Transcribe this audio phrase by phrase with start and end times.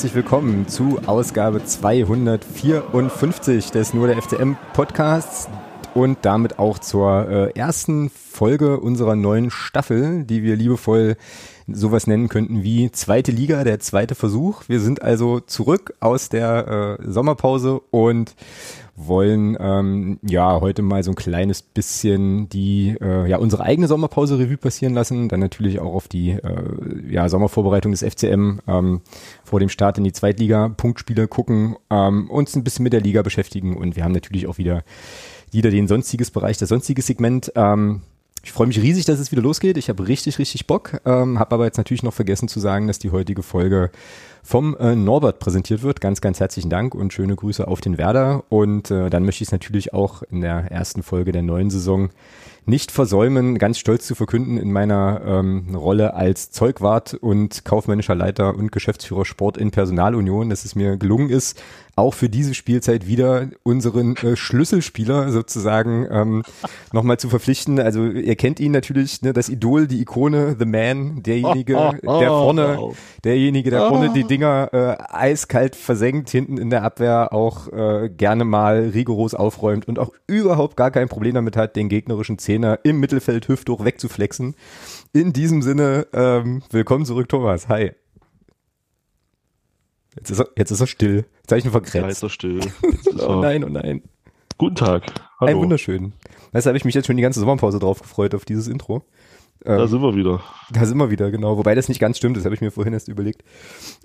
[0.00, 5.50] herzlich willkommen zu Ausgabe 254 des Nur der FCM Podcasts
[5.92, 11.18] und damit auch zur äh, ersten Folge unserer neuen Staffel, die wir liebevoll
[11.68, 14.62] sowas nennen könnten wie zweite Liga, der zweite Versuch.
[14.68, 18.34] Wir sind also zurück aus der äh, Sommerpause und
[19.06, 24.38] wollen ähm, ja heute mal so ein kleines bisschen die äh, ja unsere eigene Sommerpause
[24.38, 29.00] Revue passieren lassen, dann natürlich auch auf die äh, ja Sommervorbereitung des FCM ähm,
[29.44, 33.22] vor dem Start in die Zweitliga Punktspiele gucken, ähm, uns ein bisschen mit der Liga
[33.22, 34.84] beschäftigen und wir haben natürlich auch wieder
[35.52, 37.52] wieder den sonstiges Bereich, das sonstige Segment.
[37.56, 38.02] Ähm,
[38.42, 39.76] ich freue mich riesig, dass es wieder losgeht.
[39.76, 41.00] Ich habe richtig, richtig Bock.
[41.04, 43.90] Ähm, habe aber jetzt natürlich noch vergessen zu sagen, dass die heutige Folge
[44.42, 46.00] vom äh, Norbert präsentiert wird.
[46.00, 48.44] Ganz, ganz herzlichen Dank und schöne Grüße auf den Werder.
[48.48, 52.08] Und äh, dann möchte ich es natürlich auch in der ersten Folge der neuen Saison
[52.66, 58.54] nicht versäumen, ganz stolz zu verkünden in meiner ähm, Rolle als Zeugwart und kaufmännischer Leiter
[58.54, 61.60] und Geschäftsführer Sport in Personalunion, dass es mir gelungen ist,
[61.96, 66.42] auch für diese Spielzeit wieder unseren äh, Schlüsselspieler sozusagen ähm,
[66.92, 67.78] nochmal zu verpflichten.
[67.80, 72.78] Also ihr kennt ihn natürlich, ne, das Idol, die Ikone, The Man, derjenige, der vorne,
[73.24, 78.44] derjenige, der vorne die Dinger äh, eiskalt versenkt, hinten in der Abwehr auch äh, gerne
[78.44, 83.00] mal rigoros aufräumt und auch überhaupt gar kein Problem damit hat, den gegnerischen Zehner im
[83.00, 84.54] Mittelfeld hüfthoch wegzuflexen.
[85.12, 87.68] In diesem Sinne, ähm, willkommen zurück, Thomas.
[87.68, 87.92] Hi.
[90.16, 91.24] Jetzt ist er, jetzt ist er still.
[91.42, 91.94] Jetzt habe ich ihn vergrätzt.
[91.94, 92.58] Ja, ist er still.
[92.82, 94.02] Ist oh nein, oh nein.
[94.58, 95.04] Guten Tag.
[95.40, 95.52] Hallo.
[95.52, 96.12] Ein wunderschön.
[96.52, 99.04] Weißt habe ich mich jetzt schon die ganze Sommerpause drauf gefreut, auf dieses Intro.
[99.64, 100.42] Ähm, da sind wir wieder.
[100.72, 101.58] Da sind wir wieder, genau.
[101.58, 103.44] Wobei das nicht ganz stimmt, das habe ich mir vorhin erst überlegt.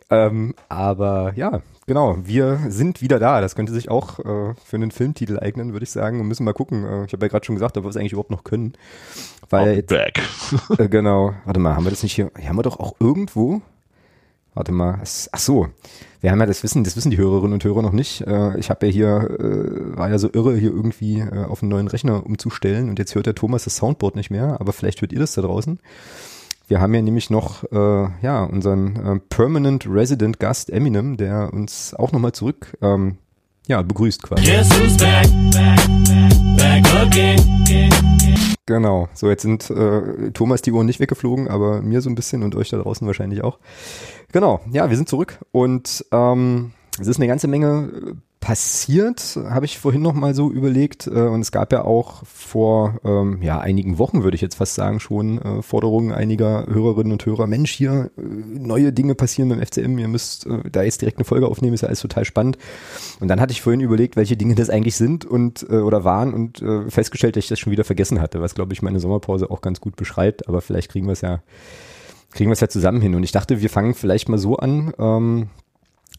[0.09, 3.41] Ähm, aber ja, genau, wir sind wieder da.
[3.41, 6.17] Das könnte sich auch äh, für einen Filmtitel eignen, würde ich sagen.
[6.17, 6.85] Wir müssen mal gucken.
[6.85, 8.73] Äh, ich habe ja gerade schon gesagt, ob wir es eigentlich überhaupt noch können.
[9.49, 10.21] Weil jetzt, back.
[10.77, 11.33] äh, genau.
[11.45, 12.31] Warte mal, haben wir das nicht hier?
[12.37, 13.61] Hier haben wir doch auch irgendwo
[14.55, 15.01] Warte mal.
[15.31, 15.67] Ach so.
[16.21, 18.21] Wir haben ja das Wissen, das wissen die Hörerinnen und Hörer noch nicht.
[18.21, 21.69] Äh, ich habe ja hier, äh, war ja so irre, hier irgendwie äh, auf einen
[21.69, 25.13] neuen Rechner umzustellen und jetzt hört der Thomas das Soundboard nicht mehr, aber vielleicht hört
[25.13, 25.79] ihr das da draußen.
[26.67, 31.93] Wir haben ja nämlich noch äh, ja unseren äh, Permanent Resident Gast Eminem, der uns
[31.93, 33.17] auch nochmal zurück ähm,
[33.67, 34.45] ja, begrüßt quasi.
[34.45, 35.79] Yes, back, back,
[36.57, 38.24] back again.
[38.67, 42.41] Genau, so jetzt sind äh, Thomas die Uhren nicht weggeflogen, aber mir so ein bisschen
[42.41, 43.59] und euch da draußen wahrscheinlich auch.
[44.31, 48.13] Genau, ja, wir sind zurück und ähm, es ist eine ganze Menge äh,
[48.45, 51.07] passiert, habe ich vorhin noch mal so überlegt.
[51.07, 54.75] Äh, und es gab ja auch vor ähm, ja, einigen Wochen, würde ich jetzt fast
[54.75, 57.47] sagen, schon äh, Forderungen einiger Hörerinnen und Hörer.
[57.47, 61.25] Mensch, hier äh, neue Dinge passieren beim FCM, ihr müsst äh, da jetzt direkt eine
[61.25, 62.59] Folge aufnehmen, ist ja alles total spannend.
[63.19, 66.31] Und dann hatte ich vorhin überlegt, welche Dinge das eigentlich sind und äh, oder waren
[66.31, 69.49] und äh, festgestellt, dass ich das schon wieder vergessen hatte, was glaube ich meine Sommerpause
[69.49, 70.47] auch ganz gut beschreibt.
[70.47, 71.41] Aber vielleicht kriegen wir es ja
[72.31, 73.15] kriegen wir es ja zusammen hin.
[73.15, 74.93] Und ich dachte, wir fangen vielleicht mal so an.
[74.99, 75.49] Ähm,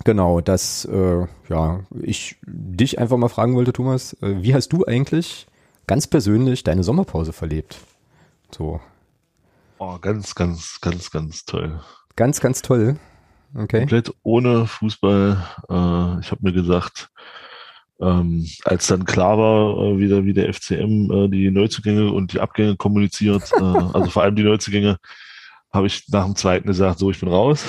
[0.04, 4.84] Genau, dass äh, ja, ich dich einfach mal fragen wollte, Thomas, äh, wie hast du
[4.84, 5.46] eigentlich
[5.86, 7.78] ganz persönlich deine Sommerpause verlebt?
[8.54, 8.80] So.
[9.78, 11.80] Oh, ganz, ganz, ganz, ganz toll.
[12.14, 12.98] Ganz, ganz toll.
[13.54, 13.80] Okay.
[13.80, 15.42] Komplett ohne Fußball.
[15.68, 17.10] Äh, ich habe mir gesagt,
[18.00, 22.40] ähm, als dann klar war, äh, wieder wie der FCM äh, die Neuzugänge und die
[22.40, 23.62] Abgänge kommuniziert, äh,
[23.94, 24.98] also vor allem die Neuzugänge,
[25.72, 27.64] habe ich nach dem zweiten gesagt, so ich bin raus.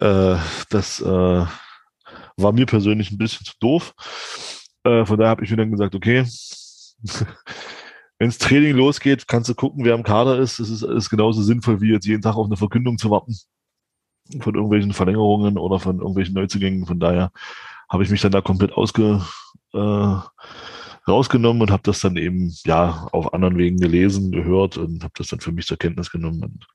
[0.00, 0.36] Äh,
[0.70, 1.46] das äh,
[2.36, 3.94] war mir persönlich ein bisschen zu doof.
[4.84, 6.24] Äh, von daher habe ich mir dann gesagt, okay,
[8.18, 10.58] wenn das Training losgeht, kannst du gucken, wer im Kader ist.
[10.58, 13.36] Das ist, ist genauso sinnvoll, wie jetzt jeden Tag auf eine Verkündung zu warten
[14.40, 16.86] von irgendwelchen Verlängerungen oder von irgendwelchen Neuzugängen.
[16.86, 17.30] Von daher
[17.88, 19.24] habe ich mich dann da komplett ausge,
[19.72, 20.16] äh,
[21.08, 25.28] rausgenommen und habe das dann eben ja auf anderen Wegen gelesen, gehört und habe das
[25.28, 26.42] dann für mich zur Kenntnis genommen.
[26.42, 26.66] Und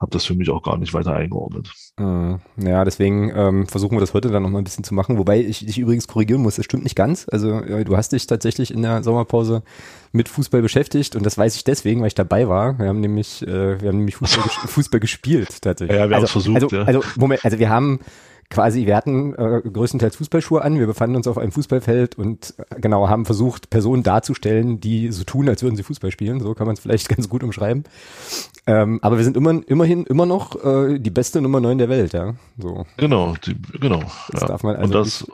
[0.00, 1.72] habe das für mich auch gar nicht weiter eingeordnet.
[1.98, 5.18] Äh, ja, deswegen ähm, versuchen wir das heute dann nochmal ein bisschen zu machen.
[5.18, 7.26] Wobei ich dich übrigens korrigieren muss, das stimmt nicht ganz.
[7.30, 9.62] Also äh, du hast dich tatsächlich in der Sommerpause
[10.12, 12.78] mit Fußball beschäftigt und das weiß ich deswegen, weil ich dabei war.
[12.78, 15.98] Wir haben nämlich, äh, wir haben nämlich Fußball, Fußball gespielt tatsächlich.
[15.98, 16.62] Ja, wir also, haben versucht.
[16.62, 16.82] Also, ja.
[16.84, 17.98] also Moment, also wir haben
[18.50, 22.80] quasi, wir hatten äh, größtenteils Fußballschuhe an, wir befanden uns auf einem Fußballfeld und äh,
[22.80, 26.40] genau haben versucht, Personen darzustellen, die so tun, als würden sie Fußball spielen.
[26.40, 27.84] So kann man es vielleicht ganz gut umschreiben.
[28.66, 32.12] Ähm, aber wir sind immer, immerhin immer noch äh, die beste Nummer 9 der Welt,
[32.12, 32.34] ja.
[32.56, 32.86] So.
[32.96, 34.02] Genau, die, genau.
[34.30, 34.46] Das ja.
[34.48, 35.26] darf man also und das,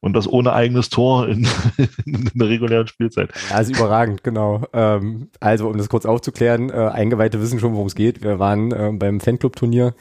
[0.00, 1.48] und das ohne eigenes Tor in,
[2.04, 3.30] in der regulären Spielzeit.
[3.58, 4.64] Ist überragend, genau.
[4.72, 8.22] Ähm, also, um das kurz aufzuklären, äh, Eingeweihte wissen schon, worum es geht.
[8.22, 9.94] Wir waren äh, beim Fanclub-Turnier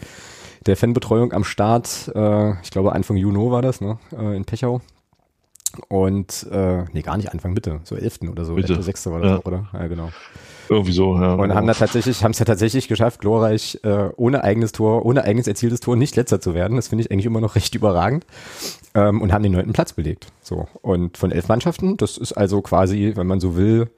[0.65, 4.81] der Fanbetreuung am Start, äh, ich glaube Anfang Juni war das, ne, äh, in Pechau.
[5.89, 8.29] Und, äh, nee, gar nicht Anfang Mitte, so 11.
[8.31, 8.73] oder so, Mitte.
[8.73, 8.85] 11.
[8.85, 9.05] 6.
[9.07, 9.37] war das Ja.
[9.37, 9.67] auch, oder?
[9.73, 10.09] Ja, genau.
[10.69, 11.33] Irgendwie so, ja.
[11.35, 15.23] Und haben da tatsächlich, haben es ja tatsächlich geschafft, glorreich, äh, ohne eigenes Tor, ohne
[15.23, 16.77] eigenes erzieltes Tor nicht letzter zu werden.
[16.77, 18.25] Das finde ich eigentlich immer noch recht überragend.
[18.95, 20.27] Ähm, und haben den neunten Platz belegt.
[20.41, 20.67] So.
[20.81, 23.89] Und von elf Mannschaften, das ist also quasi, wenn man so will,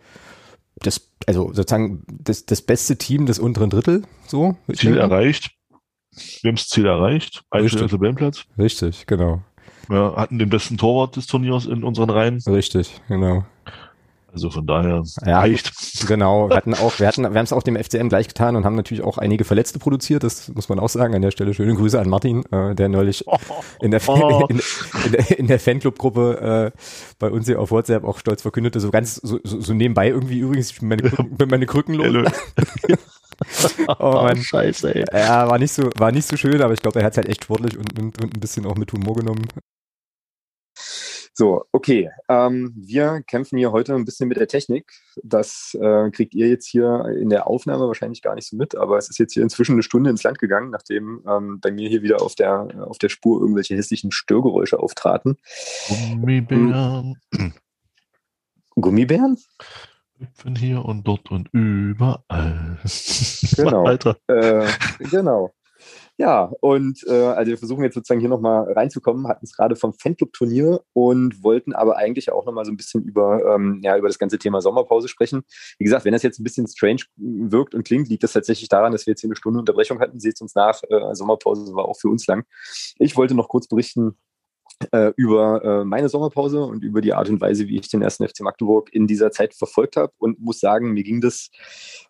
[0.81, 4.55] das, also sozusagen das, das beste Team des unteren Drittel, so.
[4.73, 4.99] Ziel denken.
[5.11, 5.51] erreicht.
[6.41, 7.43] Wir haben das Ziel erreicht.
[7.51, 8.45] Einstellung Tabellenplatz.
[8.57, 9.41] Richtig, genau.
[9.89, 12.41] Wir hatten den besten Torwart des Turniers in unseren Reihen.
[12.47, 13.45] Richtig, genau.
[14.33, 15.71] Also von daher Ja, reicht.
[16.07, 18.65] Genau, wir hatten auch, wir hatten, wir haben es auch dem FCM gleich getan und
[18.65, 20.23] haben natürlich auch einige Verletzte produziert.
[20.23, 21.15] Das muss man auch sagen.
[21.15, 23.23] An der Stelle schöne Grüße an Martin, äh, der neulich
[23.81, 24.45] in der, Oh.
[24.49, 24.59] in,
[25.05, 26.77] in, der, in der Fanclub-Gruppe äh,
[27.17, 30.39] bei uns hier auf WhatsApp auch stolz verkündete, so ganz so, so, so nebenbei irgendwie
[30.39, 32.29] übrigens meine, Krücken, meine Krücken los.
[33.45, 33.95] Hello.
[33.99, 34.37] Oh Mann.
[34.37, 35.05] Scheiße, ey.
[35.11, 37.29] Ja, war nicht so, war nicht so schön, aber ich glaube, er hat es halt
[37.29, 39.47] echt sportlich und, und, und ein bisschen auch mit Humor genommen.
[41.33, 42.09] So, okay.
[42.29, 44.91] Ähm, wir kämpfen hier heute ein bisschen mit der Technik.
[45.23, 48.97] Das äh, kriegt ihr jetzt hier in der Aufnahme wahrscheinlich gar nicht so mit, aber
[48.97, 52.01] es ist jetzt hier inzwischen eine Stunde ins Land gegangen, nachdem ähm, bei mir hier
[52.01, 55.37] wieder auf der, auf der Spur irgendwelche hässlichen Störgeräusche auftraten.
[55.87, 57.21] Gummibären
[58.81, 59.37] Gummibären?
[60.19, 62.79] Hüpfen hier und dort und überall.
[63.55, 63.85] Genau.
[63.85, 64.17] Alter.
[64.27, 64.67] Äh,
[65.09, 65.51] genau.
[66.19, 69.93] Ja, und äh, also wir versuchen jetzt sozusagen hier nochmal reinzukommen, hatten es gerade vom
[69.93, 74.17] Fanclub-Turnier und wollten aber eigentlich auch nochmal so ein bisschen über, ähm, ja, über das
[74.17, 75.43] ganze Thema Sommerpause sprechen.
[75.77, 78.93] Wie gesagt, wenn das jetzt ein bisschen strange wirkt und klingt, liegt das tatsächlich daran,
[78.93, 80.19] dass wir jetzt hier eine Stunde Unterbrechung hatten.
[80.19, 82.45] Seht uns nach, äh, Sommerpause war auch für uns lang.
[82.97, 84.17] Ich wollte noch kurz berichten,
[84.91, 88.27] äh, über äh, meine Sommerpause und über die Art und Weise, wie ich den ersten
[88.27, 91.49] FC Magdeburg in dieser Zeit verfolgt habe und muss sagen, mir ging das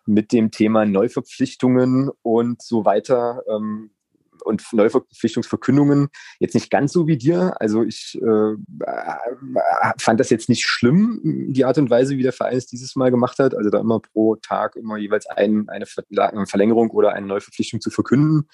[0.06, 3.90] mit dem Thema Neuverpflichtungen und so weiter ähm,
[4.44, 7.54] und Neuverpflichtungsverkündungen jetzt nicht ganz so wie dir.
[7.60, 8.54] Also ich äh,
[9.98, 13.10] fand das jetzt nicht schlimm, die Art und Weise, wie der Verein es dieses Mal
[13.10, 13.54] gemacht hat.
[13.54, 15.86] Also da immer pro Tag immer jeweils ein, eine
[16.46, 18.48] Verlängerung oder eine Neuverpflichtung zu verkünden.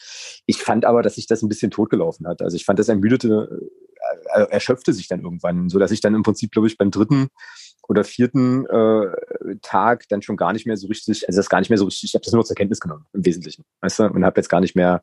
[0.46, 2.42] Ich fand aber, dass sich das ein bisschen totgelaufen hat.
[2.42, 3.84] Also ich fand, das ermüdete, äh,
[4.50, 7.28] erschöpfte sich dann irgendwann, so dass ich dann im Prinzip, glaube ich, beim dritten
[7.88, 11.68] oder vierten äh, Tag dann schon gar nicht mehr so richtig, also das gar nicht
[11.68, 14.24] mehr so richtig, ich habe das nur zur Kenntnis genommen im Wesentlichen, weißt du, und
[14.24, 15.02] habe jetzt gar nicht mehr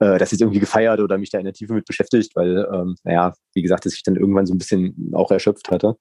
[0.00, 2.96] äh, das jetzt irgendwie gefeiert oder mich da in der Tiefe mit beschäftigt, weil, ähm,
[3.04, 5.96] naja, wie gesagt, dass ich dann irgendwann so ein bisschen auch erschöpft hatte.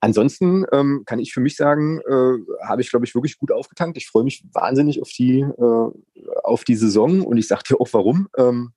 [0.00, 3.98] Ansonsten ähm, kann ich für mich sagen, äh, habe ich, glaube ich, wirklich gut aufgetankt.
[3.98, 7.88] Ich freue mich wahnsinnig auf die, äh, auf die Saison und ich sage dir auch
[7.92, 8.28] warum.
[8.38, 8.72] Ähm,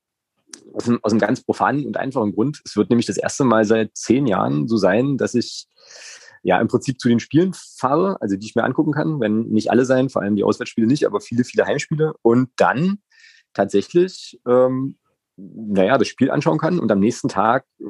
[0.73, 2.61] aus einem, aus einem ganz profanen und einfachen Grund.
[2.65, 5.67] Es wird nämlich das erste Mal seit zehn Jahren so sein, dass ich
[6.41, 9.71] ja im Prinzip zu den Spielen fahre, also die ich mir angucken kann, wenn nicht
[9.71, 12.99] alle sein, vor allem die Auswärtsspiele nicht, aber viele, viele Heimspiele und dann
[13.53, 14.97] tatsächlich ähm,
[15.35, 17.85] naja, das Spiel anschauen kann und am nächsten Tag äh,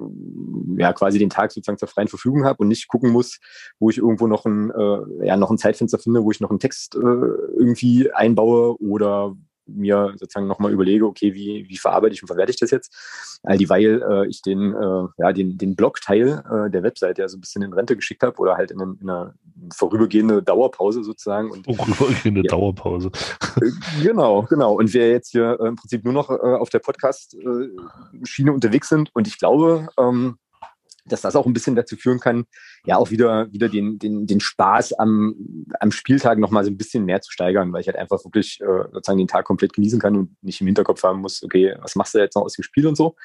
[0.78, 3.40] ja quasi den Tag sozusagen zur freien Verfügung habe und nicht gucken muss,
[3.80, 6.60] wo ich irgendwo noch ein, äh, ja, noch ein Zeitfenster finde, wo ich noch einen
[6.60, 12.28] Text äh, irgendwie einbaue oder mir sozusagen nochmal überlege, okay, wie, wie verarbeite ich und
[12.28, 13.40] verwerte ich das jetzt?
[13.44, 17.38] All dieweil äh, ich den, äh, ja, den, den Blogteil äh, der Webseite ja so
[17.38, 19.34] ein bisschen in Rente geschickt habe oder halt in, eine- in einer
[19.74, 21.52] vorübergehende Dauerpause sozusagen.
[21.52, 22.50] Und Vorübergehende Ja.
[22.50, 23.12] Dauerpause.
[23.62, 23.72] äh,
[24.04, 24.74] Genau, genau.
[24.76, 29.10] Und wir jetzt hier äh, im Prinzip nur noch äh, auf der Podcast-Schiene unterwegs sind.
[29.14, 30.38] Und ich glaube, ähm,
[31.06, 32.46] dass das auch ein bisschen dazu führen kann,
[32.86, 35.36] ja auch wieder, wieder den, den, den Spaß am,
[35.80, 38.84] am Spieltag nochmal so ein bisschen mehr zu steigern, weil ich halt einfach wirklich äh,
[38.92, 42.14] sozusagen den Tag komplett genießen kann und nicht im Hinterkopf haben muss, okay, was machst
[42.14, 43.16] du jetzt noch aus dem Spiel und so.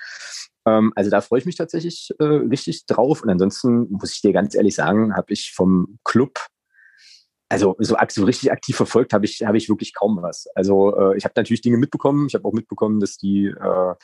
[0.67, 3.23] Ähm, also da freue ich mich tatsächlich äh, richtig drauf.
[3.23, 6.39] Und ansonsten muss ich dir ganz ehrlich sagen, habe ich vom Club
[7.51, 10.49] also so, so richtig aktiv verfolgt habe ich, habe ich wirklich kaum was.
[10.55, 12.27] Also äh, ich habe natürlich Dinge mitbekommen.
[12.27, 13.95] Ich habe auch mitbekommen, dass die äh,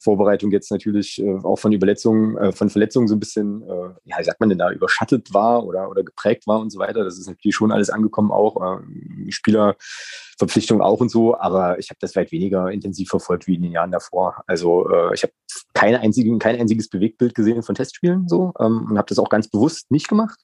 [0.00, 4.18] Vorbereitung jetzt natürlich äh, auch von Überletzungen, äh, von Verletzungen so ein bisschen, äh, ja,
[4.18, 7.04] wie sagt man denn da, überschattet war oder, oder geprägt war und so weiter.
[7.04, 11.98] Das ist natürlich schon alles angekommen auch, äh, Spielerverpflichtung auch und so, aber ich habe
[12.00, 14.42] das weit weniger intensiv verfolgt wie in den Jahren davor.
[14.46, 15.32] Also äh, ich habe
[15.74, 19.48] keine einzigen, kein einziges Bewegtbild gesehen von Testspielen so ähm, und habe das auch ganz
[19.48, 20.40] bewusst nicht gemacht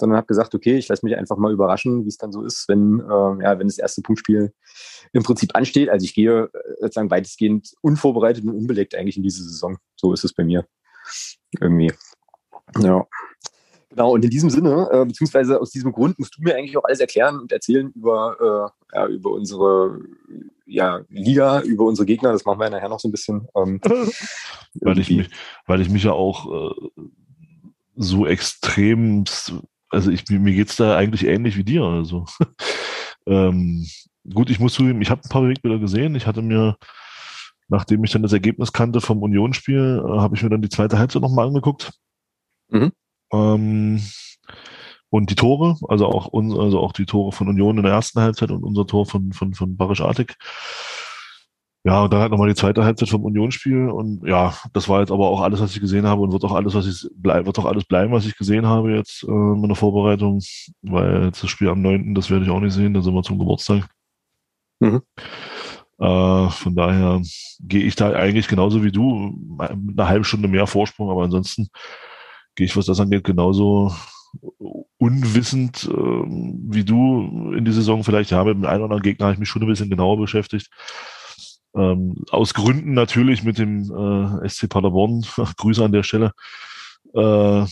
[0.00, 2.68] sondern habe gesagt, okay, ich lasse mich einfach mal überraschen, wie es dann so ist,
[2.68, 4.52] wenn, äh, ja, wenn das erste Punktspiel
[5.12, 5.88] im Prinzip ansteht.
[5.88, 9.78] Also ich gehe äh, sozusagen weitestgehend unvorbereitet und unbelegt eigentlich in diese Saison.
[9.96, 10.66] So ist es bei mir.
[11.60, 11.92] Irgendwie.
[12.78, 13.06] Ja.
[13.90, 16.84] Genau, und in diesem Sinne, äh, beziehungsweise aus diesem Grund musst du mir eigentlich auch
[16.84, 19.98] alles erklären und erzählen über, äh, ja, über unsere
[20.64, 22.32] ja, Liga, über unsere Gegner.
[22.32, 23.48] Das machen wir nachher noch so ein bisschen.
[23.56, 23.80] Ähm,
[24.80, 25.28] weil ich mich,
[25.66, 27.04] weil ich mich ja auch äh,
[27.96, 29.24] so extrem,
[29.90, 31.82] also ich, mir geht's da eigentlich ähnlich wie dir.
[31.82, 32.26] Also
[33.26, 33.86] ähm,
[34.32, 36.14] gut, ich muss zugeben, ich habe ein paar Bewegbilder gesehen.
[36.14, 36.76] Ich hatte mir,
[37.68, 40.98] nachdem ich dann das Ergebnis kannte vom Unionsspiel, äh, habe ich mir dann die zweite
[40.98, 41.92] Halbzeit nochmal angeguckt.
[42.68, 42.92] Mhm.
[43.32, 44.02] Ähm,
[45.10, 48.20] und die Tore, also auch uns, also auch die Tore von Union in der ersten
[48.20, 50.36] Halbzeit und unser Tor von, von, von Barisch Artig.
[51.82, 55.10] Ja, und dann halt nochmal die zweite Halbzeit vom Unionsspiel und ja, das war jetzt
[55.10, 57.58] aber auch alles, was ich gesehen habe und wird auch alles, was ich bleib, wird
[57.58, 60.42] auch alles bleiben, was ich gesehen habe jetzt äh, in der Vorbereitung,
[60.82, 63.22] weil jetzt das Spiel am 9., das werde ich auch nicht sehen, da sind wir
[63.22, 63.88] zum Geburtstag.
[64.80, 65.00] Mhm.
[65.98, 67.22] Äh, von daher
[67.60, 69.34] gehe ich da eigentlich genauso wie du,
[69.74, 71.68] mit einer halben Stunde mehr Vorsprung, aber ansonsten
[72.56, 73.94] gehe ich, was das angeht, genauso
[74.98, 78.30] unwissend äh, wie du in die Saison vielleicht.
[78.30, 80.68] Ja, mit dem einen oder anderen Gegner habe ich mich schon ein bisschen genauer beschäftigt.
[81.74, 83.84] Ähm, aus Gründen natürlich mit dem
[84.42, 85.24] äh, SC Paderborn.
[85.56, 86.32] Grüße an der Stelle.
[87.14, 87.66] Äh,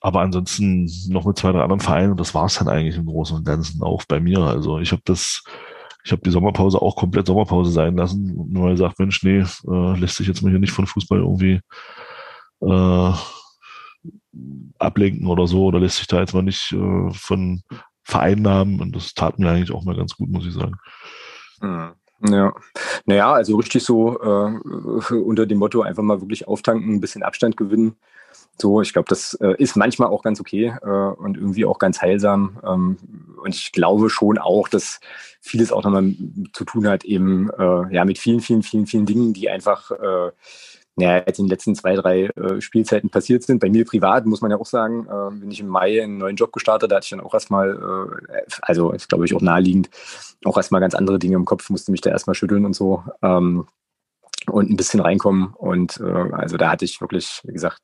[0.00, 3.06] aber ansonsten noch mit zwei, drei anderen Vereinen und das war es dann eigentlich im
[3.06, 4.38] Großen und Ganzen auch bei mir.
[4.40, 5.42] Also ich habe das,
[6.04, 9.98] ich habe die Sommerpause auch komplett Sommerpause sein lassen, nur weil sagt, Mensch, nee, äh,
[9.98, 11.60] lässt sich jetzt mal hier nicht von Fußball irgendwie
[12.60, 13.12] äh,
[14.78, 17.62] ablenken oder so oder lässt sich da jetzt mal nicht äh, von
[18.04, 20.76] vereinnahmen und das tat mir eigentlich auch mal ganz gut, muss ich sagen.
[21.60, 21.94] Mhm.
[22.20, 22.54] Ja,
[23.04, 27.56] naja, also richtig so äh, unter dem Motto einfach mal wirklich auftanken, ein bisschen Abstand
[27.56, 27.96] gewinnen.
[28.58, 32.00] So, ich glaube, das äh, ist manchmal auch ganz okay äh, und irgendwie auch ganz
[32.00, 32.58] heilsam.
[32.64, 32.96] Ähm,
[33.42, 35.00] und ich glaube schon auch, dass
[35.42, 36.14] vieles auch nochmal
[36.54, 39.90] zu tun hat, eben äh, ja mit vielen, vielen, vielen, vielen Dingen, die einfach
[40.98, 43.60] äh, ja, jetzt in den letzten zwei, drei äh, Spielzeiten passiert sind.
[43.60, 46.36] Bei mir privat muss man ja auch sagen, äh, bin ich im Mai einen neuen
[46.36, 49.90] Job gestartet, da hatte ich dann auch erstmal, äh, also ist glaube ich auch naheliegend,
[50.44, 53.02] auch erstmal ganz andere Dinge im Kopf, musste mich da erstmal schütteln und so.
[53.22, 53.66] Ähm,
[54.48, 55.54] und ein bisschen reinkommen.
[55.54, 57.80] Und äh, also da hatte ich wirklich, wie gesagt,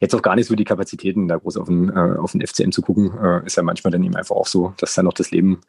[0.00, 2.72] jetzt auch gar nicht so die Kapazitäten, da groß auf den, äh, auf den FCM
[2.72, 3.16] zu gucken.
[3.22, 5.60] Äh, ist ja manchmal dann eben einfach auch so, dass dann noch das Leben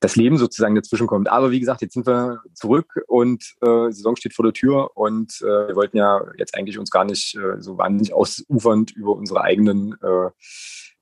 [0.00, 1.28] das Leben sozusagen dazwischen kommt.
[1.28, 5.40] Aber wie gesagt, jetzt sind wir zurück und äh, Saison steht vor der Tür und
[5.42, 9.42] äh, wir wollten ja jetzt eigentlich uns gar nicht äh, so wahnsinnig ausufernd über unsere
[9.42, 10.30] eigenen äh,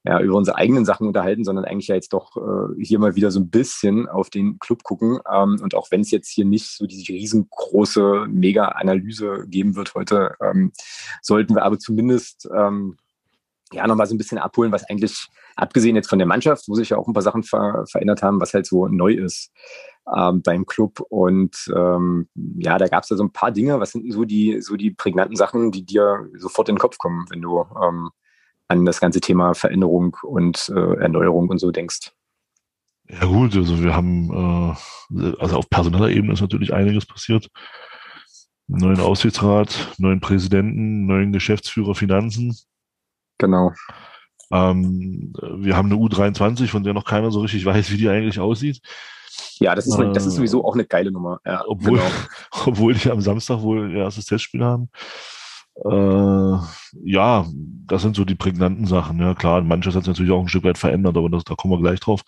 [0.06, 3.32] ja, über unsere eigenen Sachen unterhalten, sondern eigentlich ja jetzt doch äh, hier mal wieder
[3.32, 5.18] so ein bisschen auf den Club gucken.
[5.30, 10.36] Ähm, und auch wenn es jetzt hier nicht so diese riesengroße Mega-Analyse geben wird heute,
[10.40, 10.70] ähm,
[11.22, 12.96] sollten wir aber zumindest ähm,
[13.72, 16.90] ja nochmal so ein bisschen abholen, was eigentlich, abgesehen jetzt von der Mannschaft, wo sich
[16.90, 19.50] ja auch ein paar Sachen ver verändert haben, was halt so neu ist
[20.14, 21.00] ähm, beim Club.
[21.08, 23.80] Und ähm, ja, da gab es da so ein paar Dinge.
[23.80, 27.26] Was sind so die, so die prägnanten Sachen, die dir sofort in den Kopf kommen,
[27.30, 28.10] wenn du ähm,
[28.68, 32.12] an das ganze Thema Veränderung und äh, Erneuerung und so denkst?
[33.08, 34.30] Ja gut, also wir haben,
[35.14, 37.48] äh, also auf personeller Ebene ist natürlich einiges passiert.
[38.68, 42.56] Neuen Aufsichtsrat, neuen Präsidenten, neuen Geschäftsführer Finanzen.
[43.38, 43.72] Genau.
[44.50, 48.38] Ähm, wir haben eine U23, von der noch keiner so richtig weiß, wie die eigentlich
[48.38, 48.80] aussieht.
[49.58, 51.40] Ja, das ist, äh, das ist äh, sowieso auch eine geile Nummer.
[51.44, 52.10] Ja, obwohl, genau.
[52.66, 54.88] obwohl die am Samstag wohl ihr erstes Testspiel haben.
[55.84, 56.58] Äh,
[57.04, 57.46] ja,
[57.86, 59.18] das sind so die prägnanten Sachen.
[59.18, 61.74] Ja, klar, manches hat sich natürlich auch ein Stück weit verändert, aber das, da kommen
[61.74, 62.22] wir gleich drauf.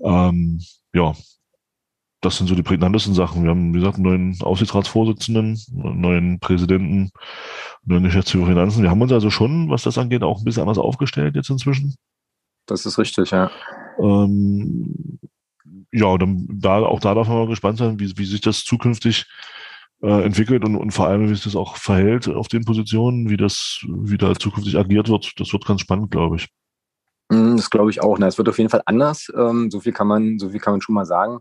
[0.00, 0.60] Ähm,
[0.92, 1.12] ja,
[2.24, 3.42] das sind so die prägnantesten Sachen.
[3.42, 7.10] Wir haben, wie gesagt, einen neuen Aufsichtsratsvorsitzenden, einen neuen Präsidenten,
[7.84, 8.82] neuen Geschäftsführer Finanzen.
[8.82, 11.94] Wir haben uns also schon, was das angeht, auch ein bisschen anders aufgestellt jetzt inzwischen.
[12.66, 13.50] Das ist richtig, ja.
[13.98, 15.18] Ähm,
[15.92, 19.26] ja, dann, da, auch da darf man mal gespannt sein, wie, wie sich das zukünftig
[20.02, 23.36] äh, entwickelt und, und vor allem, wie sich das auch verhält auf den Positionen, wie
[23.36, 25.32] das, wie da zukünftig agiert wird.
[25.38, 26.48] Das wird ganz spannend, glaube ich.
[27.28, 28.18] Mm, das glaube ich auch.
[28.18, 29.32] Na, es wird auf jeden Fall anders.
[29.36, 31.38] Ähm, so viel kann man, so viel kann man schon mal sagen.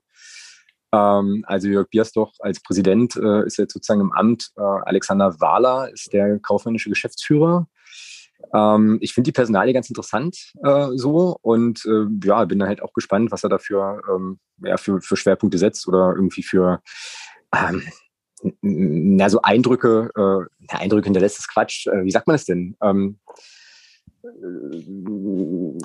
[0.93, 4.51] Ähm, also Jörg Biersdoch als Präsident äh, ist jetzt sozusagen im Amt.
[4.55, 7.67] Äh, Alexander Wahler ist der kaufmännische Geschäftsführer.
[8.53, 12.83] Ähm, ich finde die Personalie ganz interessant äh, so und äh, ja, bin da halt
[12.83, 16.81] auch gespannt, was er dafür ähm, ja, für, für Schwerpunkte setzt oder irgendwie für
[17.55, 17.81] ähm,
[18.62, 21.88] na, so Eindrücke, äh, Eindrücke hinterlässt ist Quatsch.
[21.88, 22.75] Äh, wie sagt man das denn?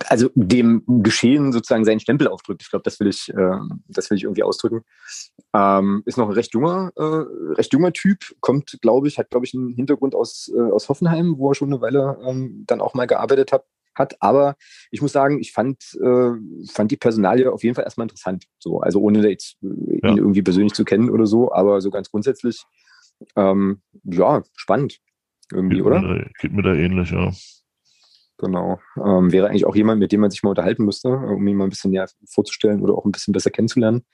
[0.06, 2.62] Also dem Geschehen sozusagen seinen Stempel aufdrückt.
[2.62, 3.58] Ich glaube, das will ich, äh,
[3.88, 4.82] das will ich irgendwie ausdrücken.
[5.52, 9.44] Ähm, ist noch ein recht junger, äh, recht junger Typ, kommt, glaube ich, hat, glaube
[9.44, 12.94] ich, einen Hintergrund aus, äh, aus Hoffenheim, wo er schon eine Weile ähm, dann auch
[12.94, 13.64] mal gearbeitet hat.
[13.94, 14.54] Hat, aber
[14.92, 16.30] ich muss sagen, ich fand, äh,
[16.70, 18.44] fand die Personalie auf jeden Fall erstmal interessant.
[18.60, 20.10] So, also ohne jetzt äh, ja.
[20.10, 22.62] ihn irgendwie persönlich zu kennen oder so, aber so ganz grundsätzlich,
[23.34, 25.00] ähm, ja, spannend
[25.52, 26.00] irgendwie, geht oder?
[26.00, 27.32] Mir da, geht mir da ähnlich, ja.
[28.38, 28.78] Genau.
[28.96, 31.64] Ähm, wäre eigentlich auch jemand, mit dem man sich mal unterhalten müsste, um ihn mal
[31.64, 34.04] ein bisschen näher vorzustellen oder auch ein bisschen besser kennenzulernen.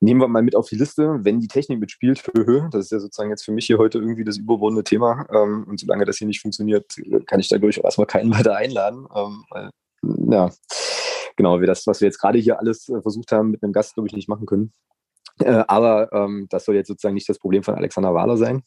[0.00, 2.68] Nehmen wir mal mit auf die Liste, wenn die Technik mitspielt Höhe.
[2.70, 5.26] Das ist ja sozusagen jetzt für mich hier heute irgendwie das überbordene Thema.
[5.32, 6.94] Ähm, und solange das hier nicht funktioniert,
[7.26, 9.06] kann ich da durchaus erstmal keinen weiter einladen.
[9.14, 9.70] Ähm, weil,
[10.02, 10.50] ja,
[11.36, 14.08] genau, das, was wir jetzt gerade hier alles äh, versucht haben, mit einem Gast, glaube
[14.08, 14.72] ich, nicht machen können.
[15.40, 18.62] Äh, aber ähm, das soll jetzt sozusagen nicht das Problem von Alexander Wahler sein.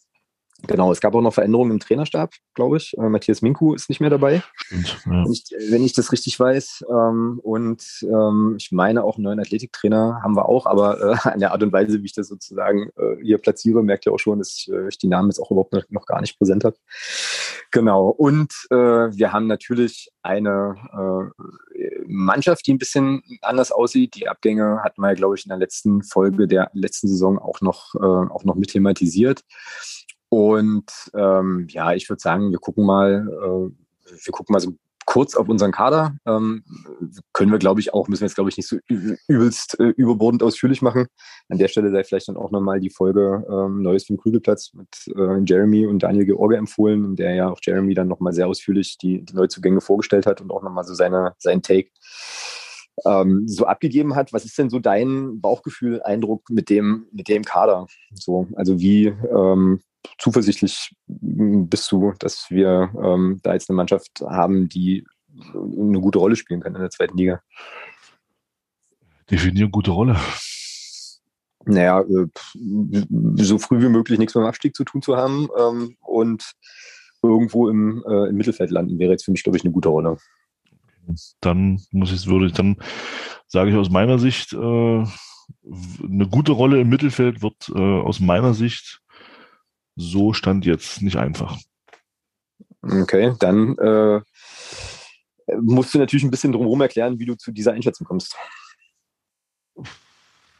[0.67, 2.95] Genau, es gab auch noch Veränderungen im Trainerstab, glaube ich.
[2.97, 5.11] Äh, Matthias Minku ist nicht mehr dabei, Stimmt, ja.
[5.11, 6.85] wenn, ich, wenn, ich, das richtig weiß.
[6.89, 11.39] Ähm, und ähm, ich meine, auch einen neuen Athletiktrainer haben wir auch, aber äh, an
[11.39, 14.39] der Art und Weise, wie ich das sozusagen äh, hier platziere, merkt ihr auch schon,
[14.39, 16.75] dass ich, äh, ich die Namen jetzt auch überhaupt noch, gar nicht präsent habe.
[17.71, 24.15] Genau, und äh, wir haben natürlich eine äh, Mannschaft, die ein bisschen anders aussieht.
[24.15, 27.95] Die Abgänge hatten wir glaube ich, in der letzten Folge der letzten Saison auch noch,
[27.95, 29.43] auch noch mit thematisiert.
[30.33, 34.71] Und ähm, ja, ich würde sagen, wir gucken mal, äh, wir gucken mal so
[35.05, 36.15] kurz auf unseren Kader.
[36.25, 36.63] Ähm,
[37.33, 38.77] können wir, glaube ich, auch, müssen wir jetzt, glaube ich, nicht so
[39.27, 41.07] übelst äh, überbordend ausführlich machen.
[41.49, 44.87] An der Stelle sei vielleicht dann auch nochmal die Folge ähm, Neues vom Krügelplatz mit
[45.13, 48.97] äh, Jeremy und Daniel George empfohlen, in der ja auch Jeremy dann nochmal sehr ausführlich
[48.97, 51.89] die, die Neuzugänge vorgestellt hat und auch nochmal so seine, sein Take
[53.03, 54.31] ähm, so abgegeben hat.
[54.31, 57.87] Was ist denn so dein Bauchgefühl, Eindruck mit dem, mit dem Kader?
[58.13, 59.81] So, also wie, ähm,
[60.17, 65.05] zuversichtlich bist du, dass wir ähm, da jetzt eine Mannschaft haben, die
[65.53, 67.41] eine gute Rolle spielen kann in der zweiten Liga?
[69.29, 70.17] Definieren gute Rolle.
[71.65, 72.27] Naja, äh,
[73.35, 76.53] so früh wie möglich nichts mit dem Abstieg zu tun zu haben ähm, und
[77.23, 80.17] irgendwo im, äh, im Mittelfeld landen, wäre jetzt für mich, glaube ich, eine gute Rolle.
[81.39, 82.77] Dann muss ich, würde ich, dann
[83.47, 88.53] sage ich aus meiner Sicht, äh, eine gute Rolle im Mittelfeld wird äh, aus meiner
[88.53, 89.00] Sicht
[89.95, 91.57] so stand jetzt nicht einfach.
[92.81, 94.21] Okay, dann äh,
[95.61, 98.35] musst du natürlich ein bisschen drumherum erklären, wie du zu dieser Einschätzung kommst.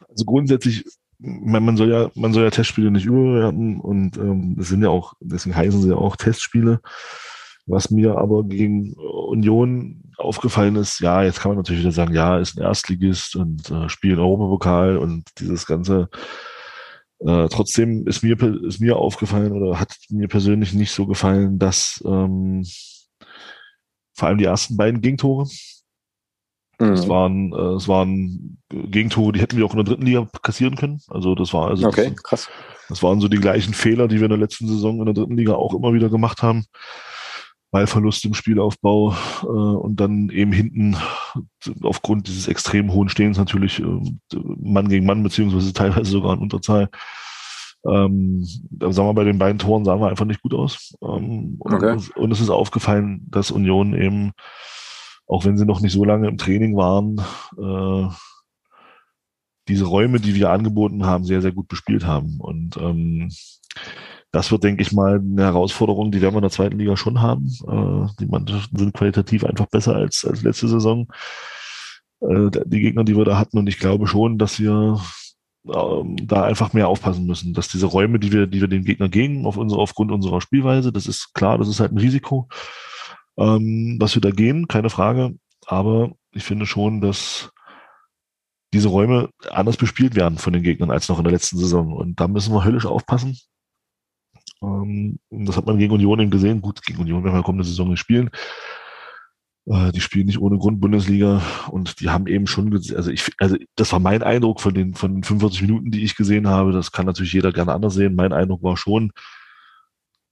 [0.08, 0.84] Also grundsätzlich,
[1.18, 5.14] man, soll ja, man soll ja Testspiele nicht überwerten und ähm, das sind ja auch,
[5.20, 6.80] deswegen heißen sie ja auch Testspiele.
[7.66, 12.38] Was mir aber gegen Union aufgefallen ist, ja, jetzt kann man natürlich wieder sagen, ja,
[12.38, 16.08] ist ein Erstligist und äh, spielt Europapokal und dieses ganze
[17.24, 22.02] äh, trotzdem ist mir, ist mir aufgefallen oder hat mir persönlich nicht so gefallen, dass
[22.04, 22.64] ähm,
[24.14, 25.46] vor allem die ersten beiden Gegentore,
[26.78, 26.92] mhm.
[26.92, 30.76] es waren, äh, es waren Gegentore, die hätten wir auch in der dritten Liga kassieren
[30.76, 31.00] können.
[31.08, 32.50] Also das war also okay, das, krass.
[32.88, 35.36] Das waren so die gleichen Fehler, die wir in der letzten Saison in der dritten
[35.36, 36.64] Liga auch immer wieder gemacht haben.
[37.70, 40.96] Ballverlust im Spielaufbau äh, und dann eben hinten
[41.82, 44.00] aufgrund dieses extrem hohen Stehens natürlich äh,
[44.60, 46.88] Mann gegen Mann, beziehungsweise teilweise sogar in Unterzahl.
[47.84, 50.94] Ähm, da sagen wir bei den beiden Toren sahen wir einfach nicht gut aus.
[51.02, 51.92] Ähm, okay.
[51.92, 54.32] und, und, es ist aufgefallen, dass Union eben,
[55.26, 57.20] auch wenn sie noch nicht so lange im Training waren,
[57.58, 58.14] äh,
[59.68, 62.40] diese Räume, die wir angeboten haben, sehr, sehr gut bespielt haben.
[62.40, 63.30] Und ähm,
[64.32, 67.20] das wird, denke ich mal, eine Herausforderung, die werden wir in der zweiten Liga schon
[67.20, 67.46] haben.
[67.68, 71.06] Äh, die Mannschaften sind qualitativ einfach besser als, als letzte Saison.
[72.20, 74.98] Äh, die Gegner, die wir da hatten, und ich glaube schon, dass wir
[75.66, 79.10] ähm, da einfach mehr aufpassen müssen, dass diese Räume, die wir, die wir dem Gegner
[79.10, 82.48] gehen, auf unsere, aufgrund unserer Spielweise, das ist klar, das ist halt ein Risiko,
[83.36, 85.34] ähm, was wir da gehen, keine Frage.
[85.66, 87.50] Aber ich finde schon, dass
[88.72, 91.92] diese Räume anders bespielt werden von den Gegnern als noch in der letzten Saison.
[91.92, 93.36] Und da müssen wir höllisch aufpassen.
[94.62, 96.60] Ähm, das hat man gegen Union eben gesehen.
[96.62, 98.30] Gut, gegen Union werden wir kommende Saison nicht spielen.
[99.66, 103.56] Äh, die spielen nicht ohne Grund Bundesliga und die haben eben schon, also ich, also
[103.76, 106.72] das war mein Eindruck von den, von den 45 Minuten, die ich gesehen habe.
[106.72, 108.14] Das kann natürlich jeder gerne anders sehen.
[108.16, 109.12] Mein Eindruck war schon,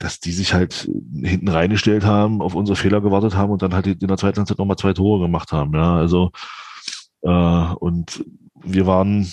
[0.01, 0.91] dass die sich halt
[1.23, 4.59] hinten reingestellt haben, auf unsere Fehler gewartet haben und dann halt in der zweiten Halbzeit
[4.59, 5.75] nochmal zwei Tore gemacht haben.
[5.75, 6.33] Ja, also,
[7.23, 8.25] äh, und
[8.65, 9.31] wir waren,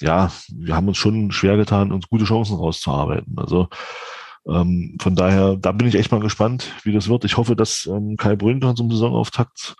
[0.00, 3.34] ja, wir haben uns schon schwer getan, uns gute Chancen rauszuarbeiten.
[3.38, 3.68] Also,
[4.46, 7.24] ähm, von daher, da bin ich echt mal gespannt, wie das wird.
[7.24, 9.76] Ich hoffe, dass ähm, Kai Brünker zum Saisonauftakt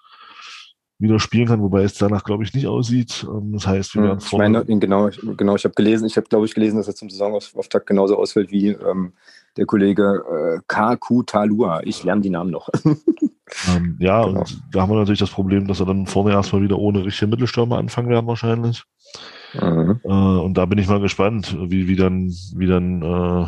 [0.99, 3.27] wieder spielen kann, wobei es danach, glaube ich, nicht aussieht.
[3.29, 6.29] Ähm, das heißt, wir hm, werden Ich meine, genau, genau, ich habe gelesen, ich habe,
[6.29, 9.13] glaube ich, gelesen, dass er zum Saisonauftakt genauso ausfällt wie ähm,
[9.57, 11.81] der Kollege äh, KQ Talua.
[11.83, 12.69] Ich lerne die Namen noch.
[12.85, 14.41] ähm, ja, genau.
[14.41, 17.31] und da haben wir natürlich das Problem, dass er dann vorne erstmal wieder ohne richtige
[17.31, 18.85] Mittelstürmer anfangen werden wahrscheinlich.
[19.55, 20.01] Mhm.
[20.05, 23.47] Äh, und da bin ich mal gespannt, wie, wie dann, wie dann äh,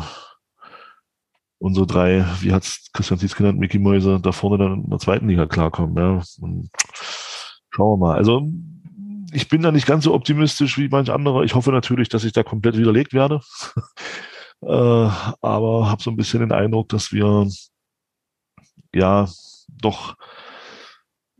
[1.65, 4.99] unsere drei, wie hat es Christian Zietz genannt, Mickey Mäuse, da vorne dann in der
[4.99, 5.97] zweiten Liga klarkommen.
[5.97, 6.21] Ja.
[6.39, 6.69] Und
[7.71, 8.15] schauen wir mal.
[8.15, 8.47] Also
[9.33, 11.41] ich bin da nicht ganz so optimistisch wie manch anderer.
[11.41, 13.41] Ich hoffe natürlich, dass ich da komplett widerlegt werde.
[14.61, 17.47] äh, aber habe so ein bisschen den Eindruck, dass wir
[18.93, 19.27] ja
[19.67, 20.15] doch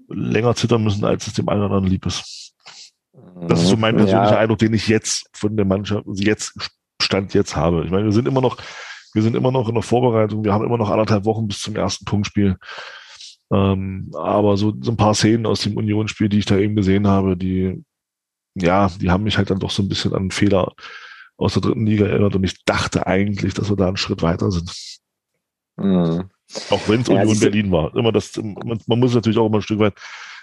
[0.09, 2.55] länger zittern müssen, als es dem einen oder anderen lieb ist.
[3.47, 4.39] Das ist so mein persönlicher ja.
[4.39, 6.57] Eindruck, den ich jetzt von der Mannschaft, jetzt
[6.99, 7.85] Stand jetzt habe.
[7.85, 8.57] Ich meine, wir sind immer noch
[9.15, 10.43] wir sind immer noch in der Vorbereitung.
[10.43, 12.57] Wir haben immer noch anderthalb Wochen bis zum ersten Punktspiel.
[13.49, 17.07] Ähm, aber so, so ein paar Szenen aus dem Unionsspiel, die ich da eben gesehen
[17.07, 17.81] habe, die,
[18.55, 20.73] ja, die haben mich halt dann doch so ein bisschen an einen Fehler
[21.37, 24.51] aus der dritten Liga erinnert und ich dachte eigentlich, dass wir da einen Schritt weiter
[24.51, 24.73] sind.
[25.77, 26.29] Mhm.
[26.69, 27.95] Auch wenn es ja, Union Berlin war.
[27.95, 29.93] Immer das, man, man, muss natürlich auch immer ein Stück weit,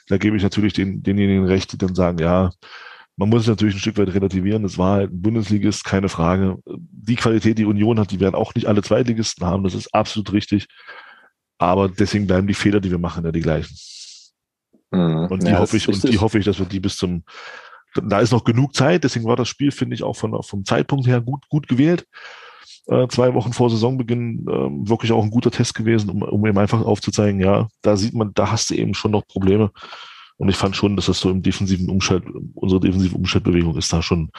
[0.09, 2.51] da gebe ich natürlich den, denjenigen recht, die dann sagen, ja,
[3.16, 4.64] man muss es natürlich ein Stück weit relativieren.
[4.64, 6.57] Es war halt ein Bundesligist, keine Frage.
[6.66, 9.64] Die Qualität, die Union hat, die werden auch nicht alle Zweitligisten haben.
[9.64, 10.66] Das ist absolut richtig.
[11.59, 13.77] Aber deswegen bleiben die Fehler, die wir machen, ja die gleichen.
[14.90, 15.27] Mhm.
[15.31, 17.25] Und die ja, hoffe ich, und die hoffe ich, dass wir die bis zum,
[17.94, 19.05] da ist noch genug Zeit.
[19.05, 22.07] Deswegen war das Spiel, finde ich, auch von, vom Zeitpunkt her gut, gut gewählt.
[22.87, 26.59] Äh, zwei Wochen vor Saisonbeginn äh, wirklich auch ein guter Test gewesen, um, um eben
[26.59, 29.70] einfach aufzuzeigen, ja, da sieht man, da hast du eben schon noch Probleme.
[30.43, 32.25] Und ich fand schon, dass das so im defensiven Umschalt,
[32.55, 34.33] unsere defensive Umschaltbewegung ist da schon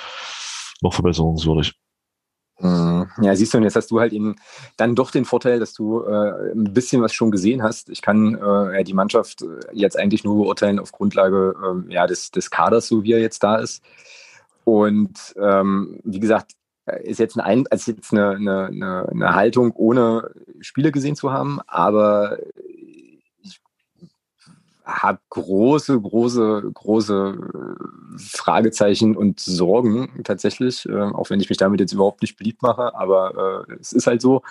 [0.82, 1.76] noch verbesserungswürdig.
[2.60, 3.08] Mhm.
[3.22, 4.36] Ja, siehst du, und jetzt hast du halt eben
[4.76, 7.90] dann doch den Vorteil, dass du äh, ein bisschen was schon gesehen hast.
[7.90, 11.56] Ich kann äh, die Mannschaft jetzt eigentlich nur beurteilen auf Grundlage
[11.88, 13.82] äh, ja, des, des Kaders, so wie er jetzt da ist.
[14.66, 16.52] Und ähm, wie gesagt,
[17.04, 22.40] ist jetzt, ein, also jetzt eine, eine, eine Haltung, ohne Spiele gesehen zu haben, aber
[24.86, 31.80] habe große, große, große äh, Fragezeichen und Sorgen tatsächlich, äh, auch wenn ich mich damit
[31.80, 34.42] jetzt überhaupt nicht beliebt mache, aber äh, es ist halt so,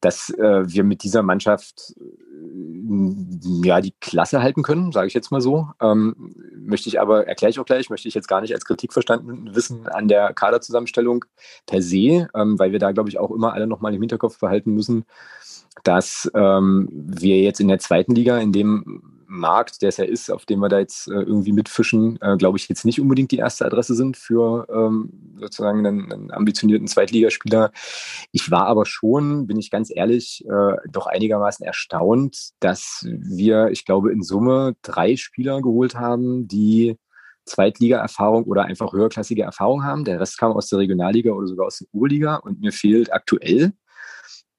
[0.00, 5.30] dass äh, wir mit dieser Mannschaft äh, ja die Klasse halten können, sage ich jetzt
[5.30, 5.68] mal so.
[5.80, 8.92] Ähm, möchte ich aber, erkläre ich auch gleich, möchte ich jetzt gar nicht als Kritik
[8.92, 11.24] verstanden wissen an der Kaderzusammenstellung
[11.66, 14.74] per se, ähm, weil wir da, glaube ich, auch immer alle nochmal im Hinterkopf behalten
[14.74, 15.04] müssen,
[15.84, 20.30] dass ähm, wir jetzt in der zweiten Liga, in dem Markt, der es ja ist,
[20.30, 23.38] auf dem wir da jetzt äh, irgendwie mitfischen, äh, glaube ich, jetzt nicht unbedingt die
[23.38, 27.70] erste Adresse sind für ähm, sozusagen einen, einen, ambitionierten Zweitligaspieler.
[28.32, 33.84] Ich war aber schon, bin ich ganz ehrlich, äh, doch einigermaßen erstaunt, dass wir, ich
[33.84, 36.96] glaube, in Summe drei Spieler geholt haben, die
[37.46, 40.04] Zweitliga-Erfahrung oder einfach höherklassige Erfahrung haben.
[40.04, 43.72] Der Rest kam aus der Regionalliga oder sogar aus der Urliga und mir fehlt aktuell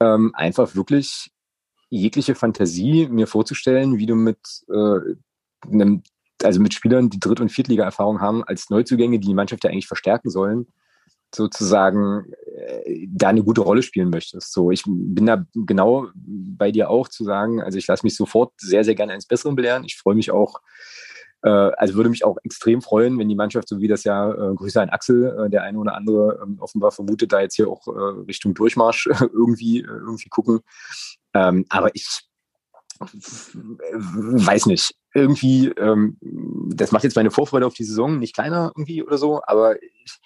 [0.02, 1.32] ähm, einfach wirklich
[1.92, 6.02] jegliche Fantasie, mir vorzustellen, wie du mit äh, einem,
[6.42, 9.88] also mit Spielern, die Dritt- und Viertliga-Erfahrung haben, als Neuzugänge, die die Mannschaft ja eigentlich
[9.88, 10.68] verstärken sollen,
[11.36, 14.54] sozusagen äh, da eine gute Rolle spielen möchtest.
[14.54, 18.54] So, ich bin da genau bei dir auch zu sagen, also ich lasse mich sofort
[18.58, 19.84] sehr, sehr gerne eines Besseren belehren.
[19.84, 20.62] Ich freue mich auch,
[21.44, 24.56] äh, also würde mich auch extrem freuen, wenn die Mannschaft, so wie das ja äh,
[24.56, 27.88] Grüße an Axel, äh, der eine oder andere ähm, offenbar vermutet, da jetzt hier auch
[27.88, 30.60] äh, Richtung Durchmarsch irgendwie, äh, irgendwie gucken,
[31.34, 32.08] ähm, aber ich
[33.00, 34.94] weiß nicht.
[35.14, 39.42] Irgendwie, ähm, das macht jetzt meine Vorfreude auf die Saison nicht kleiner irgendwie oder so,
[39.46, 40.20] aber ich,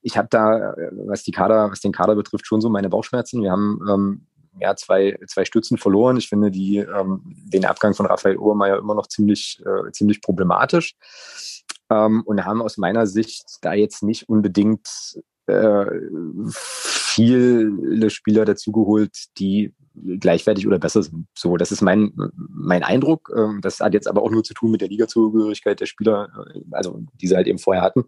[0.00, 0.74] ich habe da,
[1.06, 3.42] was die Kader, was den Kader betrifft, schon so meine Bauchschmerzen.
[3.42, 4.26] Wir haben ähm,
[4.60, 6.16] ja zwei, zwei Stützen verloren.
[6.16, 10.94] Ich finde die, ähm, den Abgang von Raphael Obermeier immer noch ziemlich, äh, ziemlich problematisch.
[11.90, 14.88] Ähm, und haben aus meiner Sicht da jetzt nicht unbedingt
[15.46, 15.86] äh,
[16.50, 21.26] viele Spieler dazugeholt, die gleichwertig oder besser sind.
[21.36, 23.30] So, das ist mein, mein Eindruck.
[23.36, 26.60] Ähm, das hat jetzt aber auch nur zu tun mit der Ligazugehörigkeit der Spieler, äh,
[26.70, 28.04] also die sie halt eben vorher hatten.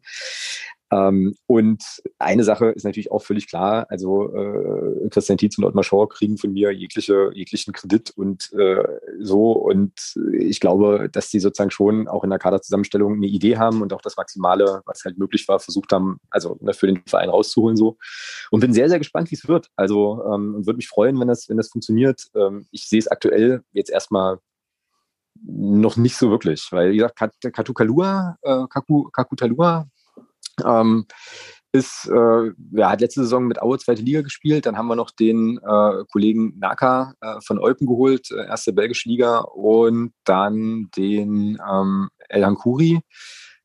[0.91, 1.83] Ähm, und
[2.19, 6.37] eine Sache ist natürlich auch völlig klar, also äh, Christian Tietz und Ottmar Schor kriegen
[6.37, 8.85] von mir jegliche, jeglichen Kredit und äh,
[9.21, 9.53] so.
[9.53, 9.93] Und
[10.39, 14.03] ich glaube, dass die sozusagen schon auch in der Kaderzusammenstellung eine Idee haben und auch
[14.03, 17.97] das Maximale, was halt möglich war, versucht haben, also ne, für den Verein rauszuholen so.
[18.51, 19.69] Und bin sehr, sehr gespannt, wie es wird.
[19.77, 22.27] Also ähm, würde mich freuen, wenn das, wenn das funktioniert.
[22.35, 24.39] Ähm, ich sehe es aktuell jetzt erstmal
[25.43, 27.19] noch nicht so wirklich, weil wie gesagt,
[27.53, 29.89] Katukalua, äh, Kaku, Kakutalua
[30.65, 31.07] ähm,
[31.73, 34.65] ist, äh, ja, hat letzte Saison mit Aue zweite Liga gespielt.
[34.65, 39.09] Dann haben wir noch den äh, Kollegen Naka äh, von Eupen geholt, äh, erste belgische
[39.09, 39.39] Liga.
[39.39, 43.01] Und dann den ähm, El Hankuri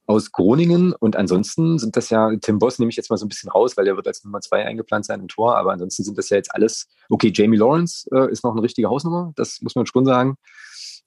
[0.07, 0.93] aus Groningen.
[0.93, 3.77] Und ansonsten sind das ja, Tim Boss nehme ich jetzt mal so ein bisschen raus,
[3.77, 5.55] weil der wird als Nummer zwei eingeplant sein im Tor.
[5.55, 8.89] Aber ansonsten sind das ja jetzt alles, okay, Jamie Lawrence äh, ist noch eine richtige
[8.89, 10.35] Hausnummer, das muss man schon sagen.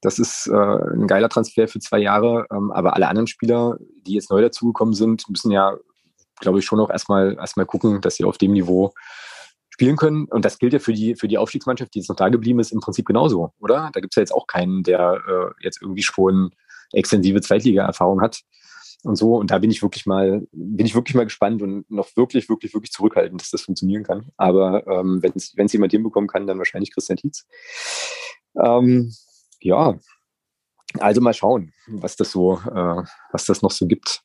[0.03, 2.47] Das ist äh, ein geiler Transfer für zwei Jahre.
[2.53, 5.77] Ähm, aber alle anderen Spieler, die jetzt neu dazugekommen sind, müssen ja,
[6.41, 8.93] glaube ich, schon auch erstmal erstmal gucken, dass sie auf dem Niveau
[9.71, 10.27] spielen können.
[10.27, 12.73] Und das gilt ja für die, für die Aufstiegsmannschaft, die jetzt noch da geblieben ist,
[12.73, 13.91] im Prinzip genauso, oder?
[13.93, 16.51] Da gibt es ja jetzt auch keinen, der äh, jetzt irgendwie schon
[16.93, 18.41] extensive Zweitliga-Erfahrung hat
[19.05, 19.37] und so.
[19.37, 22.75] Und da bin ich wirklich mal, bin ich wirklich mal gespannt und noch wirklich, wirklich,
[22.75, 24.31] wirklich zurückhaltend, dass das funktionieren kann.
[24.37, 27.47] Aber ähm, wenn es jemand hinbekommen kann, dann wahrscheinlich Christian Tietz.
[28.63, 29.13] Ähm,
[29.65, 29.95] ja,
[30.99, 34.23] also mal schauen, was das so, äh, was das noch so gibt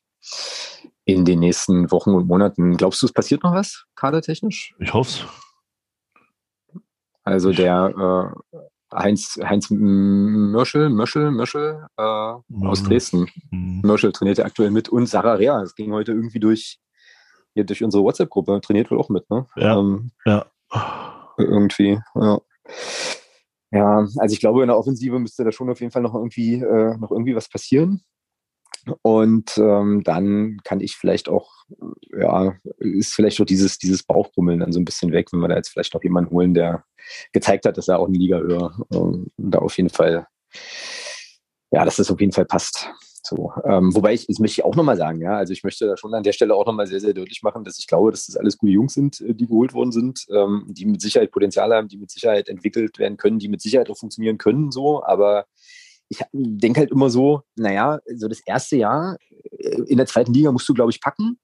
[1.04, 2.76] in den nächsten Wochen und Monaten.
[2.76, 4.74] Glaubst du, es passiert noch was, kadertechnisch?
[4.78, 6.82] Ich hoffe es.
[7.24, 8.60] Also der äh,
[8.94, 13.26] Heinz, Heinz Mörschel, Mörschel, Mörschel äh, aus Dresden.
[13.50, 13.82] Mhm.
[13.84, 15.60] Mörschel trainiert ja aktuell mit und Sarah Rea.
[15.60, 16.78] Das ging heute irgendwie durch,
[17.54, 19.46] hier durch unsere WhatsApp-Gruppe, trainiert wohl auch mit, ne?
[19.56, 19.78] Ja.
[19.78, 20.46] Ähm, ja.
[21.36, 22.40] Irgendwie, ja.
[23.70, 26.54] Ja, also ich glaube, in der Offensive müsste da schon auf jeden Fall noch irgendwie,
[26.54, 28.02] äh, noch irgendwie was passieren.
[29.02, 31.50] Und ähm, dann kann ich vielleicht auch,
[32.16, 35.56] ja, ist vielleicht auch dieses, dieses Bauchgrummeln dann so ein bisschen weg, wenn wir da
[35.56, 36.84] jetzt vielleicht noch jemanden holen, der
[37.32, 40.26] gezeigt hat, dass er auch eine Liga höher ähm, da auf jeden Fall,
[41.70, 42.90] ja, dass das auf jeden Fall passt.
[43.26, 45.96] So, ähm, wobei ich, das möchte ich auch nochmal sagen, ja, also ich möchte da
[45.96, 48.36] schon an der Stelle auch nochmal sehr, sehr deutlich machen, dass ich glaube, dass das
[48.36, 51.88] alles gute Jungs sind, äh, die geholt worden sind, ähm, die mit Sicherheit Potenzial haben,
[51.88, 55.46] die mit Sicherheit entwickelt werden können, die mit Sicherheit auch funktionieren können, so, aber
[56.08, 59.18] ich denke halt immer so, naja, so das erste Jahr
[59.58, 61.38] äh, in der zweiten Liga musst du, glaube ich, packen.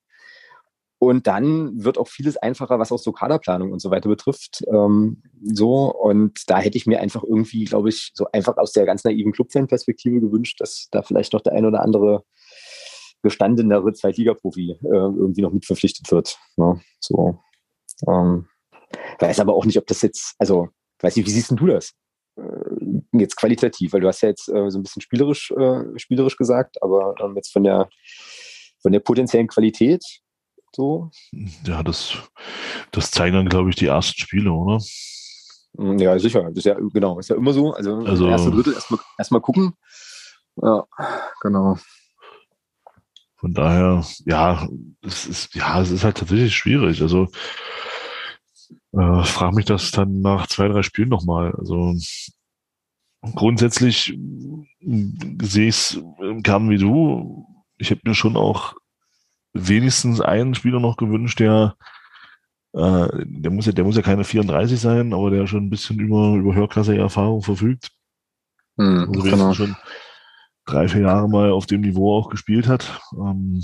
[1.04, 4.62] Und dann wird auch vieles einfacher, was auch so Kaderplanung und so weiter betrifft.
[4.68, 8.86] Ähm, so, und da hätte ich mir einfach irgendwie, glaube ich, so einfach aus der
[8.86, 12.24] ganz naiven Clubfan-Perspektive gewünscht, dass da vielleicht noch der ein oder andere
[13.22, 16.38] gestandenere Zweitliga-Profi äh, irgendwie noch mit verpflichtet wird.
[16.56, 16.80] Ne?
[17.00, 17.38] So.
[18.06, 18.46] Ähm,
[19.18, 20.68] weiß aber auch nicht, ob das jetzt, also,
[21.00, 21.92] weiß nicht, wie siehst du das?
[22.36, 26.36] Äh, jetzt qualitativ, weil du hast ja jetzt äh, so ein bisschen spielerisch, äh, spielerisch
[26.36, 27.88] gesagt, aber ähm, jetzt von der
[28.84, 30.04] von der potenziellen Qualität
[30.74, 31.10] so.
[31.64, 32.16] Ja, das,
[32.90, 34.80] das zeigen dann, glaube ich, die ersten Spiele, oder?
[35.76, 36.42] Hm, ja, sicher.
[36.44, 37.72] Das ist ja genau, ist ja immer so.
[37.72, 39.74] Also, also erste Drittel erstmal erst gucken.
[40.56, 40.84] Ja,
[41.40, 41.78] genau.
[43.36, 44.68] Von daher, ja,
[45.02, 47.02] es ist, ja, es ist halt tatsächlich schwierig.
[47.02, 47.28] Also
[48.92, 51.52] äh, frage mich das dann nach zwei, drei Spielen nochmal.
[51.58, 51.94] Also
[53.34, 54.16] grundsätzlich
[54.80, 57.46] hm, sehe ich es im Kern wie du.
[57.76, 58.74] Ich hätte mir schon auch
[59.54, 61.76] wenigstens einen Spieler noch gewünscht, der
[62.74, 65.98] äh, der muss ja, der muss ja keine 34 sein, aber der schon ein bisschen
[66.00, 67.90] über, über höherklassige Erfahrung verfügt.
[68.76, 69.54] Hm, also genau.
[69.54, 69.76] schon
[70.66, 73.00] drei, vier Jahre mal auf dem Niveau auch gespielt hat.
[73.12, 73.62] Ähm,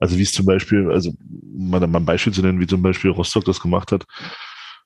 [0.00, 1.12] also wie es zum Beispiel, also
[1.56, 4.04] mal, mal ein Beispiel zu nennen, wie zum Beispiel Rostock das gemacht hat,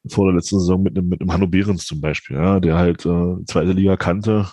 [0.09, 3.07] vor der letzten Saison mit einem, mit einem Hanno Behrens zum Beispiel, ja, der halt
[3.07, 4.51] äh, zweite Liga kannte,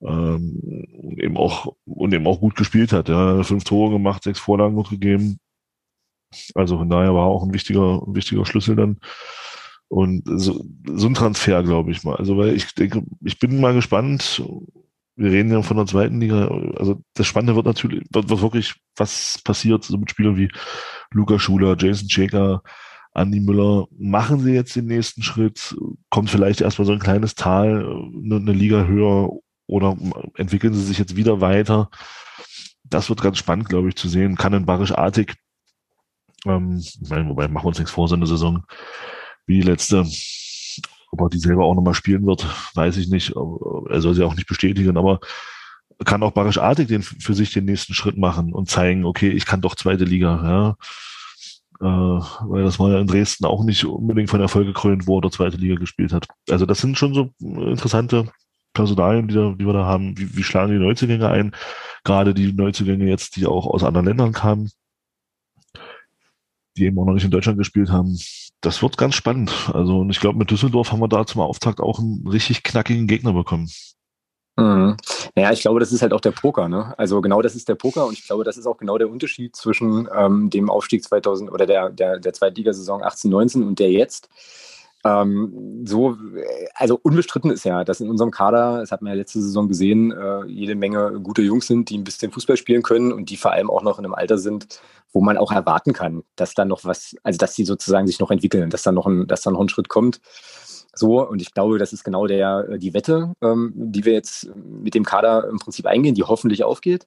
[0.00, 0.84] ähm,
[1.18, 3.08] eben auch und eben auch gut gespielt hat.
[3.08, 5.38] Ja, fünf Tore gemacht, sechs Vorlagen noch gegeben.
[6.54, 8.98] Also von daher war auch ein wichtiger, wichtiger Schlüssel dann.
[9.88, 12.16] Und so, so ein Transfer, glaube ich mal.
[12.16, 14.42] Also weil ich denke, ich bin mal gespannt.
[15.16, 16.46] Wir reden ja von der zweiten Liga.
[16.76, 20.50] Also das Spannende wird natürlich, wird, wird wirklich, was passiert so mit Spielern wie
[21.10, 22.62] Luca Schuler, Jason Shaker,
[23.14, 23.86] Andi Müller.
[23.98, 25.76] Machen sie jetzt den nächsten Schritt?
[26.10, 27.84] Kommt vielleicht erstmal so ein kleines Tal,
[28.22, 29.30] eine, eine Liga höher
[29.68, 29.96] oder
[30.34, 31.90] entwickeln sie sich jetzt wieder weiter?
[32.82, 34.36] Das wird ganz spannend, glaube ich, zu sehen.
[34.36, 35.34] Kann ein Barisch-artig,
[36.46, 38.64] ähm, wobei machen wir uns nichts vor, so eine Saison
[39.46, 40.04] wie die letzte.
[41.10, 43.34] Ob er die selber auch nochmal spielen wird, weiß ich nicht.
[43.88, 45.20] Er soll sie auch nicht bestätigen, aber
[46.04, 49.60] kann auch Barisch-artig den, für sich den nächsten Schritt machen und zeigen, okay, ich kann
[49.60, 50.76] doch zweite Liga, ja.
[51.80, 55.30] Äh, weil das war ja in Dresden auch nicht unbedingt von Erfolg gekrönt, wo der
[55.30, 56.26] zweite Liga gespielt hat.
[56.50, 58.30] Also das sind schon so interessante
[58.72, 61.54] Personalien, die, da, die wir da haben, wie, wie schlagen die Neuzugänge ein?
[62.04, 64.70] Gerade die Neuzugänge jetzt, die auch aus anderen Ländern kamen,
[66.76, 68.18] die eben auch noch nicht in Deutschland gespielt haben.
[68.60, 69.70] Das wird ganz spannend.
[69.72, 73.06] Also, und ich glaube, mit Düsseldorf haben wir da zum Auftakt auch einen richtig knackigen
[73.06, 73.68] Gegner bekommen.
[74.58, 74.96] Mhm.
[75.36, 76.68] Naja, ich glaube, das ist halt auch der Poker.
[76.68, 76.92] Ne?
[76.98, 79.54] Also genau das ist der Poker und ich glaube, das ist auch genau der Unterschied
[79.54, 84.28] zwischen ähm, dem Aufstieg 2000 oder der, der, der Zweitligasaison 18, 19 und der jetzt.
[85.08, 86.16] Ähm, so,
[86.74, 90.12] also unbestritten ist ja, dass in unserem Kader, das hat man ja letzte Saison gesehen,
[90.12, 93.52] äh, jede Menge gute Jungs sind, die ein bisschen Fußball spielen können und die vor
[93.52, 94.80] allem auch noch in einem Alter sind,
[95.12, 98.30] wo man auch erwarten kann, dass da noch was, also dass die sozusagen sich noch
[98.30, 100.20] entwickeln, dass da noch ein, dass da noch ein Schritt kommt.
[100.94, 104.94] So, und ich glaube, das ist genau der, die Wette, ähm, die wir jetzt mit
[104.94, 107.06] dem Kader im Prinzip eingehen, die hoffentlich aufgeht.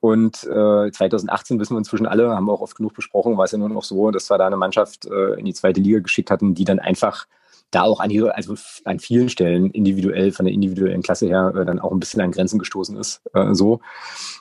[0.00, 3.52] Und äh, 2018 wissen wir inzwischen alle, haben wir auch oft genug besprochen, war es
[3.52, 6.30] ja nur noch so, dass wir da eine Mannschaft äh, in die zweite Liga geschickt
[6.30, 7.26] hatten, die dann einfach
[7.70, 8.54] da auch an, also
[8.84, 12.32] an vielen Stellen individuell, von der individuellen Klasse her, äh, dann auch ein bisschen an
[12.32, 13.22] Grenzen gestoßen ist.
[13.32, 13.80] Äh, so.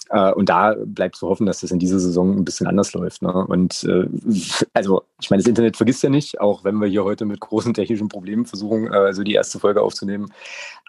[0.09, 3.21] Äh, und da bleibt zu hoffen, dass das in dieser Saison ein bisschen anders läuft.
[3.21, 3.31] Ne?
[3.31, 4.07] Und äh,
[4.73, 7.73] also, ich meine, das Internet vergisst ja nicht, auch wenn wir hier heute mit großen
[7.73, 10.31] technischen Problemen versuchen, äh, so die erste Folge aufzunehmen.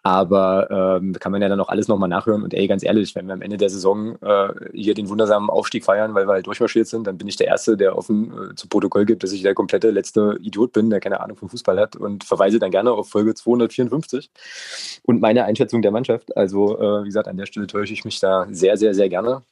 [0.03, 2.42] Aber ähm, kann man ja dann auch alles nochmal nachhören.
[2.42, 5.85] Und ey, ganz ehrlich, wenn wir am Ende der Saison äh, hier den wundersamen Aufstieg
[5.85, 9.05] feiern, weil wir halt durchmarschiert sind, dann bin ich der Erste, der offen zu Protokoll
[9.05, 12.24] gibt, dass ich der komplette letzte Idiot bin, der keine Ahnung vom Fußball hat und
[12.30, 14.30] verweise dann gerne auf Folge 254
[15.02, 16.36] und meine Einschätzung der Mannschaft.
[16.36, 19.42] Also, äh, wie gesagt, an der Stelle täusche ich mich da sehr, sehr, sehr gerne.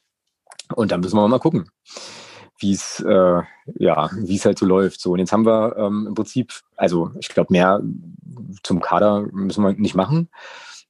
[0.75, 1.69] Und dann müssen wir mal gucken
[2.59, 3.41] wie es äh,
[3.75, 4.99] ja, halt so läuft.
[4.99, 7.81] So und jetzt haben wir ähm, im Prinzip, also ich glaube mehr
[8.63, 10.29] zum Kader müssen wir nicht machen.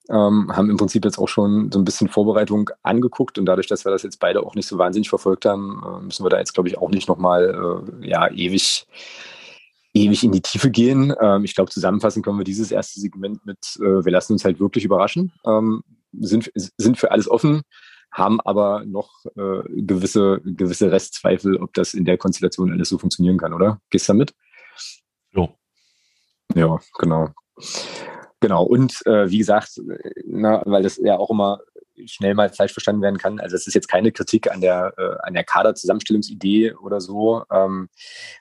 [0.09, 3.85] Ähm, haben im Prinzip jetzt auch schon so ein bisschen Vorbereitung angeguckt und dadurch, dass
[3.85, 6.53] wir das jetzt beide auch nicht so wahnsinnig verfolgt haben, äh, müssen wir da jetzt
[6.53, 8.87] glaube ich auch nicht nochmal äh, ja ewig
[9.93, 11.13] ewig in die Tiefe gehen.
[11.21, 14.59] Ähm, ich glaube, zusammenfassen können wir dieses erste Segment mit, äh, wir lassen uns halt
[14.59, 17.61] wirklich überraschen, ähm, sind, sind für alles offen,
[18.11, 23.37] haben aber noch äh, gewisse, gewisse Restzweifel, ob das in der Konstellation alles so funktionieren
[23.37, 23.79] kann, oder?
[23.89, 24.33] Gehst du damit?
[25.33, 25.49] Ja.
[26.55, 27.29] Ja, genau.
[28.39, 29.81] Genau, und äh, wie gesagt,
[30.25, 31.59] na, weil das ja auch immer
[32.05, 33.39] schnell mal falsch verstanden werden kann.
[33.39, 37.43] Also es ist jetzt keine Kritik an der, äh, an der Kaderzusammenstellungsidee oder so.
[37.51, 37.89] Ähm,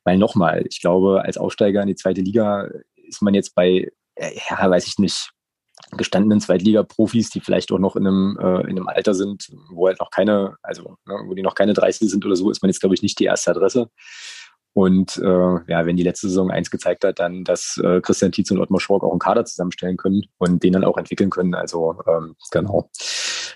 [0.05, 4.39] weil nochmal, ich glaube, als Aufsteiger in die zweite Liga ist man jetzt bei, äh,
[4.51, 5.33] ja, weiß ich nicht,
[5.97, 10.01] gestandenen Zweitliga-Profis, die vielleicht auch noch in einem, äh, in einem Alter sind, wo halt
[10.01, 12.81] noch keine, also ne, wo die noch keine 30 sind oder so, ist man jetzt,
[12.81, 13.89] glaube ich, nicht die erste Adresse.
[14.75, 15.25] Und äh,
[15.71, 18.81] ja, wenn die letzte Saison eins gezeigt hat, dann, dass äh, Christian Tietz und Ottmar
[18.81, 21.55] Schork auch einen Kader zusammenstellen können und den dann auch entwickeln können.
[21.55, 22.91] Also ähm, genau.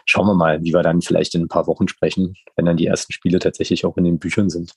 [0.05, 2.87] Schauen wir mal, wie wir dann vielleicht in ein paar Wochen sprechen, wenn dann die
[2.87, 4.73] ersten Spiele tatsächlich auch in den Büchern sind.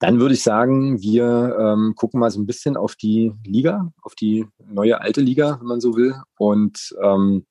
[0.00, 4.14] Dann würde ich sagen, wir ähm, gucken mal so ein bisschen auf die Liga, auf
[4.14, 6.14] die neue alte Liga, wenn man so will.
[6.36, 7.46] Und ähm,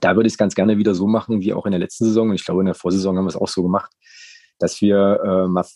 [0.00, 2.30] da würde ich es ganz gerne wieder so machen, wie auch in der letzten Saison.
[2.30, 3.92] Und ich glaube, in der Vorsaison haben wir es auch so gemacht
[4.58, 5.66] dass wir äh, mal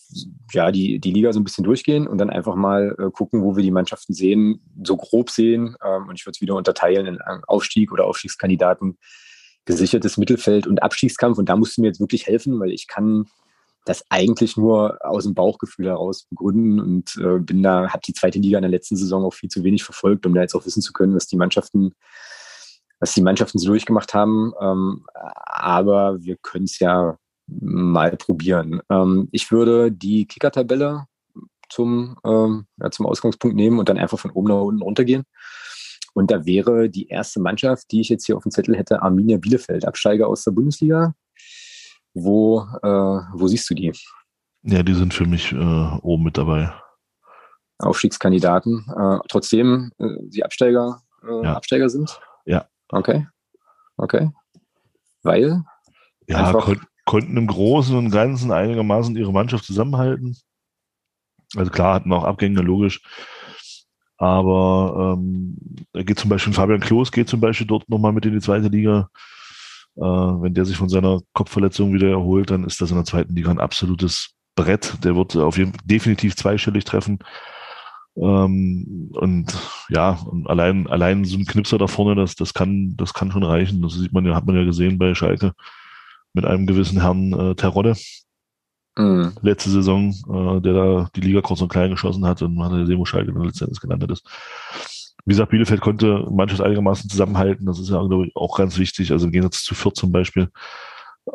[0.53, 3.57] ja, die, die Liga so ein bisschen durchgehen und dann einfach mal äh, gucken, wo
[3.57, 5.77] wir die Mannschaften sehen, so grob sehen.
[5.85, 8.99] Ähm, und ich würde es wieder unterteilen in Aufstieg oder Aufstiegskandidaten,
[9.67, 11.39] gesichertes Mittelfeld und Abstiegskampf.
[11.39, 13.27] Und da musst du mir jetzt wirklich helfen, weil ich kann
[13.85, 18.39] das eigentlich nur aus dem Bauchgefühl heraus begründen und äh, bin da, habe die zweite
[18.39, 20.83] Liga in der letzten Saison auch viel zu wenig verfolgt, um da jetzt auch wissen
[20.83, 21.95] zu können, was die Mannschaften,
[22.99, 24.53] was die Mannschaften so durchgemacht haben.
[24.61, 27.19] Ähm, aber wir können es ja
[27.61, 28.81] mal probieren.
[28.91, 31.07] Ähm, ich würde die Kicker-Tabelle
[31.69, 35.25] zum, ähm, ja, zum Ausgangspunkt nehmen und dann einfach von oben nach unten runtergehen.
[36.15, 39.39] Und da wäre die erste Mannschaft, die ich jetzt hier auf dem Zettel hätte, Arminia
[39.39, 41.15] Bielefeld, Absteiger aus der Bundesliga.
[42.15, 42.89] Wo, äh,
[43.33, 43.93] wo siehst du die?
[44.63, 46.73] Ja, die sind für mich äh, oben mit dabei.
[47.79, 48.85] Aufstiegskandidaten.
[48.95, 51.55] Äh, trotzdem äh, die Absteiger, äh, ja.
[51.55, 52.21] Absteiger sind?
[52.45, 52.67] Ja.
[52.89, 53.27] Okay.
[53.97, 54.31] Okay.
[55.23, 55.63] Weil?
[56.27, 56.75] Ja, einfach,
[57.11, 60.37] konnten im Großen und Ganzen einigermaßen ihre Mannschaft zusammenhalten.
[61.57, 63.03] Also klar hatten auch Abgänge, logisch.
[64.17, 65.57] Aber ähm,
[65.93, 69.09] geht zum Beispiel Fabian Klos geht zum Beispiel dort nochmal mit in die zweite Liga.
[69.97, 73.35] Äh, wenn der sich von seiner Kopfverletzung wieder erholt, dann ist das in der zweiten
[73.35, 75.03] Liga ein absolutes Brett.
[75.03, 77.19] Der wird auf jeden definitiv zweistellig treffen.
[78.17, 79.53] Ähm, und
[79.89, 83.43] ja, und allein, allein so ein Knipser da vorne, das, das kann, das kann schon
[83.43, 83.83] reichen.
[83.83, 85.55] Das sieht man ja, hat man ja gesehen bei Schalke
[86.33, 87.97] mit einem gewissen Herrn äh, Terodde.
[88.97, 89.33] Mhm.
[89.43, 92.79] Letzte Saison, äh, der da die Liga kurz und klein geschossen hat und man hat
[92.79, 94.29] gesehen, wo Schalke dann letztendlich gelandet ist.
[95.25, 97.67] Wie gesagt, Bielefeld konnte Mannschaft einigermaßen zusammenhalten.
[97.67, 99.13] Das ist ja, glaube ich, auch ganz wichtig.
[99.13, 100.49] Also im Gegensatz zu Fürth zum Beispiel.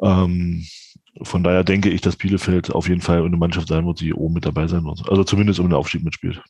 [0.02, 0.66] Ähm,
[1.22, 4.34] von daher denke ich, dass Bielefeld auf jeden Fall eine Mannschaft sein wird, die oben
[4.34, 5.08] mit dabei sein wird.
[5.10, 6.42] Also zumindest um den Aufstieg mitspielt.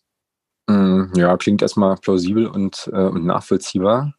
[0.67, 4.13] Mhm, ja, klingt erstmal plausibel und, äh, und nachvollziehbar.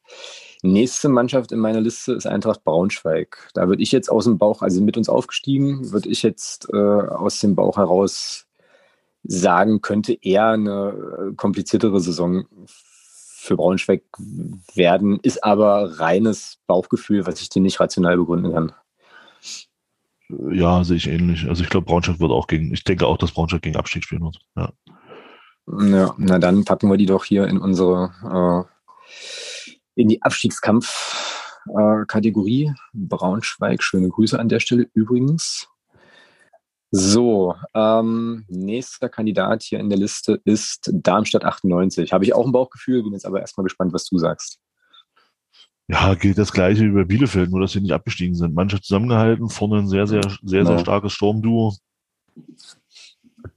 [0.66, 3.50] Nächste Mannschaft in meiner Liste ist Eintracht Braunschweig.
[3.54, 6.76] Da würde ich jetzt aus dem Bauch, also mit uns aufgestiegen, würde ich jetzt äh,
[6.76, 8.46] aus dem Bauch heraus
[9.24, 14.02] sagen, könnte eher eine äh, kompliziertere Saison für Braunschweig
[14.74, 18.72] werden, ist aber reines Bauchgefühl, was ich dir nicht rational begründen kann.
[20.28, 21.48] Ja, sehe ich ähnlich.
[21.48, 24.22] Also ich glaube, Braunschweig wird auch gegen, ich denke auch, dass Braunschweig gegen Abstieg spielen
[24.22, 24.40] wird.
[24.56, 24.72] Ja.
[25.68, 28.76] Ja, na dann packen wir die doch hier in unsere äh,
[29.96, 32.72] in die Abstiegskampf-Kategorie.
[32.92, 35.66] Braunschweig, schöne Grüße an der Stelle übrigens.
[36.92, 42.12] So, ähm, nächster Kandidat hier in der Liste ist Darmstadt 98.
[42.12, 44.60] Habe ich auch ein Bauchgefühl, bin jetzt aber erstmal gespannt, was du sagst.
[45.88, 48.54] Ja, gilt das gleiche über Bielefeld, nur dass sie nicht abgestiegen sind.
[48.54, 50.78] Mannschaft zusammengehalten, vorne ein sehr, sehr, sehr, sehr genau.
[50.78, 51.74] starkes Sturmduo.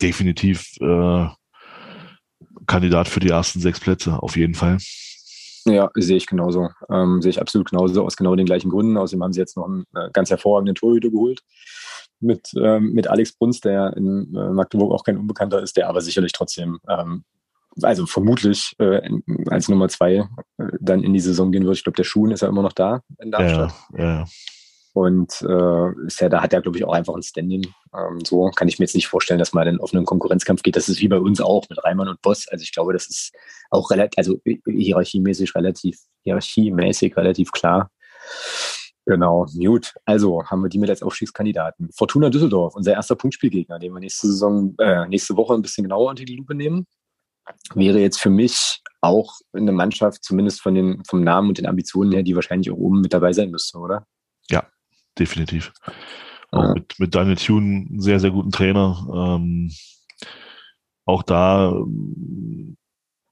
[0.02, 1.28] Definitiv äh,
[2.68, 4.78] Kandidat für die ersten sechs Plätze, auf jeden Fall.
[5.74, 6.70] Ja, sehe ich genauso.
[6.90, 8.98] Ähm, sehe ich absolut genauso, aus genau den gleichen Gründen.
[8.98, 11.42] Außerdem haben sie jetzt noch einen äh, ganz hervorragenden Torhüter geholt
[12.20, 16.02] mit, ähm, mit Alex Bruns, der in äh, Magdeburg auch kein Unbekannter ist, der aber
[16.02, 17.24] sicherlich trotzdem, ähm,
[17.82, 19.02] also vermutlich äh,
[19.48, 21.78] als Nummer zwei äh, dann in die Saison gehen wird.
[21.78, 23.74] Ich glaube, der Schuhen ist ja immer noch da in Darmstadt.
[23.98, 24.26] Ja, ja.
[25.00, 27.66] Und äh, ist ja, da hat er, glaube ich, auch einfach ein Standing.
[27.98, 30.76] Ähm, so kann ich mir jetzt nicht vorstellen, dass man in offenen Konkurrenzkampf geht.
[30.76, 32.50] Das ist wie bei uns auch mit Reimann und Boss.
[32.50, 33.32] Also ich glaube, das ist
[33.70, 37.90] auch relativ, also hierarchiemäßig relativ, hierarchiemäßig relativ klar.
[39.06, 39.94] Genau, gut.
[40.04, 41.90] Also haben wir die mit als Aufstiegskandidaten.
[41.96, 46.10] Fortuna Düsseldorf, unser erster Punktspielgegner, den wir nächste Saison, äh, nächste Woche ein bisschen genauer
[46.10, 46.86] unter die Lupe nehmen,
[47.74, 52.12] wäre jetzt für mich auch eine Mannschaft, zumindest von den, vom Namen und den Ambitionen
[52.12, 54.06] her, die wahrscheinlich auch oben mit dabei sein müsste, oder?
[55.20, 55.74] Definitiv.
[56.52, 56.74] Auch ja.
[56.74, 59.06] mit, mit Daniel Thune, sehr, sehr guten Trainer.
[59.14, 59.72] Ähm,
[61.06, 62.78] auch da ähm,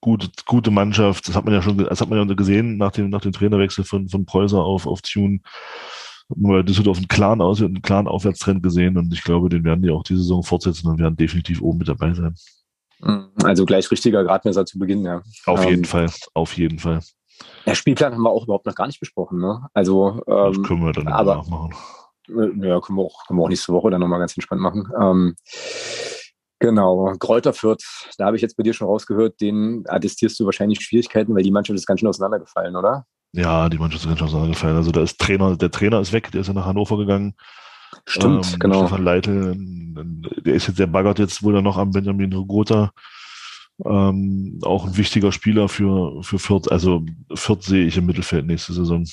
[0.01, 1.27] gute, gute Mannschaft.
[1.27, 3.83] Das hat man ja schon, das hat man ja gesehen nach dem, nach dem Trainerwechsel
[3.83, 5.39] von, von Preußer auf, auf Tune.
[6.29, 9.63] Hat man bei Düsseldorf einen klaren, Aus einen klaren Aufwärtstrend gesehen und ich glaube, den
[9.63, 12.35] werden die auch diese Saison fortsetzen und werden definitiv oben mit dabei sein.
[13.43, 15.21] Also gleich richtiger Gradmesser zu Beginn, ja.
[15.45, 17.01] Auf jeden ähm, Fall, auf jeden Fall.
[17.65, 19.67] Der Spielplan haben wir auch überhaupt noch gar nicht besprochen, ne?
[19.73, 21.73] Also, ähm, das können wir dann aber, nachmachen.
[22.29, 24.87] Äh, ja, können wir auch, können wir auch nächste Woche dann nochmal ganz entspannt machen.
[24.99, 25.35] Ähm,
[26.59, 27.83] genau, Kräuter Fürth,
[28.17, 31.51] da habe ich jetzt bei dir schon rausgehört, den attestierst du wahrscheinlich Schwierigkeiten, weil die
[31.51, 33.05] Mannschaft ist ganz schön auseinandergefallen, oder?
[33.33, 34.77] Ja, die Mannschaft ist ganz schön auseinandergefallen.
[34.77, 37.35] Also da ist Trainer, der Trainer ist weg, der ist ja nach Hannover gegangen.
[38.05, 38.79] Stimmt, ähm, genau.
[38.79, 42.91] Stefan Leitl, der ist jetzt, der baggert jetzt wohl dann noch am Benjamin Rogota.
[43.85, 46.71] Ähm, auch ein wichtiger Spieler für, für Fürth.
[46.71, 47.03] Also
[47.33, 49.05] Fürth sehe ich im Mittelfeld nächste Saison.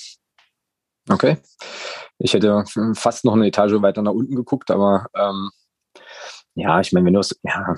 [1.09, 1.37] Okay.
[2.19, 5.51] Ich hätte fast noch eine Etage weiter nach unten geguckt, aber ähm,
[6.55, 7.75] ja, ich meine, wenn du es, ja,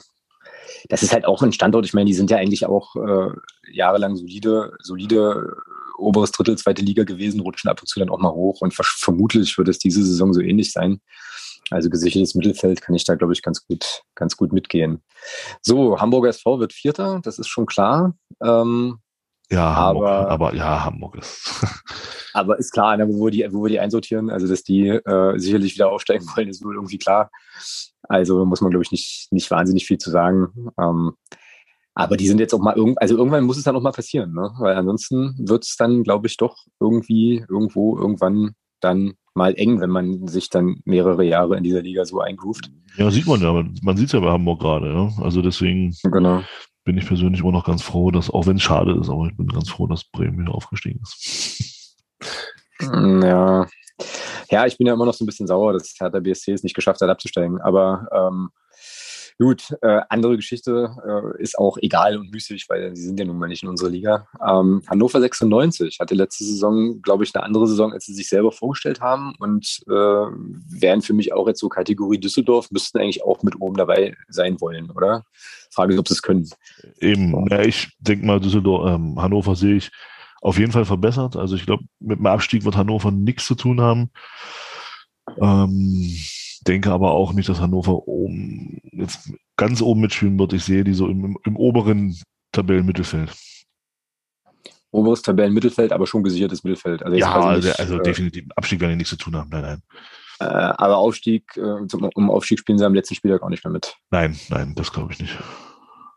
[0.89, 3.31] das ist halt auch ein Standort, ich meine, die sind ja eigentlich auch äh,
[3.73, 5.57] jahrelang solide, solide
[5.99, 9.57] oberes Drittel, zweite Liga gewesen, rutschen ab und zu dann auch mal hoch und vermutlich
[9.59, 11.01] wird es diese Saison so ähnlich sein.
[11.71, 15.03] Also gesichertes Mittelfeld kann ich da, glaube ich, ganz gut, ganz gut mitgehen.
[15.63, 18.15] So, Hamburger SV wird Vierter, das ist schon klar.
[18.43, 18.99] Ähm,
[19.51, 21.65] ja, Hamburg, aber, aber ja, Hamburg ist.
[22.35, 25.39] aber ist klar, ne, wo, wir die, wo wir die einsortieren, also dass die äh,
[25.39, 27.31] sicherlich wieder aufsteigen wollen, ist wohl irgendwie klar.
[28.03, 30.73] Also muss man, glaube ich, nicht, nicht wahnsinnig viel zu sagen.
[30.81, 31.15] Ähm,
[31.95, 34.35] aber die sind jetzt auch mal irgend, also irgendwann muss es dann auch mal passieren,
[34.35, 34.53] ne?
[34.59, 39.91] Weil ansonsten wird es dann, glaube ich, doch irgendwie, irgendwo, irgendwann dann mal eng, wenn
[39.91, 42.71] man sich dann mehrere Jahre in dieser Liga so eingroovt.
[42.97, 45.13] Ja, sieht man ja, man sieht es ja bei Hamburg gerade, ja.
[45.23, 46.43] Also deswegen genau.
[46.85, 49.37] bin ich persönlich immer noch ganz froh, dass, auch wenn es schade ist, aber ich
[49.37, 51.97] bin ganz froh, dass Bremen wieder aufgestiegen ist.
[52.81, 53.67] Ja.
[54.51, 56.75] Ja, ich bin ja immer noch so ein bisschen sauer, dass Hertha BSC es nicht
[56.75, 57.61] geschafft hat, abzusteigen.
[57.61, 58.51] Aber ähm,
[59.39, 63.39] Gut, äh, andere Geschichte äh, ist auch egal und müßig, weil sie sind ja nun
[63.39, 64.27] mal nicht in unserer Liga.
[64.41, 68.51] Ähm, Hannover 96 hatte letzte Saison, glaube ich, eine andere Saison, als sie sich selber
[68.51, 73.43] vorgestellt haben und äh, wären für mich auch jetzt so Kategorie Düsseldorf, müssten eigentlich auch
[73.43, 75.25] mit oben dabei sein wollen, oder?
[75.71, 76.49] Frage ist, ob sie es können.
[77.01, 79.91] Eben, ja, ich denke mal, Düsseldorf, ähm, Hannover sehe ich
[80.41, 81.37] auf jeden Fall verbessert.
[81.37, 84.11] Also ich glaube, mit dem Abstieg wird Hannover nichts zu tun haben.
[85.39, 86.17] Ähm,
[86.61, 90.53] denke aber auch nicht, dass Hannover oben, jetzt ganz oben mitspielen wird.
[90.53, 92.19] Ich sehe die so im, im oberen
[92.53, 93.33] Tabellenmittelfeld.
[94.91, 97.03] Oberes Tabellenmittelfeld, aber schon gesichertes Mittelfeld.
[97.03, 98.45] Also ja, also, nicht, also äh, definitiv.
[98.55, 99.51] Abstieg werden die nichts zu tun haben.
[99.51, 99.83] Nein, nein.
[100.39, 103.73] Äh, aber Aufstieg, äh, zum, um Aufstieg spielen sie am letzten Spieltag auch nicht mehr
[103.73, 103.97] mit.
[104.11, 105.37] Nein, nein, das glaube ich nicht.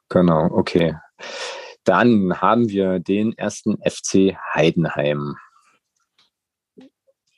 [0.10, 0.96] Genau, okay.
[1.84, 5.36] Dann haben wir den ersten FC Heidenheim.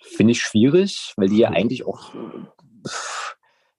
[0.02, 2.14] Finde ich schwierig, weil die ja eigentlich auch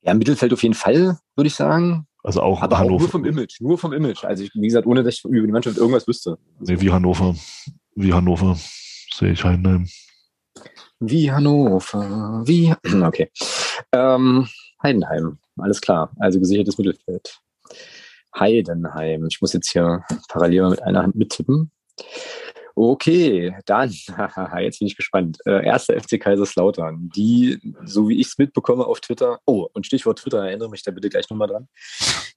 [0.02, 2.06] ja, Mittelfeld auf jeden Fall, würde ich sagen.
[2.24, 2.94] Also auch Aber Hannover.
[2.96, 4.24] Auch nur vom Image, nur vom Image.
[4.24, 6.38] Also ich, wie gesagt, ohne dass ich über die Mannschaft irgendwas wüsste.
[6.60, 7.34] Nee, wie Hannover.
[7.94, 8.56] Wie Hannover
[9.14, 9.88] sehe ich Heidenheim.
[11.00, 12.74] Wie Hannover, wie.
[13.02, 13.30] Okay.
[13.92, 14.48] Ähm,
[14.82, 16.12] Heidenheim, alles klar.
[16.18, 17.40] Also gesichertes Mittelfeld.
[18.38, 19.26] Heidenheim.
[19.26, 21.70] Ich muss jetzt hier parallel mit einer Hand mittippen.
[22.74, 23.90] Okay, dann,
[24.60, 25.38] jetzt bin ich gespannt.
[25.44, 30.18] Äh, erster FC Kaiserslautern, die, so wie ich es mitbekomme auf Twitter, oh, und Stichwort
[30.20, 31.68] Twitter, erinnere mich da bitte gleich nochmal dran,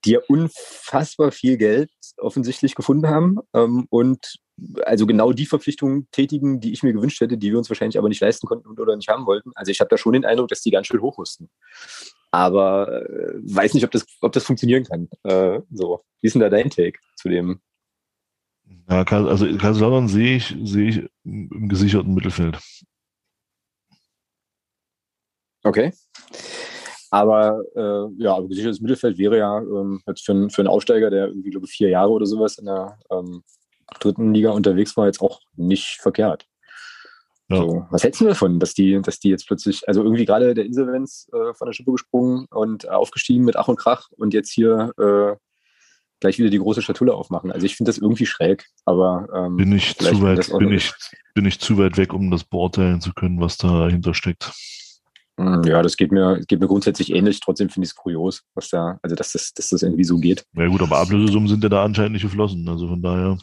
[0.04, 4.40] die ja unfassbar viel Geld offensichtlich gefunden haben ähm, und
[4.86, 8.08] also genau die Verpflichtungen tätigen, die ich mir gewünscht hätte, die wir uns wahrscheinlich aber
[8.08, 9.52] nicht leisten konnten oder nicht haben wollten.
[9.56, 11.50] Also ich habe da schon den Eindruck, dass die ganz schön hochrüsten.
[12.32, 15.10] Aber äh, weiß nicht, ob das, ob das funktionieren kann.
[15.24, 17.60] Äh, so, wie ist denn da dein Take zu dem
[18.89, 22.59] ja, also Kaiserslautern sehe ich, sehe ich im gesicherten Mittelfeld.
[25.63, 25.91] Okay.
[27.09, 31.28] Aber äh, ja, aber gesichertes Mittelfeld wäre ja ähm, jetzt für, für einen Aufsteiger, der
[31.28, 33.43] irgendwie, glaube ich, vier Jahre oder sowas in der ähm,
[33.99, 36.45] dritten Liga unterwegs war, jetzt auch nicht verkehrt.
[37.49, 37.57] Ja.
[37.57, 40.66] So, was hältst du davon, dass die, dass die jetzt plötzlich, also irgendwie gerade der
[40.66, 44.51] Insolvenz äh, von der Schippe gesprungen und äh, aufgestiegen mit Ach und Krach und jetzt
[44.51, 45.36] hier äh,
[46.26, 47.51] gleich wieder die große Schatulle aufmachen.
[47.51, 50.91] Also ich finde das irgendwie schräg, aber ähm, bin ich zu weit, bin ich,
[51.36, 54.51] bin ich zu weit weg, um das beurteilen zu können, was dahinter steckt.
[55.39, 57.39] Hm, ja, das geht mir, geht mir grundsätzlich ähnlich.
[57.41, 60.45] Trotzdem finde ich es kurios, was da, also dass das, dass das irgendwie so geht.
[60.53, 62.67] Ja gut, aber Ablösesummen sind ja da anscheinend nicht geflossen.
[62.67, 63.38] Also von daher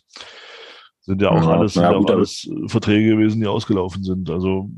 [1.02, 4.28] sind ja auch ja, alles, ja, gut, alles Verträge gewesen, die ausgelaufen sind.
[4.28, 4.70] Also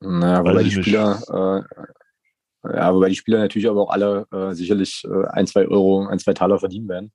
[0.00, 1.82] naja, weil die Spieler, äh,
[2.64, 6.18] ja, wobei die Spieler natürlich aber auch alle äh, sicherlich äh, ein, zwei Euro, ein,
[6.18, 7.12] zwei Taler verdienen werden.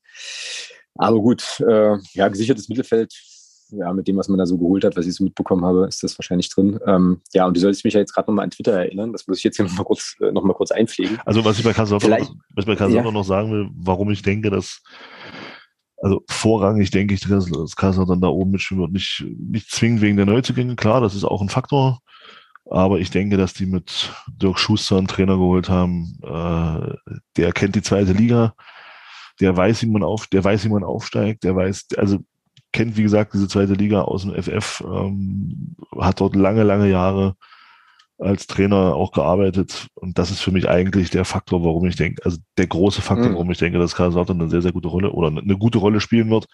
[0.95, 3.13] Aber gut, äh, ja, gesichertes Mittelfeld
[3.71, 6.03] ja, mit dem, was man da so geholt hat, was ich so mitbekommen habe, ist
[6.03, 6.79] das wahrscheinlich drin.
[6.85, 9.11] Ähm, ja, und du solltest mich ja jetzt gerade nochmal an Twitter erinnern.
[9.11, 11.19] Das muss ich jetzt hier nochmal kurz, äh, noch mal kurz einpflegen.
[11.25, 11.65] Also was ich
[12.65, 13.11] bei Kaiserslautern ja.
[13.11, 14.81] noch sagen will, warum ich denke, dass
[15.99, 18.91] also vorrangig denke ich, dass Kaiserslautern da oben mitspielen wird.
[18.91, 21.99] Nicht, nicht zwingend wegen der Neuzugänge, klar, das ist auch ein Faktor.
[22.69, 27.75] Aber ich denke, dass die mit Dirk Schuster einen Trainer geholt haben, äh, der kennt
[27.75, 28.55] die zweite Liga,
[29.39, 32.19] der weiß, wie man auf, der weiß, wie man aufsteigt, der weiß, also
[32.73, 37.35] kennt, wie gesagt, diese zweite Liga aus dem FF, ähm, hat dort lange, lange Jahre
[38.19, 39.87] als Trainer auch gearbeitet.
[39.93, 43.29] Und das ist für mich eigentlich der Faktor, warum ich denke, also der große Faktor,
[43.29, 43.33] mhm.
[43.33, 46.29] warum ich denke, dass Kaiserslautern eine sehr, sehr gute Rolle oder eine gute Rolle spielen
[46.29, 46.47] wird.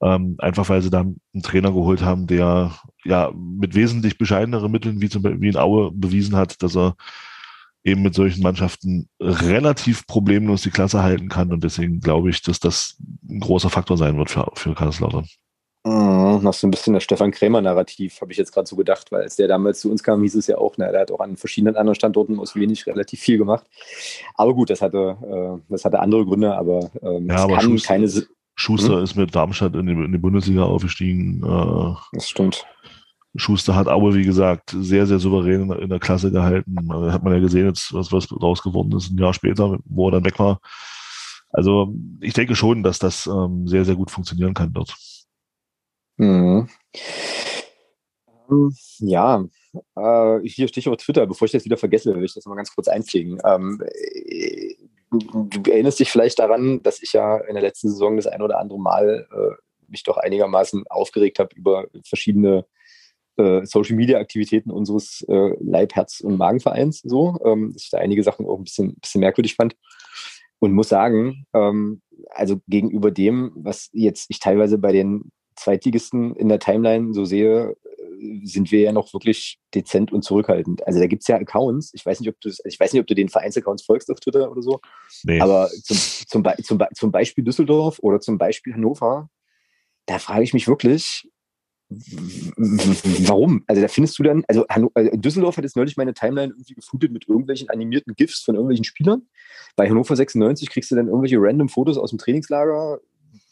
[0.00, 2.72] Ähm, einfach weil sie da einen Trainer geholt haben, der
[3.04, 6.94] ja mit wesentlich bescheideneren Mitteln wie zum Beispiel wie in Aue bewiesen hat, dass er
[7.84, 11.52] eben mit solchen Mannschaften relativ problemlos die Klasse halten kann.
[11.52, 12.96] Und deswegen glaube ich, dass das
[13.28, 15.26] ein großer Faktor sein wird für, für Kaiserslautern.
[15.84, 19.22] Mhm, noch so ein bisschen das Stefan Krämer-Narrativ, habe ich jetzt gerade so gedacht, weil
[19.22, 21.36] als der damals zu uns kam, hieß es ja auch, ne, der hat auch an
[21.36, 23.64] verschiedenen anderen Standorten aus wenig relativ viel gemacht.
[24.34, 27.88] Aber gut, das hatte, äh, das hatte andere Gründe, aber ähm, ja, aber kann Schuster,
[27.88, 28.08] keine.
[28.58, 29.04] Schuster hm?
[29.04, 31.44] ist mit Darmstadt in die, in die Bundesliga aufgestiegen.
[31.44, 32.66] Äh, das stimmt.
[33.36, 36.74] Schuster hat aber, wie gesagt, sehr, sehr souverän in, in der Klasse gehalten.
[36.88, 40.08] Da hat man ja gesehen, jetzt, was, was raus geworden ist, ein Jahr später, wo
[40.08, 40.60] er dann weg war.
[41.50, 44.92] Also ich denke schon, dass das ähm, sehr, sehr gut funktionieren kann dort.
[46.16, 46.68] Mhm.
[48.50, 49.44] Ähm, ja,
[49.94, 51.28] äh, hier Stichwort Twitter.
[51.28, 53.38] Bevor ich das wieder vergesse, will ich das mal ganz kurz einpflegen.
[53.44, 54.74] Ähm, äh,
[55.10, 58.58] du erinnerst dich vielleicht daran, dass ich ja in der letzten Saison das ein oder
[58.58, 59.54] andere Mal äh,
[59.88, 62.66] mich doch einigermaßen aufgeregt habe über verschiedene
[63.36, 67.98] äh, Social Media Aktivitäten unseres äh, Leib, Herz und Magenvereins so, ähm, dass ich da
[67.98, 69.76] einige Sachen auch ein bisschen, bisschen merkwürdig fand.
[70.60, 76.48] Und muss sagen, ähm, also gegenüber dem, was jetzt ich teilweise bei den Zweitligisten in
[76.48, 77.76] der Timeline so sehe,
[78.44, 80.86] sind wir ja noch wirklich dezent und zurückhaltend.
[80.86, 81.90] Also da gibt es ja Accounts.
[81.94, 84.50] Ich weiß nicht, ob du ich weiß nicht, ob du den Vereinsaccounts folgst auf Twitter
[84.50, 84.80] oder so.
[85.24, 85.40] Nee.
[85.40, 89.28] Aber zum, zum, zum, zum Beispiel Düsseldorf oder zum Beispiel Hannover,
[90.06, 91.28] da frage ich mich wirklich,
[91.90, 93.64] warum?
[93.66, 97.12] Also da findest du dann, also äh, Düsseldorf hat jetzt neulich meine Timeline irgendwie geflutet
[97.12, 99.22] mit irgendwelchen animierten GIFs von irgendwelchen Spielern.
[99.74, 103.00] Bei Hannover 96 kriegst du dann irgendwelche random Fotos aus dem Trainingslager,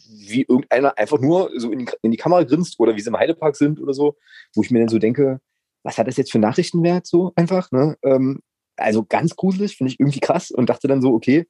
[0.09, 3.17] wie irgendeiner einfach nur so in die, in die Kamera grinst oder wie sie im
[3.17, 4.17] Heidepark sind oder so,
[4.55, 5.41] wo ich mir dann so denke,
[5.83, 7.71] was hat das jetzt für Nachrichtenwert so einfach?
[7.71, 7.97] Ne?
[8.03, 8.41] Ähm,
[8.77, 11.47] also ganz gruselig, finde ich irgendwie krass und dachte dann so, okay,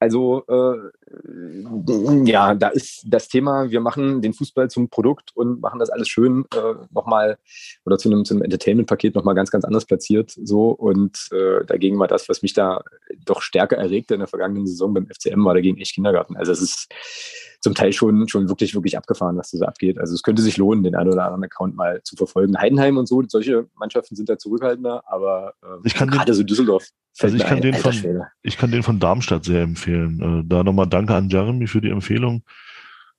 [0.00, 0.90] also äh,
[2.24, 6.08] ja, da ist das Thema, wir machen den Fußball zum Produkt und machen das alles
[6.08, 7.38] schön äh, nochmal
[7.84, 10.30] oder zu einem, zu einem Entertainment-Paket nochmal ganz, ganz anders platziert.
[10.30, 12.82] So und äh, dagegen war das, was mich da
[13.24, 16.36] doch stärker erregte in der vergangenen Saison beim FCM, war dagegen echt Kindergarten.
[16.36, 16.88] Also es ist
[17.60, 19.98] zum Teil schon, schon wirklich, wirklich abgefahren, was da so abgeht.
[19.98, 22.56] Also es könnte sich lohnen, den einen oder anderen Account mal zu verfolgen.
[22.56, 26.88] Heidenheim und so, solche Mannschaften sind da zurückhaltender, aber äh, ich kann gerade so Düsseldorf.
[27.20, 27.94] Also ich kann, den von,
[28.42, 30.20] ich kann den von Darmstadt sehr empfehlen.
[30.20, 32.42] Äh, da nochmal danke an Jeremy für die Empfehlung.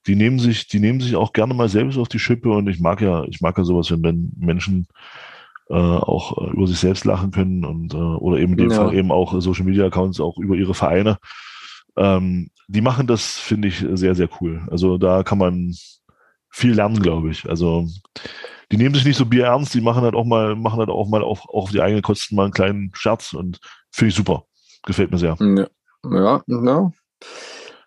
[0.06, 2.80] Die nehmen sich, die nehmen sich auch gerne mal selbst auf die Schippe und ich
[2.80, 4.86] mag ja, ich mag ja sowas, wenn Menschen
[5.68, 8.76] äh, auch äh, über sich selbst lachen können und äh, oder eben in dem ja.
[8.76, 11.18] Fall eben auch Social Media Accounts auch über ihre Vereine.
[11.96, 14.62] Ähm, die machen das, finde ich, sehr, sehr cool.
[14.70, 15.74] Also da kann man
[16.48, 17.48] viel lernen, glaube ich.
[17.48, 17.86] Also
[18.72, 21.08] die nehmen sich nicht so Bier ernst, die machen halt auch mal, machen halt auch
[21.08, 23.58] mal auf, auch auf die eigenen Kosten mal einen kleinen Scherz und
[23.90, 24.44] finde ich super.
[24.86, 25.36] Gefällt mir sehr.
[26.04, 26.92] Ja, ja.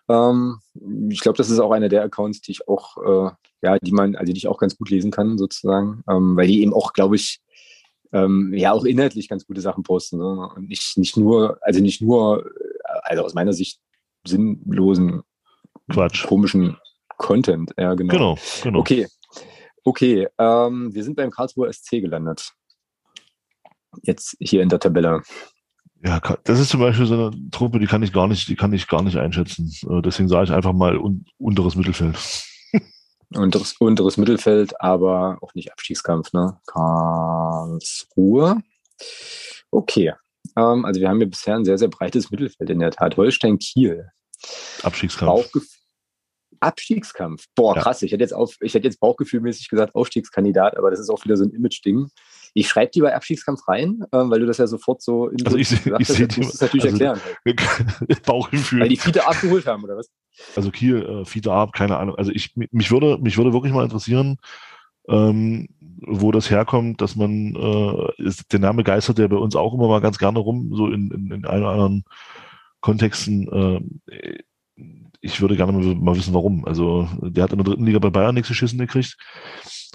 [0.08, 0.58] Ähm,
[1.10, 3.30] ich glaube, das ist auch einer der Accounts, die ich auch, äh,
[3.62, 6.62] ja, die man, also die ich auch ganz gut lesen kann, sozusagen, ähm, weil die
[6.62, 7.40] eben auch, glaube ich,
[8.12, 10.18] ähm, ja auch inhaltlich ganz gute Sachen posten.
[10.18, 10.26] So.
[10.54, 12.48] Und nicht, nicht nur, also nicht nur,
[13.02, 13.80] also aus meiner Sicht
[14.26, 15.22] sinnlosen,
[15.90, 16.26] Quatsch.
[16.26, 16.76] komischen
[17.16, 17.72] Content.
[17.76, 18.12] Ja, genau.
[18.12, 18.78] Genau, genau.
[18.80, 19.08] Okay.
[19.84, 22.52] Okay, ähm, wir sind beim Karlsruher SC gelandet.
[24.02, 25.22] Jetzt hier in der Tabelle.
[26.02, 28.72] Ja, das ist zum Beispiel so eine Truppe, die kann ich gar nicht, die kann
[28.72, 29.72] ich gar nicht einschätzen.
[29.88, 32.16] Äh, deswegen sage ich einfach mal un unteres Mittelfeld.
[33.34, 36.58] unteres, unteres Mittelfeld, aber auch nicht Abstiegskampf, ne?
[36.66, 38.60] Karlsruhe.
[39.70, 40.12] Okay.
[40.56, 43.16] Ähm, also wir haben hier bisher ein sehr, sehr breites Mittelfeld in der Tat.
[43.16, 44.08] Holstein Kiel.
[44.82, 45.30] Abstiegskampf.
[45.30, 45.73] Bauchgef
[46.64, 47.46] Abstiegskampf.
[47.54, 47.82] Boah, ja.
[47.82, 48.02] krass.
[48.02, 51.36] Ich hätte jetzt auf, ich hätte jetzt bauchgefühlmäßig gesagt Aufstiegskandidat, aber das ist auch wieder
[51.36, 52.08] so ein Image-Ding.
[52.54, 55.58] Ich schreibe die bei Abstiegskampf rein, äh, weil du das ja sofort so in also
[55.58, 56.20] ich, gesagt ich, hast.
[56.20, 57.20] Ich musst es natürlich also erklären.
[58.26, 58.80] Bauchgefühl.
[58.80, 60.10] Weil die Fiete abgeholt haben, oder was?
[60.56, 62.16] Also Kiel, äh, Fiete ab, keine Ahnung.
[62.16, 64.38] Also ich, mich würde, mich würde wirklich mal interessieren,
[65.08, 65.68] ähm,
[66.06, 69.88] wo das herkommt, dass man, äh, ist, der Name geistert ja bei uns auch immer
[69.88, 72.04] mal ganz gerne rum, so in, in, in ein oder anderen
[72.80, 73.82] Kontexten.
[74.16, 74.38] Äh,
[75.24, 76.64] ich würde gerne mal wissen, warum.
[76.66, 79.16] Also der hat in der dritten Liga bei Bayern nichts geschissen gekriegt.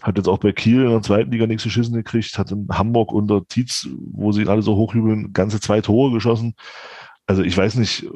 [0.01, 3.11] hat jetzt auch bei Kiel in der zweiten Liga nichts geschissen gekriegt, hat in Hamburg
[3.11, 6.55] unter Tietz, wo sie alle so hochjubeln, ganze zwei Tore geschossen.
[7.27, 8.09] Also ich weiß nicht, äh,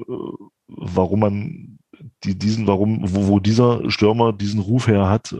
[0.67, 1.77] warum man
[2.23, 5.35] die, diesen, warum, wo, wo dieser Stürmer diesen Ruf her hat, äh,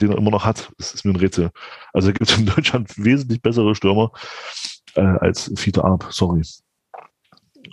[0.00, 0.72] den er immer noch hat.
[0.78, 1.50] Das ist mir ein Rätsel.
[1.92, 4.10] Also gibt es in Deutschland wesentlich bessere Stürmer
[4.94, 6.42] äh, als Fiete Arp, sorry.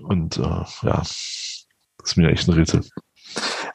[0.04, 1.02] Und äh, ja,
[2.02, 2.82] das ist mir echt ein Rätsel.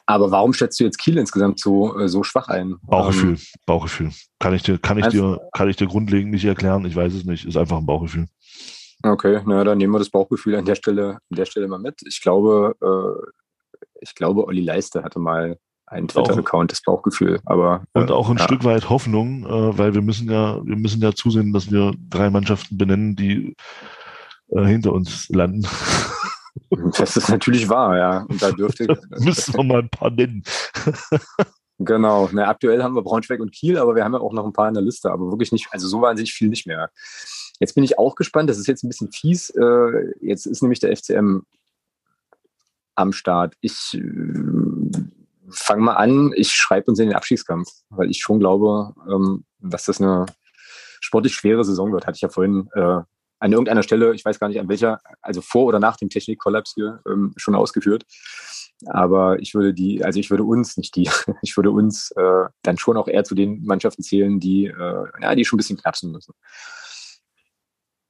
[0.05, 2.75] Aber warum schätzt du jetzt Kiel insgesamt so, äh, so schwach ein?
[2.83, 4.11] Bauchgefühl, ähm, Bauchgefühl.
[4.39, 6.85] Kann ich dir, kann ich dir, kann ich dir grundlegend nicht erklären.
[6.85, 7.45] Ich weiß es nicht.
[7.45, 8.27] Ist einfach ein Bauchgefühl.
[9.03, 12.01] Okay, na dann nehmen wir das Bauchgefühl an der Stelle, an der Stelle mal mit.
[12.07, 17.39] Ich glaube, äh, ich glaube, Olli Leiste hatte mal einen Twitter-Account, das Bauchgefühl.
[17.45, 18.43] Aber und auch ein ja.
[18.43, 22.29] Stück weit Hoffnung, äh, weil wir müssen ja, wir müssen ja zusehen, dass wir drei
[22.29, 23.55] Mannschaften benennen, die
[24.49, 25.67] äh, hinter uns landen.
[26.97, 28.25] Das ist natürlich wahr, ja.
[28.27, 28.87] Und da dürfte
[29.19, 30.43] müssen wir mal ein paar nennen.
[31.77, 32.29] genau.
[32.31, 34.67] Na, aktuell haben wir Braunschweig und Kiel, aber wir haben ja auch noch ein paar
[34.67, 36.89] in der Liste, aber wirklich nicht, also so wahnsinnig viel nicht mehr.
[37.59, 39.49] Jetzt bin ich auch gespannt, das ist jetzt ein bisschen fies.
[39.51, 41.41] Äh, jetzt ist nämlich der FCM
[42.95, 43.55] am Start.
[43.61, 44.91] Ich äh,
[45.49, 49.85] fange mal an, ich schreibe uns in den Abstiegskampf, weil ich schon glaube, ähm, dass
[49.85, 50.25] das eine
[50.99, 52.05] sportlich schwere Saison wird.
[52.05, 53.01] Hatte ich ja vorhin äh,
[53.39, 56.73] an irgendeiner Stelle, ich weiß gar nicht an welcher, also vor oder nach dem Technikkollaps
[56.75, 58.03] hier ähm, schon ausgeführt.
[58.85, 61.09] Aber ich würde die, also ich würde uns, nicht die,
[61.41, 65.35] ich würde uns äh, dann schon auch eher zu den Mannschaften zählen, die, äh, ja,
[65.35, 66.33] die schon ein bisschen knapsen müssen.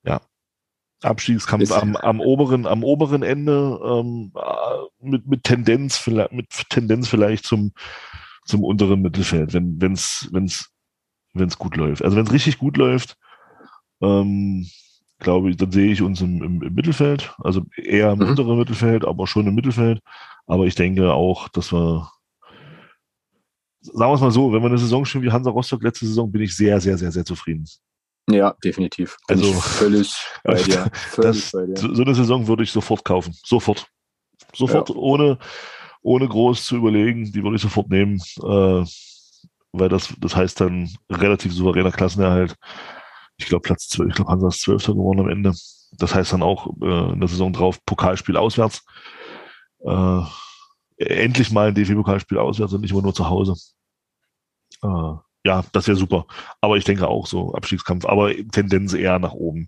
[0.04, 0.22] Ja.
[1.04, 4.34] Abstiegskampf am, am oberen, am oberen Ende ähm,
[5.00, 7.72] mit, mit Tendenz vielleicht, mit Tendenz vielleicht zum,
[8.46, 10.72] zum unteren Mittelfeld, wenn wenn's wenn's
[11.34, 12.04] wenn's gut läuft.
[12.04, 13.16] Also wenn es richtig gut läuft,
[14.02, 14.68] ähm,
[15.20, 18.30] glaube ich, dann sehe ich uns im, im, im Mittelfeld, also eher im mhm.
[18.30, 20.00] unteren Mittelfeld, aber schon im Mittelfeld.
[20.46, 22.10] Aber ich denke auch, dass wir,
[23.82, 26.32] sagen wir es mal so, wenn wir eine Saison spielen wie Hansa Rostock letzte Saison,
[26.32, 27.66] bin ich sehr, sehr, sehr, sehr zufrieden.
[28.30, 29.18] Ja, definitiv.
[29.28, 30.14] Bin also völlig
[30.44, 30.90] bei dir.
[30.94, 31.78] Völlig das, bei dir.
[31.78, 33.34] So eine Saison würde ich sofort kaufen.
[33.44, 33.88] Sofort.
[34.54, 34.96] Sofort, ja.
[34.96, 35.40] ohne,
[36.02, 38.22] ohne groß zu überlegen, die würde ich sofort nehmen.
[38.44, 38.86] Äh,
[39.74, 42.56] weil das, das heißt dann relativ souveräner Klassenerhalt
[43.38, 45.54] ich glaube Platz 12, ich glaube Hansa ist Zwölfter geworden am Ende.
[45.98, 48.84] Das heißt dann auch äh, in der Saison drauf Pokalspiel auswärts.
[49.86, 50.22] Äh,
[50.98, 53.54] endlich mal ein DFB-Pokalspiel auswärts und nicht immer nur zu Hause.
[54.84, 55.14] Äh,
[55.46, 56.26] ja, das wäre super.
[56.60, 59.68] Aber ich denke auch so Abstiegskampf, aber Tendenz eher nach oben.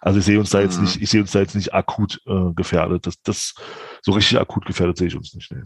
[0.00, 0.84] Also ich sehe uns da jetzt mhm.
[0.84, 3.06] nicht, ich sehe uns da jetzt nicht akut äh, gefährdet.
[3.06, 3.54] Das, das
[4.00, 5.50] so richtig akut gefährdet sehe ich uns nicht.
[5.52, 5.62] Nee.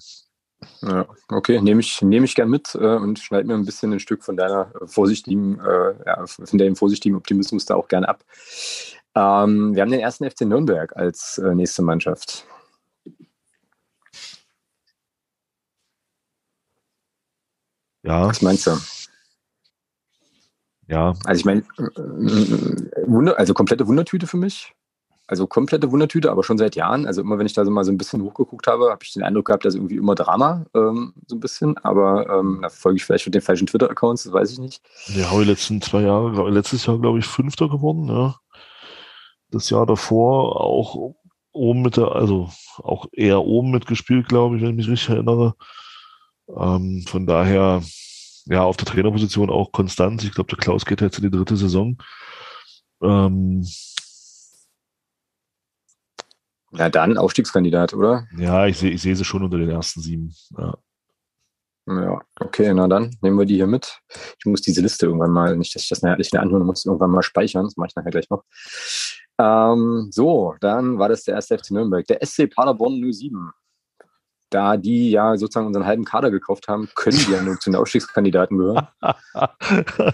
[0.83, 4.01] Ja, okay, nehme ich, nehme ich gern mit äh, und schneide mir ein bisschen ein
[4.01, 8.25] Stück von deiner vorsichtigen, äh, ja, von deinem vorsichtigen Optimismus da auch gerne ab.
[9.15, 12.47] Ähm, wir haben den ersten FC Nürnberg als äh, nächste Mannschaft.
[18.03, 18.27] Ja.
[18.27, 18.77] Was meinst du?
[20.89, 21.15] Ja.
[21.25, 24.75] Also ich meine, äh, äh, also komplette Wundertüte für mich.
[25.29, 27.07] Also komplette Wundertüte, aber schon seit Jahren.
[27.07, 29.23] Also immer, wenn ich da so mal so ein bisschen hochgeguckt habe, habe ich den
[29.23, 31.79] Eindruck gehabt, dass irgendwie immer Drama, ähm, so ein bisschen.
[31.79, 34.83] Aber ähm, da folge ich vielleicht mit den falschen Twitter-Accounts, das weiß ich nicht.
[35.07, 38.37] Ja, habe ich letzten zwei Jahre, letztes Jahr, glaube ich, Fünfter geworden, ja.
[39.51, 41.15] Das Jahr davor auch
[41.53, 45.55] oben mit der, also auch eher oben mitgespielt, glaube ich, wenn ich mich richtig erinnere.
[46.49, 47.83] Ähm, von daher,
[48.47, 50.25] ja, auf der Trainerposition auch konstant.
[50.25, 51.97] Ich glaube, der Klaus geht jetzt in die dritte Saison.
[53.03, 53.65] Ähm,
[56.73, 58.27] ja, dann Aufstiegskandidat, oder?
[58.37, 60.35] Ja, ich sehe ich seh sie schon unter den ersten sieben.
[60.57, 60.75] Ja.
[61.87, 63.99] Ja, okay, na dann nehmen wir die hier mit.
[64.39, 66.87] Ich muss diese Liste irgendwann mal, nicht, dass ich das nachher nicht mehr anhören muss,
[66.87, 67.65] irgendwann mal speichern.
[67.65, 68.45] Das mache ich nachher gleich noch.
[69.39, 72.07] Ähm, so, dann war das der erste FC Nürnberg.
[72.07, 73.51] Der SC Paderborn 07.
[74.51, 77.77] Da die ja sozusagen unseren halben Kader gekauft haben, können die ja nur zu den
[77.81, 78.87] Aufstiegskandidaten gehören.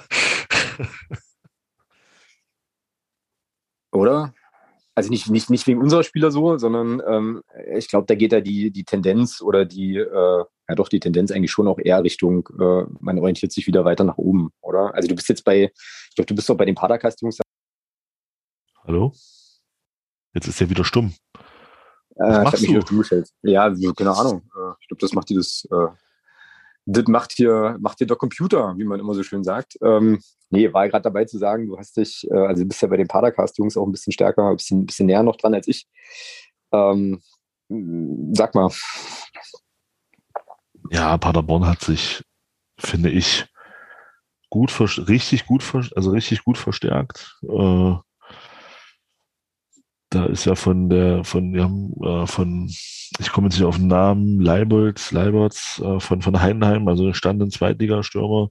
[3.93, 4.33] Oder?
[4.99, 7.43] Also nicht, nicht, nicht wegen unserer Spieler so, sondern ähm,
[7.73, 11.31] ich glaube, da geht da die, die Tendenz oder die, äh, ja doch, die Tendenz
[11.31, 14.93] eigentlich schon auch eher Richtung, äh, man orientiert sich wieder weiter nach oben, oder?
[14.95, 17.39] Also du bist jetzt bei, ich glaube, du bist doch bei den Padercast-Jungs.
[18.83, 19.13] Hallo?
[20.35, 21.15] Jetzt ist er wieder stumm.
[22.17, 22.85] Äh, ich habe mich auf
[23.43, 24.43] Ja, keine Ahnung.
[24.57, 25.87] Äh, ich glaube, das macht die das, äh,
[26.91, 29.77] das macht hier, macht hier der Computer, wie man immer so schön sagt.
[29.83, 32.89] Ähm, nee, war gerade dabei zu sagen, du hast dich, äh, also du bist ja
[32.89, 35.87] bei den Padercast-Jungs auch ein bisschen stärker, ein bisschen, bisschen näher noch dran als ich.
[36.73, 37.21] Ähm,
[38.33, 38.71] sag mal.
[40.91, 42.23] Ja, Paderborn hat sich,
[42.79, 43.47] finde ich,
[44.49, 44.73] gut,
[45.09, 45.63] richtig gut,
[45.95, 47.39] also richtig gut verstärkt.
[47.43, 47.97] Äh,
[50.11, 52.67] da ist ja von der, von, wir haben äh, von,
[53.19, 57.43] ich komme jetzt nicht auf den Namen, Leibold, Leiberts äh, von, von Heidenheim, also stand
[57.43, 58.51] in Zweitligastürmer,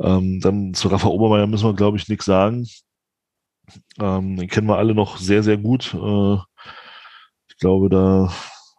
[0.00, 2.66] Ähm, dann zu Rafa Obermeier müssen wir, glaube ich, nichts sagen.
[4.00, 5.94] Ähm, den kennen wir alle noch sehr, sehr gut.
[5.94, 6.36] Äh,
[7.48, 8.32] ich glaube, da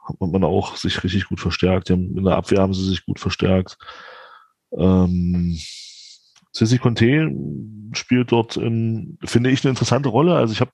[0.07, 1.89] hat man auch sich richtig gut verstärkt.
[1.89, 3.77] in der Abwehr haben sie sich gut verstärkt.
[4.71, 5.57] Ähm,
[6.51, 7.31] Sissi Conte
[7.93, 10.35] spielt dort, in, finde ich, eine interessante Rolle.
[10.35, 10.71] Also ich habe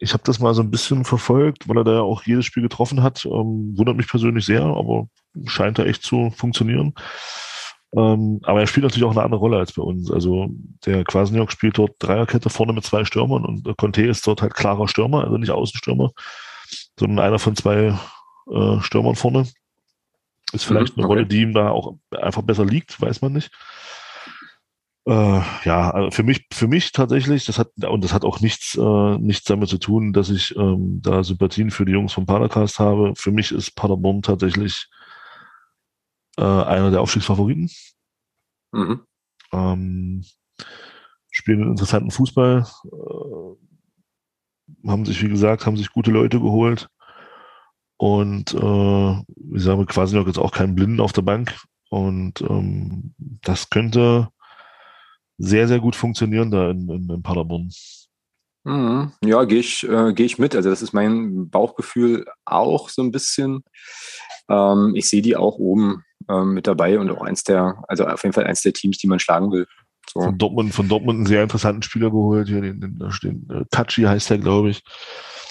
[0.00, 3.02] ich hab das mal so ein bisschen verfolgt, weil er da auch jedes Spiel getroffen
[3.02, 3.24] hat.
[3.24, 5.08] Ähm, wundert mich persönlich sehr, aber
[5.46, 6.94] scheint da echt zu funktionieren.
[7.96, 10.10] Ähm, aber er spielt natürlich auch eine andere Rolle als bei uns.
[10.10, 10.48] Also
[10.84, 14.88] der Quasniok spielt dort Dreierkette vorne mit zwei Stürmern und Conte ist dort halt klarer
[14.88, 16.10] Stürmer, also nicht Außenstürmer,
[16.98, 17.96] sondern einer von zwei
[18.50, 19.46] äh, Stürmern vorne.
[20.52, 21.04] Ist vielleicht mhm, okay.
[21.04, 23.50] eine Rolle, die ihm da auch einfach besser liegt, weiß man nicht.
[25.06, 28.74] Äh, ja, also für mich, für mich tatsächlich, das hat, und das hat auch nichts,
[28.76, 32.78] äh, nichts damit zu tun, dass ich ähm, da Sympathien für die Jungs vom Padercast
[32.78, 33.12] habe.
[33.16, 34.88] Für mich ist Paderborn tatsächlich
[36.38, 37.70] äh, einer der Aufstiegsfavoriten.
[38.72, 39.02] Mhm.
[39.52, 40.24] Ähm,
[41.30, 43.56] spielen einen interessanten Fußball, äh,
[44.88, 46.88] haben sich, wie gesagt, haben sich gute Leute geholt.
[47.98, 51.54] Und äh, wie sagen wir, quasi noch jetzt auch keinen Blinden auf der Bank.
[51.90, 54.28] Und ähm, das könnte
[55.38, 57.70] sehr, sehr gut funktionieren da in, in, in Paderborn.
[58.64, 59.12] Mhm.
[59.22, 60.56] Ja, gehe ich, äh, geh ich mit.
[60.56, 63.62] Also das ist mein Bauchgefühl auch so ein bisschen.
[64.48, 68.22] Ähm, ich sehe die auch oben ähm, mit dabei und auch eins der, also auf
[68.22, 69.66] jeden Fall eins der Teams, die man schlagen will.
[70.10, 70.20] So.
[70.20, 74.02] Von Dortmund, von Dortmund einen sehr interessanten Spieler geholt, hier den, den, den äh, Tachi
[74.02, 74.82] heißt der, glaube ich.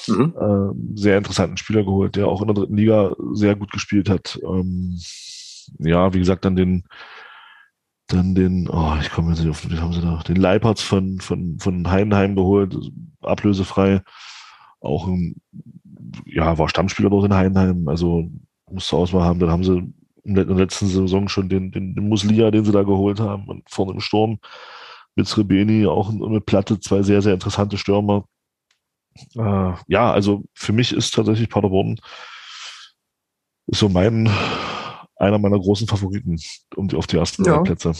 [0.08, 0.34] Mhm.
[0.38, 4.40] Äh, sehr interessanten Spieler geholt, der auch in der dritten Liga sehr gut gespielt hat.
[4.44, 5.00] Ähm,
[5.80, 6.84] ja, wie gesagt, dann den,
[8.08, 11.20] dann den, oh, ich komme jetzt nicht auf, wie haben sie da, den Leipertz von,
[11.20, 12.76] von, von Heidenheim geholt,
[13.22, 14.02] ablösefrei.
[14.82, 15.42] Auch ein,
[16.26, 18.30] ja, war Stammspieler dort in Heidenheim, also
[18.70, 19.40] musste Auswahl haben.
[19.40, 19.94] Dann haben sie
[20.24, 23.70] in der letzten Saison schon den, den, den Muslia, den sie da geholt haben, und
[23.70, 24.40] vorne im Sturm
[25.16, 28.26] mit Srebeni, auch eine Platte, zwei sehr, sehr interessante Stürmer.
[29.36, 32.00] Äh, ja, also für mich ist tatsächlich Paderborn
[33.68, 34.30] so mein,
[35.24, 36.40] einer meiner großen Favoriten
[36.76, 37.60] um die, auf die ersten ja.
[37.62, 37.94] Plätze.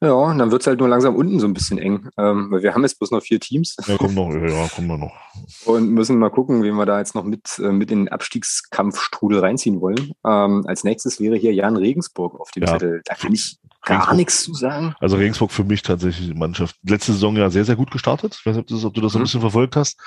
[0.00, 2.62] Ja, und dann wird es halt nur langsam unten so ein bisschen eng, ähm, weil
[2.62, 3.76] wir haben jetzt bloß noch vier Teams.
[3.86, 5.12] Ja, kommen noch, ja, kommen wir noch.
[5.66, 9.40] Und müssen mal gucken, wie wir da jetzt noch mit, äh, mit in den Abstiegskampfstrudel
[9.40, 10.12] reinziehen wollen.
[10.26, 12.72] Ähm, als nächstes wäre hier Jan Regensburg auf dem ja.
[12.72, 13.02] Zettel.
[13.04, 14.16] Da kann ich gar Regensburg.
[14.16, 14.94] nichts zu sagen.
[15.00, 16.76] Also Regensburg für mich tatsächlich die Mannschaft.
[16.82, 18.36] Letzte Saison ja sehr, sehr gut gestartet.
[18.38, 19.20] Ich weiß nicht, ob, das, ob du das mhm.
[19.20, 20.00] ein bisschen verfolgt hast.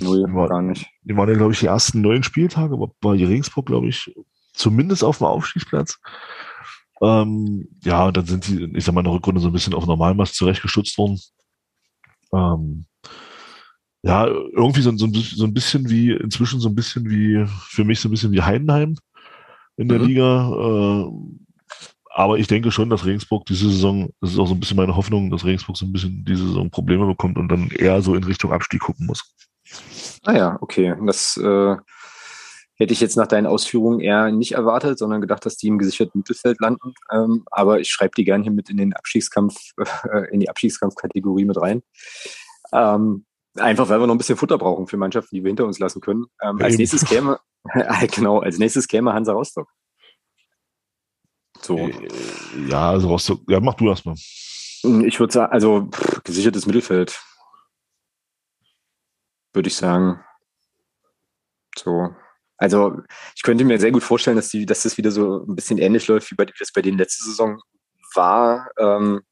[0.00, 0.86] Null, war, gar nicht.
[1.02, 4.14] Die waren ja, glaube ich, die ersten neun Spieltage, aber die Regensburg, glaube ich,
[4.58, 5.98] zumindest auf dem Aufstiegsplatz.
[7.00, 9.74] Ähm, ja, und dann sind sie, ich sag mal, in der Rückrunde so ein bisschen
[9.74, 11.20] auf Normalmaß zurechtgestutzt worden.
[12.32, 12.86] Ähm,
[14.02, 18.00] ja, irgendwie so, so, so, ein bisschen wie, inzwischen so ein bisschen wie, für mich
[18.00, 18.96] so ein bisschen wie Heidenheim
[19.76, 20.06] in der mhm.
[20.06, 20.50] Liga.
[20.50, 21.10] Äh,
[22.10, 24.96] aber ich denke schon, dass Regensburg diese Saison, das ist auch so ein bisschen meine
[24.96, 28.24] Hoffnung, dass Regensburg so ein bisschen diese Saison Probleme bekommt und dann eher so in
[28.24, 29.22] Richtung Abstieg gucken muss.
[30.24, 30.94] Ah ja, okay.
[31.06, 31.76] Das äh,
[32.78, 36.20] hätte ich jetzt nach deinen Ausführungen eher nicht erwartet, sondern gedacht, dass die im gesicherten
[36.20, 36.94] Mittelfeld landen.
[37.10, 39.56] Ähm, aber ich schreibe die gerne hier mit in den Abstiegskampf,
[40.12, 41.82] äh, in die Abstiegskampfkategorie mit rein.
[42.72, 43.26] Ähm,
[43.56, 46.00] einfach, weil wir noch ein bisschen Futter brauchen für Mannschaften, die wir hinter uns lassen
[46.00, 46.26] können.
[46.40, 47.40] Ähm, als nächstes käme,
[47.72, 49.68] äh, genau, als nächstes käme Hansa Rostock.
[51.60, 51.76] So.
[51.76, 52.08] Äh,
[52.68, 54.14] ja, also Rostock, ja, mach du erstmal.
[54.14, 57.20] Ich würde sagen, also pff, gesichertes Mittelfeld.
[59.52, 60.20] Würde ich sagen.
[61.76, 62.14] So,
[62.58, 63.00] also
[63.34, 66.06] ich könnte mir sehr gut vorstellen, dass, die, dass das wieder so ein bisschen ähnlich
[66.08, 67.60] läuft, wie bei, das bei denen letzte Saison
[68.14, 68.68] war.
[68.78, 69.22] Ähm,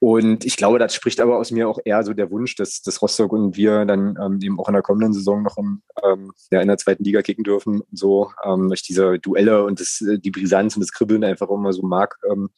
[0.00, 3.00] und ich glaube, das spricht aber aus mir auch eher so der Wunsch, dass, dass
[3.00, 6.60] Rostock und wir dann ähm, eben auch in der kommenden Saison noch im, ähm, ja,
[6.60, 7.82] in der zweiten Liga kicken dürfen.
[7.90, 11.80] So, ähm, ich diese Duelle und das, die Brisanz und das Kribbeln einfach immer so
[11.80, 12.50] mag ähm,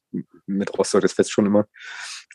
[0.47, 1.67] mit Rostock, das fest schon immer.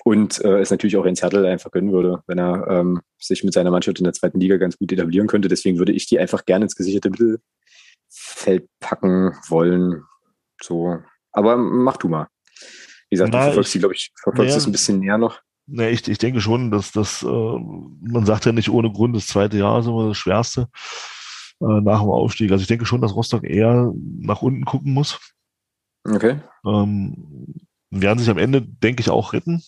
[0.03, 3.53] Und äh, es natürlich auch Jens Hertel einfach gönnen würde, wenn er ähm, sich mit
[3.53, 5.47] seiner Mannschaft in der zweiten Liga ganz gut etablieren könnte.
[5.47, 10.03] Deswegen würde ich die einfach gerne ins gesicherte Mittelfeld packen wollen.
[10.61, 10.97] So.
[11.31, 12.27] Aber mach du mal.
[13.09, 15.39] Wie gesagt, Na, du verfolgst ich, die, glaube ich, verfolgst es ein bisschen näher noch.
[15.67, 19.27] Ne, ich, ich denke schon, dass das, äh, man sagt ja nicht ohne Grund, das
[19.27, 20.67] zweite Jahr ist immer das Schwerste
[21.61, 22.51] äh, nach dem Aufstieg.
[22.51, 25.19] Also ich denke schon, dass Rostock eher nach unten gucken muss.
[26.03, 26.39] Okay.
[26.65, 27.53] Ähm,
[27.91, 29.61] werden sich am Ende, denke ich, auch retten.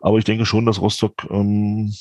[0.00, 1.92] Aber ich denke schon, dass Rostock ähm,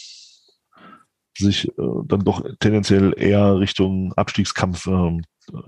[1.38, 1.72] sich äh,
[2.06, 5.22] dann doch tendenziell eher Richtung Abstiegskampf äh,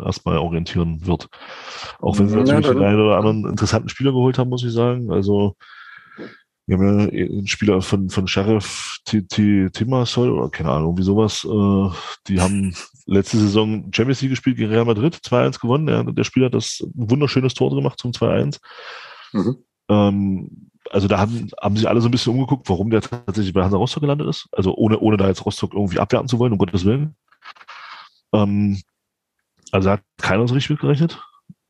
[0.03, 1.29] erstmal orientieren wird.
[1.99, 4.71] Auch wenn sie natürlich ja, den einen oder anderen interessanten Spieler geholt haben, muss ich
[4.71, 5.11] sagen.
[5.11, 5.55] Also
[6.67, 11.45] wir haben ja einen Spieler von, von Sheriff Timasol oder keine Ahnung, wie sowas.
[11.45, 11.95] Äh,
[12.27, 12.75] die haben
[13.05, 15.87] letzte Saison Champions League gespielt gegen Real Madrid, 2-1 gewonnen.
[15.87, 18.59] Der, der Spieler hat das ein wunderschönes Tor gemacht zum 2-1.
[19.31, 19.57] Mhm.
[19.89, 23.63] Ähm, also da haben, haben sich alle so ein bisschen umgeguckt, warum der tatsächlich bei
[23.63, 24.47] Hansa Rostock gelandet ist.
[24.51, 27.15] Also ohne, ohne da jetzt Rostock irgendwie abwerten zu wollen, um Gottes Willen.
[28.33, 28.81] Ähm,
[29.71, 31.21] also hat keiner so richtig mitgerechnet,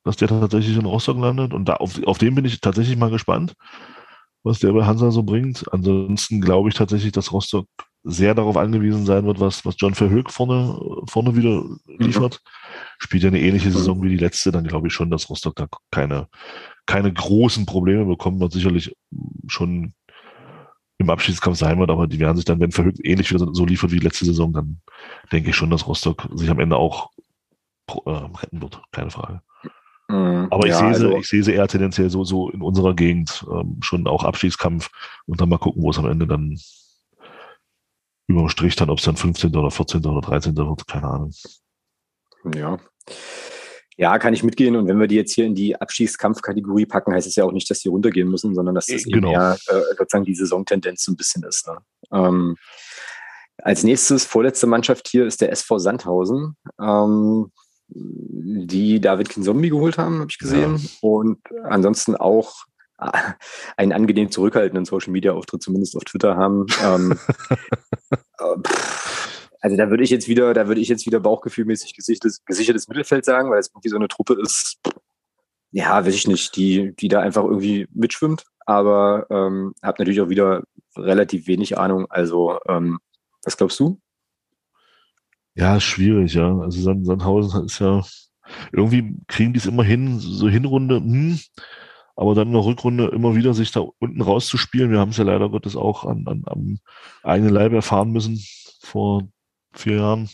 [0.03, 1.53] dass der tatsächlich in Rostock landet.
[1.53, 3.53] Und da auf, auf den bin ich tatsächlich mal gespannt,
[4.43, 5.65] was der bei Hansa so bringt.
[5.72, 7.68] Ansonsten glaube ich tatsächlich, dass Rostock
[8.03, 11.63] sehr darauf angewiesen sein wird, was, was John Verhoek vorne, vorne wieder
[11.97, 12.39] liefert.
[12.43, 12.49] Mhm.
[12.99, 15.68] Spielt ja eine ähnliche Saison wie die letzte, dann glaube ich schon, dass Rostock da
[15.91, 16.28] keine,
[16.88, 18.53] keine großen Probleme bekommen wird.
[18.53, 18.95] Sicherlich
[19.47, 19.93] schon
[20.97, 23.91] im Abschiedskampf sein wird, aber die werden sich dann, wenn Verhoek ähnlich wieder so liefert
[23.91, 24.81] wie letzte Saison, dann
[25.31, 27.11] denke ich schon, dass Rostock sich am Ende auch
[28.05, 28.81] äh, retten wird.
[28.91, 29.41] Keine Frage.
[30.09, 32.61] Mhm, aber ich, ja, sehe sie, also, ich sehe sie eher tendenziell so, so in
[32.61, 34.89] unserer Gegend ähm, schon auch Abschiedskampf
[35.25, 36.57] und dann mal gucken, wo es am Ende dann
[38.27, 39.55] überm Strich dann, ob es dann 15.
[39.55, 40.05] oder 14.
[40.05, 40.55] oder 13.
[40.55, 41.31] wird, keine Ahnung.
[42.55, 42.77] Ja.
[43.97, 44.75] Ja, kann ich mitgehen.
[44.75, 47.69] Und wenn wir die jetzt hier in die Abschießkampfkategorie packen, heißt es ja auch nicht,
[47.69, 49.17] dass die runtergehen müssen, sondern dass das genau.
[49.17, 51.67] eben eher äh, sozusagen die Saisontendenz so ein bisschen ist.
[51.67, 51.77] Ne?
[52.11, 52.55] Ähm,
[53.57, 57.51] als nächstes, vorletzte Mannschaft hier ist der SV Sandhausen, ähm,
[57.89, 60.77] die David Kinzombie geholt haben, habe ich gesehen.
[60.77, 60.89] Ja.
[61.01, 62.65] Und ansonsten auch
[63.77, 66.65] einen angenehm zurückhaltenden Social Media Auftritt zumindest auf Twitter haben.
[66.83, 67.17] ähm,
[68.39, 68.69] äh,
[69.62, 73.26] also da würde ich jetzt wieder, da würde ich jetzt wieder bauchgefühlmäßig gesichertes, gesichertes Mittelfeld
[73.26, 74.80] sagen, weil es irgendwie so eine Truppe ist,
[75.72, 78.43] ja, weiß ich nicht, die, die da einfach irgendwie mitschwimmt.
[78.66, 80.64] Aber ähm, habe natürlich auch wieder
[80.95, 82.05] relativ wenig Ahnung.
[82.10, 82.99] Also, ähm,
[83.43, 83.99] was glaubst du?
[85.55, 86.58] Ja, schwierig, ja.
[86.60, 88.03] Also Sandhausen ist ja,
[88.72, 91.39] irgendwie kriegen die es immer hin, so Hinrunde, hm,
[92.16, 94.91] aber dann in der Rückrunde immer wieder sich da unten rauszuspielen.
[94.91, 96.80] Wir haben es ja leider Gottes auch an, an, am
[97.24, 98.43] eigenen Leib erfahren müssen
[98.82, 99.30] vor
[99.74, 100.30] vier Jahren.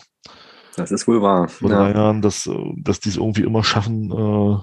[0.76, 1.50] Das ist wohl wahr.
[1.50, 1.78] Vor ja.
[1.78, 4.58] drei Jahren, dass, dass die es irgendwie immer schaffen, äh,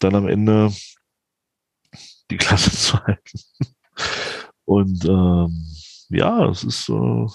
[0.00, 0.70] dann am Ende
[2.30, 3.40] die Klasse zu halten.
[4.64, 5.66] Und ähm,
[6.10, 7.26] ja, es ist äh,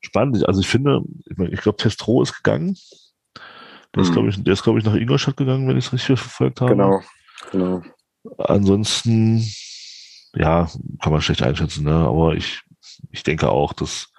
[0.00, 0.46] spannend.
[0.46, 2.76] Also ich finde, ich, mein, ich glaube, Testro ist gegangen.
[3.94, 4.08] Der mhm.
[4.08, 6.60] ist, glaube ich, der ist, glaube ich, nach Ingolstadt gegangen, wenn ich es richtig verfolgt
[6.60, 6.72] habe.
[6.72, 7.00] Genau.
[7.52, 7.82] Genau.
[8.38, 9.44] Ansonsten,
[10.34, 10.68] ja,
[11.00, 11.94] kann man schlecht einschätzen, ne?
[11.94, 12.62] aber ich,
[13.10, 14.09] ich denke auch, dass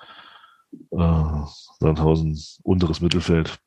[0.92, 1.46] äh,
[1.80, 3.60] Sandhausen unteres Mittelfeld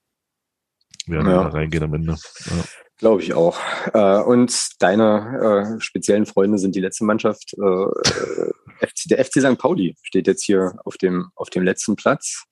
[1.07, 1.45] werden ja.
[1.45, 2.13] da reingehen am Ende.
[2.13, 2.65] Ja.
[2.99, 3.59] Glaube ich auch.
[3.93, 7.55] Äh, und deine äh, speziellen Freunde sind die letzte Mannschaft.
[9.07, 9.59] Der FC St.
[9.59, 12.45] Pauli steht jetzt hier auf dem, auf dem letzten Platz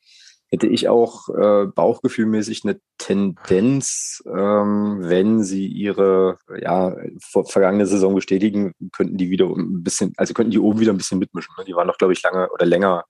[0.48, 1.28] hätte ich auch
[1.74, 9.82] bauchgefühlmäßig eine Tendenz, ähm, wenn sie ihre ja, vergangene Saison bestätigen, könnten die wieder ein
[9.82, 11.54] bisschen, also könnten die oben wieder ein bisschen mitmischen.
[11.56, 11.64] Ne?
[11.64, 13.06] Die waren noch, glaube ich, lange oder länger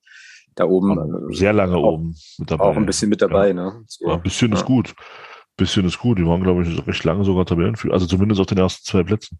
[0.54, 1.32] da oben.
[1.32, 2.64] Sehr lange auch, oben mit dabei.
[2.64, 3.54] Auch ein bisschen mit dabei, ja.
[3.54, 3.82] ne?
[3.86, 4.58] So, ja, ein bisschen ja.
[4.58, 4.90] ist gut.
[4.90, 6.18] Ein bisschen ist gut.
[6.18, 7.94] Die waren, glaube ich, recht lange sogar Tabellenführer.
[7.94, 9.38] Also zumindest auf den ersten zwei Plätzen.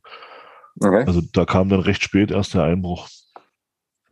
[0.80, 1.04] Okay.
[1.06, 3.08] Also da kam dann recht spät erst der Einbruch.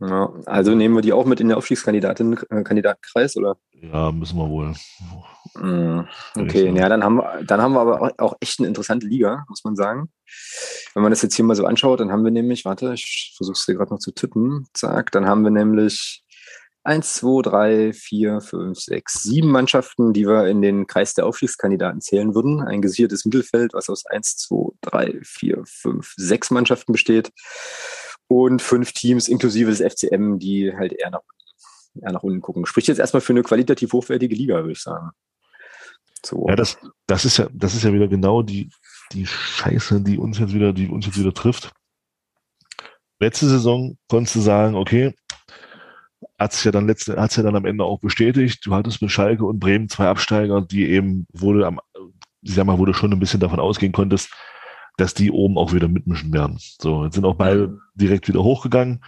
[0.01, 3.59] Ja, also nehmen wir die auch mit in den Aufstiegskandidatenkreis, oder?
[3.83, 4.75] Ja, müssen wir wohl.
[5.57, 9.45] Mm, okay, ja, dann haben, wir, dann haben wir aber auch echt eine interessante Liga,
[9.49, 10.09] muss man sagen.
[10.95, 13.57] Wenn man das jetzt hier mal so anschaut, dann haben wir nämlich, warte, ich versuche
[13.59, 16.25] es dir gerade noch zu tippen, zack, dann haben wir nämlich
[16.83, 22.01] 1, 2, 3, 4, 5, 6, 7 Mannschaften, die wir in den Kreis der Aufstiegskandidaten
[22.01, 22.63] zählen würden.
[22.63, 27.31] Ein gesichertes Mittelfeld, was aus 1, 2, 3, 4, 5, 6 Mannschaften besteht
[28.29, 31.21] und fünf Teams inklusive des FCM, die halt eher nach,
[32.01, 32.65] eher nach unten gucken.
[32.65, 35.11] Spricht jetzt erstmal für eine qualitativ hochwertige Liga, würde ich sagen.
[36.25, 36.47] So.
[36.49, 38.71] Ja, das, das ist ja, das ist ja wieder genau die,
[39.13, 41.73] die Scheiße, die uns jetzt wieder, die uns jetzt wieder trifft.
[43.19, 45.15] Letzte Saison konntest du sagen, okay,
[46.41, 48.65] hat es ja dann letzte, hat's ja dann am Ende auch bestätigt.
[48.65, 51.81] Du hattest mit Schalke und Bremen zwei Absteiger, die eben wurde am,
[52.41, 54.33] ich sag mal, du schon ein bisschen davon ausgehen konntest,
[54.97, 56.57] dass die oben auch wieder mitmischen werden.
[56.59, 59.05] So, jetzt sind auch beide direkt wieder hochgegangen.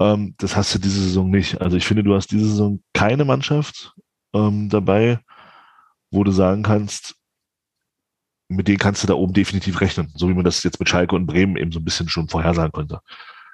[0.00, 1.60] Ähm, das hast du diese Saison nicht.
[1.60, 3.92] Also ich finde, du hast diese Saison keine Mannschaft
[4.34, 5.20] ähm, dabei,
[6.10, 7.14] wo du sagen kannst,
[8.48, 11.14] mit denen kannst du da oben definitiv rechnen, so wie man das jetzt mit Schalke
[11.14, 13.00] und Bremen eben so ein bisschen schon vorhersagen konnte.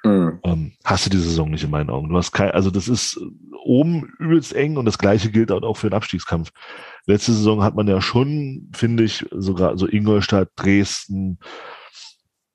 [0.05, 0.39] Mhm.
[0.43, 2.09] Ähm, hast du die Saison nicht in meinen Augen.
[2.09, 3.19] Du hast kein, also das ist
[3.63, 6.51] oben übelst eng und das gleiche gilt auch für den Abstiegskampf.
[7.07, 11.39] Letzte Saison hat man ja schon, finde ich, sogar so Ingolstadt, Dresden,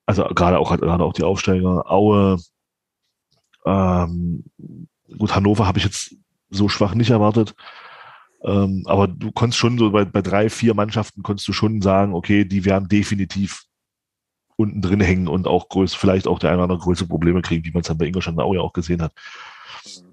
[0.07, 2.39] also gerade auch gerade auch die Aufsteiger, Aue,
[3.67, 4.45] ähm,
[5.19, 6.15] gut, Hannover habe ich jetzt
[6.51, 7.55] so schwach nicht erwartet.
[8.43, 12.15] Ähm, aber du konntest schon so bei, bei drei, vier Mannschaften konntest du schon sagen,
[12.15, 13.65] okay, die werden definitiv
[14.61, 17.65] unten drin hängen und auch größer, vielleicht auch der eine oder andere größere Probleme kriegen,
[17.65, 19.13] wie man es dann bei Ingolstadt Aue ja auch gesehen hat.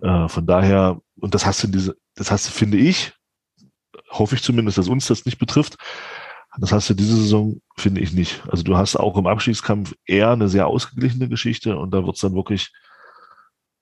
[0.02, 3.14] Äh, von daher, und das hast du diese, das hast du, finde ich,
[4.10, 5.78] hoffe ich zumindest, dass uns das nicht betrifft,
[6.60, 8.41] Das hast du diese Saison, finde ich nicht.
[8.50, 12.22] Also du hast auch im Abstiegskampf eher eine sehr ausgeglichene Geschichte und da wird es
[12.22, 12.72] dann wirklich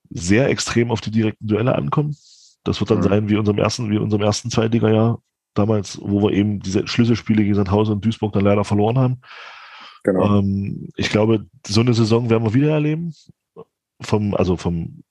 [0.09, 2.15] sehr extrem auf die direkten Duelle ankommen.
[2.63, 3.03] Das wird dann mhm.
[3.03, 5.21] sein wie unserem ersten, wie unserem ersten Zweitliga-Jahr
[5.53, 9.21] damals, wo wir eben diese Schlüsselspiele gegen Sandhausen und Duisburg dann leider verloren haben.
[10.05, 10.37] Genau.
[10.37, 13.13] Ähm, ich glaube, so eine Saison werden wir wieder erleben.
[14.01, 15.03] Vom, also vom,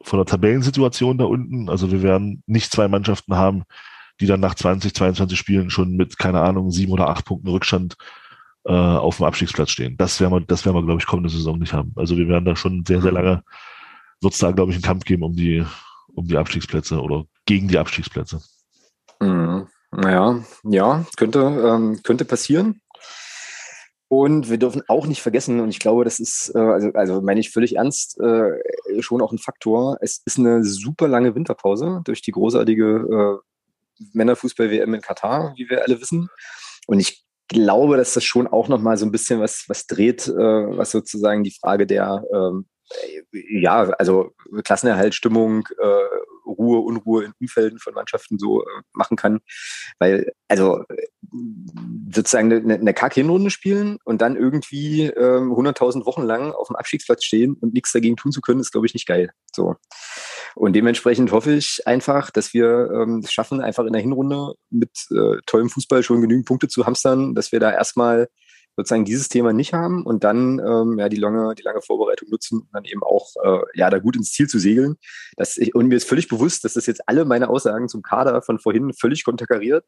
[0.00, 1.68] von der Tabellensituation da unten.
[1.68, 3.64] Also wir werden nicht zwei Mannschaften haben,
[4.20, 7.96] die dann nach 20, 22 Spielen schon mit, keine Ahnung, sieben oder acht Punkten Rückstand
[8.64, 9.96] äh, auf dem Abstiegsplatz stehen.
[9.96, 11.92] Das werden wir, das werden wir, glaube ich, kommende Saison nicht haben.
[11.96, 13.42] Also wir werden da schon sehr, sehr lange,
[14.20, 15.64] wird es da, glaube ich, einen Kampf geben um die,
[16.14, 18.40] um die Abstiegsplätze oder gegen die Abstiegsplätze.
[19.20, 19.66] Mhm.
[19.90, 22.80] Naja, ja, könnte, ähm, könnte passieren.
[24.08, 27.40] Und wir dürfen auch nicht vergessen, und ich glaube, das ist, äh, also, also meine
[27.40, 28.58] ich völlig ernst, äh,
[29.00, 29.98] schon auch ein Faktor.
[30.00, 35.84] Es ist eine super lange Winterpause durch die großartige äh, Männerfußball-WM in Katar, wie wir
[35.84, 36.28] alle wissen.
[36.86, 40.32] Und ich glaube, dass das schon auch nochmal so ein bisschen was, was dreht, äh,
[40.32, 42.66] was sozusagen die Frage der, ähm,
[43.32, 44.32] ja, also
[44.64, 49.40] Klassenerhaltstimmung, äh, Ruhe, Unruhe in Umfelden von Mannschaften so äh, machen kann.
[49.98, 50.84] Weil, also
[52.10, 57.24] sozusagen eine, eine Kack-Hinrunde spielen und dann irgendwie ähm, 100.000 Wochen lang auf dem Abstiegsplatz
[57.24, 59.30] stehen und nichts dagegen tun zu können, ist, glaube ich, nicht geil.
[59.54, 59.76] So.
[60.54, 64.90] Und dementsprechend hoffe ich einfach, dass wir ähm, es schaffen, einfach in der Hinrunde mit
[65.10, 68.28] äh, tollem Fußball schon genügend Punkte zu hamstern, dass wir da erstmal
[68.78, 72.60] sozusagen dieses Thema nicht haben und dann ähm, ja die lange, die lange Vorbereitung nutzen
[72.60, 74.94] und dann eben auch äh, ja da gut ins Ziel zu segeln.
[75.36, 78.60] Das und mir ist völlig bewusst, dass das jetzt alle meine Aussagen zum Kader von
[78.60, 79.84] vorhin völlig konterkariert,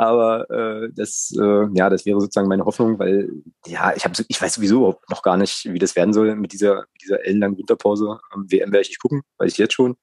[0.00, 3.30] aber äh, das äh, ja das wäre sozusagen meine Hoffnung, weil
[3.66, 6.86] ja ich habe ich weiß sowieso noch gar nicht, wie das werden soll mit dieser
[6.92, 8.18] mit dieser ellenlangen Winterpause.
[8.34, 9.96] Ähm, WM werde ich nicht gucken, weiß ich jetzt schon.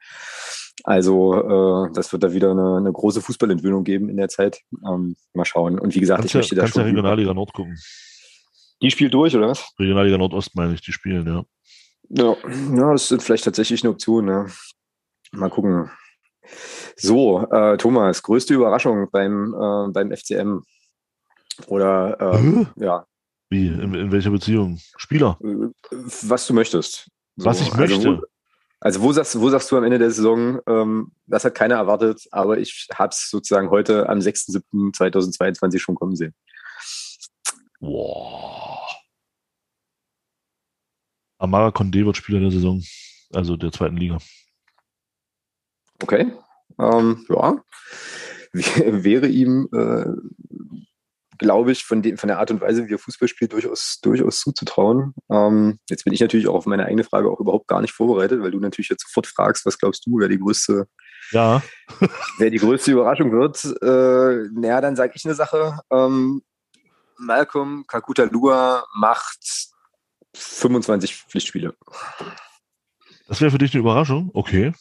[0.84, 4.62] Also äh, das wird da wieder eine, eine große Fußballentwöhnung geben in der Zeit.
[4.88, 5.80] Ähm, mal schauen.
[5.80, 6.82] Und wie gesagt, kannst ich möchte ja, da schon.
[6.82, 7.76] Ja Regionalliga Nord gucken.
[8.84, 9.66] Die spielt durch, oder was?
[9.80, 11.44] Regionalliga Nordost meine ich, die spielen, ja.
[12.10, 12.36] Ja,
[12.76, 14.28] ja das ist vielleicht tatsächlich eine Option.
[14.28, 14.46] Ja.
[15.32, 15.90] Mal gucken.
[16.96, 20.62] So, äh, Thomas, größte Überraschung beim, äh, beim FCM?
[21.68, 23.06] Oder ähm, ja.
[23.50, 23.68] Wie?
[23.68, 24.80] In, in, welcher Beziehung?
[24.98, 25.38] Spieler?
[25.42, 25.70] Äh,
[26.24, 27.10] was du möchtest.
[27.36, 27.96] So, Was ich möchte.
[27.96, 28.22] Also,
[28.80, 32.28] also wo sagst, wo sagst du am Ende der Saison, ähm, das hat keiner erwartet,
[32.32, 36.36] aber ich habe es sozusagen heute am 6.7.2022 schon kommen sehen.
[37.80, 38.80] Wow.
[41.40, 42.84] Amara Condé wird Spieler der Saison,
[43.34, 44.18] also der zweiten Liga.
[46.02, 46.32] Okay.
[46.80, 47.58] Ähm, ja.
[48.54, 50.06] Wäre ihm äh,
[51.38, 55.14] glaube ich, von, von der Art und Weise, wie er Fußball spielt, durchaus, durchaus zuzutrauen.
[55.30, 58.42] Ähm, jetzt bin ich natürlich auch auf meine eigene Frage auch überhaupt gar nicht vorbereitet,
[58.42, 60.88] weil du natürlich jetzt sofort fragst, was glaubst du, wer die größte,
[61.32, 61.62] ja.
[62.38, 63.64] wer die größte Überraschung wird.
[63.82, 65.80] Äh, naja, dann sage ich eine Sache.
[65.92, 66.42] Ähm,
[67.18, 69.70] Malcolm Kakuta Lua macht
[70.36, 71.76] 25 Pflichtspiele.
[73.28, 74.30] Das wäre für dich eine Überraschung?
[74.34, 74.74] Okay.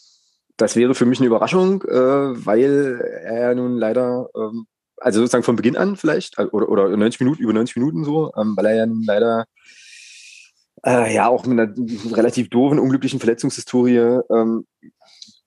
[0.57, 4.67] Das wäre für mich eine Überraschung, äh, weil er nun leider ähm,
[4.99, 8.55] also sozusagen von Beginn an vielleicht, oder, oder 90 Minuten, über 90 Minuten so, ähm,
[8.57, 9.45] weil er ja leider
[10.85, 11.75] äh, ja auch mit einer
[12.17, 14.67] relativ doofen, unglücklichen Verletzungshistorie ähm,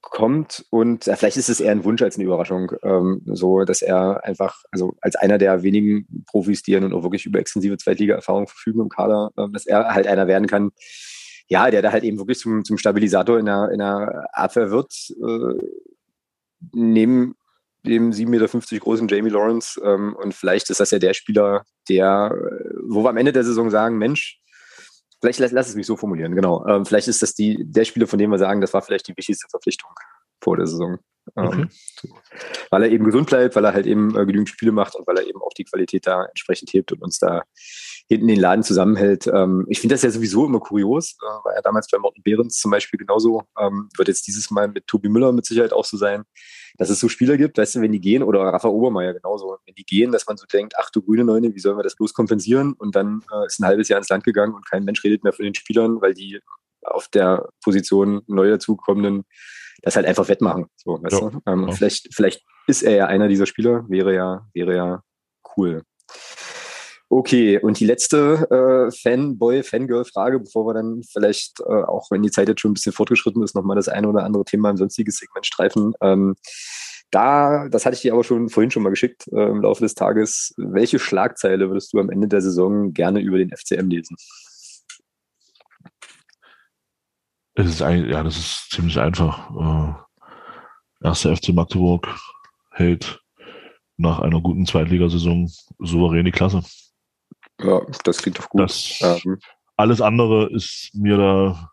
[0.01, 0.65] kommt.
[0.69, 4.23] Und äh, vielleicht ist es eher ein Wunsch als eine Überraschung, ähm, so dass er
[4.23, 8.47] einfach, also als einer der wenigen Profis, die ja nun auch wirklich über extensive Zweitliga-Erfahrung
[8.47, 10.71] verfügen im Kader, äh, dass er halt einer werden kann,
[11.49, 14.93] ja, der da halt eben wirklich zum, zum Stabilisator in der, in der Abwehr wird,
[15.19, 15.67] äh,
[16.71, 17.35] neben
[17.85, 19.81] dem 7,50 Meter großen Jamie Lawrence.
[19.83, 23.43] Ähm, und vielleicht ist das ja der Spieler, der, äh, wo wir am Ende der
[23.43, 24.39] Saison sagen, Mensch,
[25.21, 26.65] vielleicht lass, lass es mich so formulieren, genau.
[26.67, 29.17] Ähm, vielleicht ist das die, der Spieler, von dem wir sagen, das war vielleicht die
[29.17, 29.89] wichtigste Verpflichtung
[30.41, 30.99] vor der Saison.
[31.37, 31.67] Ähm, okay.
[32.71, 35.17] weil er eben gesund bleibt, weil er halt eben äh, genügend Spiele macht und weil
[35.17, 37.43] er eben auch die Qualität da entsprechend hebt und uns da
[38.09, 39.27] hinten den Laden zusammenhält.
[39.27, 42.57] Ähm, ich finde das ja sowieso immer kurios, äh, war ja damals bei Morten Behrens
[42.57, 45.95] zum Beispiel genauso, ähm, wird jetzt dieses Mal mit Tobi Müller mit Sicherheit auch so
[45.95, 46.23] sein,
[46.77, 49.75] dass es so Spieler gibt, weißt du, wenn die gehen, oder Rafa Obermeier genauso, wenn
[49.75, 52.13] die gehen, dass man so denkt, ach du grüne Neune, wie sollen wir das bloß
[52.13, 52.73] kompensieren?
[52.73, 55.33] Und dann äh, ist ein halbes Jahr ins Land gegangen und kein Mensch redet mehr
[55.33, 56.39] von den Spielern, weil die
[56.83, 59.25] auf der Position neu dazukommenden
[59.81, 60.65] das halt einfach wettmachen.
[60.75, 61.41] So, weißt ja, du?
[61.45, 61.71] Ähm, ja.
[61.73, 65.03] vielleicht, vielleicht ist er ja einer dieser Spieler, wäre ja, wäre ja
[65.55, 65.83] cool.
[67.11, 72.29] Okay, und die letzte äh, Fanboy, Fangirl-Frage, bevor wir dann vielleicht, äh, auch wenn die
[72.29, 75.17] Zeit jetzt schon ein bisschen fortgeschritten ist, nochmal das eine oder andere Thema im sonstiges
[75.17, 75.93] Segment streifen.
[76.01, 76.35] Ähm,
[77.09, 79.95] da, das hatte ich dir aber schon vorhin schon mal geschickt äh, im Laufe des
[79.95, 80.53] Tages.
[80.57, 84.15] Welche Schlagzeile würdest du am Ende der Saison gerne über den FCM lesen?
[87.55, 89.49] Es ist ein, ja, das ist ziemlich einfach.
[91.01, 92.07] Äh, erster FC Magdeburg
[92.69, 93.19] hält
[93.97, 96.61] nach einer guten Zweitligasaison souverän die Klasse.
[97.59, 98.61] Ja, das klingt doch gut.
[98.61, 99.39] Das, ähm.
[99.75, 101.71] Alles andere ist mir da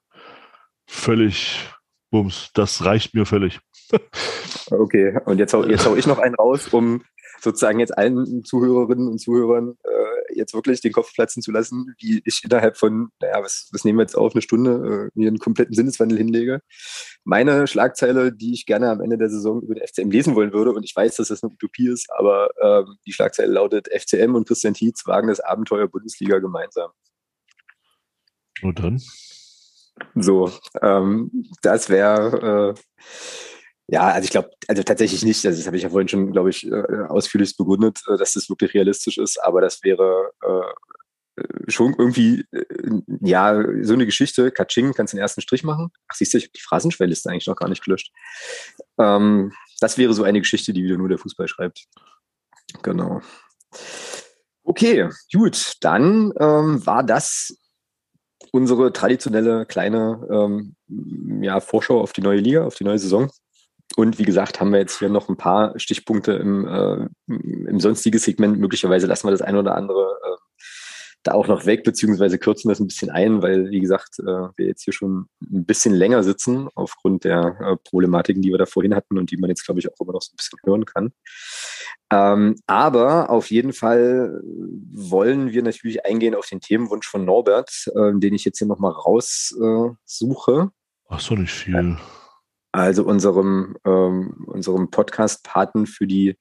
[0.87, 1.68] völlig
[2.11, 2.51] Bums.
[2.55, 3.61] Das reicht mir völlig.
[4.70, 7.03] okay, und jetzt hau, jetzt hau ich noch einen raus, um
[7.41, 10.05] sozusagen jetzt allen Zuhörerinnen und Zuhörern äh,
[10.37, 13.99] jetzt wirklich den Kopf platzen zu lassen, wie ich innerhalb von, naja, was, was nehmen
[13.99, 16.61] wir jetzt auf, eine Stunde, äh, mir einen kompletten Sinneswandel hinlege.
[17.24, 20.72] Meine Schlagzeile, die ich gerne am Ende der Saison über den FCM lesen wollen würde,
[20.72, 24.47] und ich weiß, dass das eine Utopie ist, aber äh, die Schlagzeile lautet, FCM und
[24.47, 26.91] Christian Tietz wagen das Abenteuer Bundesliga gemeinsam.
[28.62, 29.01] Und dann?
[30.14, 31.30] So, ähm,
[31.62, 32.80] das wäre äh,
[33.89, 35.47] ja, also ich glaube, also tatsächlich nicht.
[35.47, 38.49] Also das habe ich ja vorhin schon, glaube ich, äh, ausführlich begründet, äh, dass das
[38.49, 39.39] wirklich realistisch ist.
[39.43, 42.64] Aber das wäre äh, schon irgendwie, äh,
[43.20, 44.51] ja, so eine Geschichte.
[44.51, 45.91] Katsching, kannst den ersten Strich machen.
[46.09, 48.12] Ach, siehst du, ich habe die Phrasenschwellliste eigentlich noch gar nicht gelöscht.
[48.99, 51.84] Ähm, das wäre so eine Geschichte, die wieder nur der Fußball schreibt.
[52.82, 53.20] Genau.
[54.64, 55.74] Okay, gut.
[55.80, 57.57] Dann ähm, war das
[58.51, 60.76] unsere traditionelle kleine ähm,
[61.43, 63.30] ja, Vorschau auf die neue Liga, auf die neue Saison.
[63.95, 68.18] Und wie gesagt, haben wir jetzt hier noch ein paar Stichpunkte im, äh, im sonstigen
[68.18, 68.59] Segment.
[68.59, 70.37] Möglicherweise lassen wir das eine oder andere äh,
[71.26, 74.66] da auch noch weg, beziehungsweise kürzen das ein bisschen ein, weil, wie gesagt, äh, wir
[74.66, 78.95] jetzt hier schon ein bisschen länger sitzen aufgrund der äh, Problematiken, die wir da vorhin
[78.95, 81.12] hatten und die man jetzt, glaube ich, auch immer noch so ein bisschen hören kann.
[82.12, 84.41] Ähm, aber auf jeden Fall
[84.93, 88.93] wollen wir natürlich eingehen auf den Themenwunsch von Norbert, äh, den ich jetzt hier nochmal
[88.93, 90.70] raussuche.
[91.09, 91.74] Ach so, nicht viel
[92.77, 96.39] also unserem, ähm, unserem Podcast-Paten für die,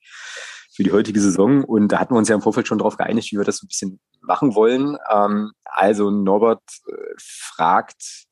[0.76, 1.64] für die heutige Saison.
[1.64, 3.66] Und da hatten wir uns ja im Vorfeld schon darauf geeinigt, wie wir das so
[3.66, 4.98] ein bisschen machen wollen.
[5.12, 8.28] Ähm, also Norbert äh, fragt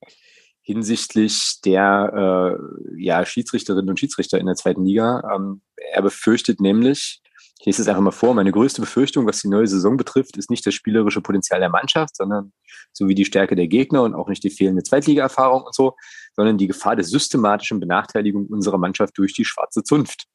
[0.61, 5.21] hinsichtlich der äh, ja, Schiedsrichterinnen und Schiedsrichter in der zweiten Liga.
[5.33, 7.21] Ähm, er befürchtet nämlich,
[7.63, 10.49] ich lese es einfach mal vor, meine größte Befürchtung, was die neue Saison betrifft, ist
[10.49, 12.51] nicht das spielerische Potenzial der Mannschaft, sondern
[12.91, 15.95] sowie die Stärke der Gegner und auch nicht die fehlende Zweitliga-Erfahrung und so,
[16.35, 20.25] sondern die Gefahr der systematischen Benachteiligung unserer Mannschaft durch die schwarze Zunft.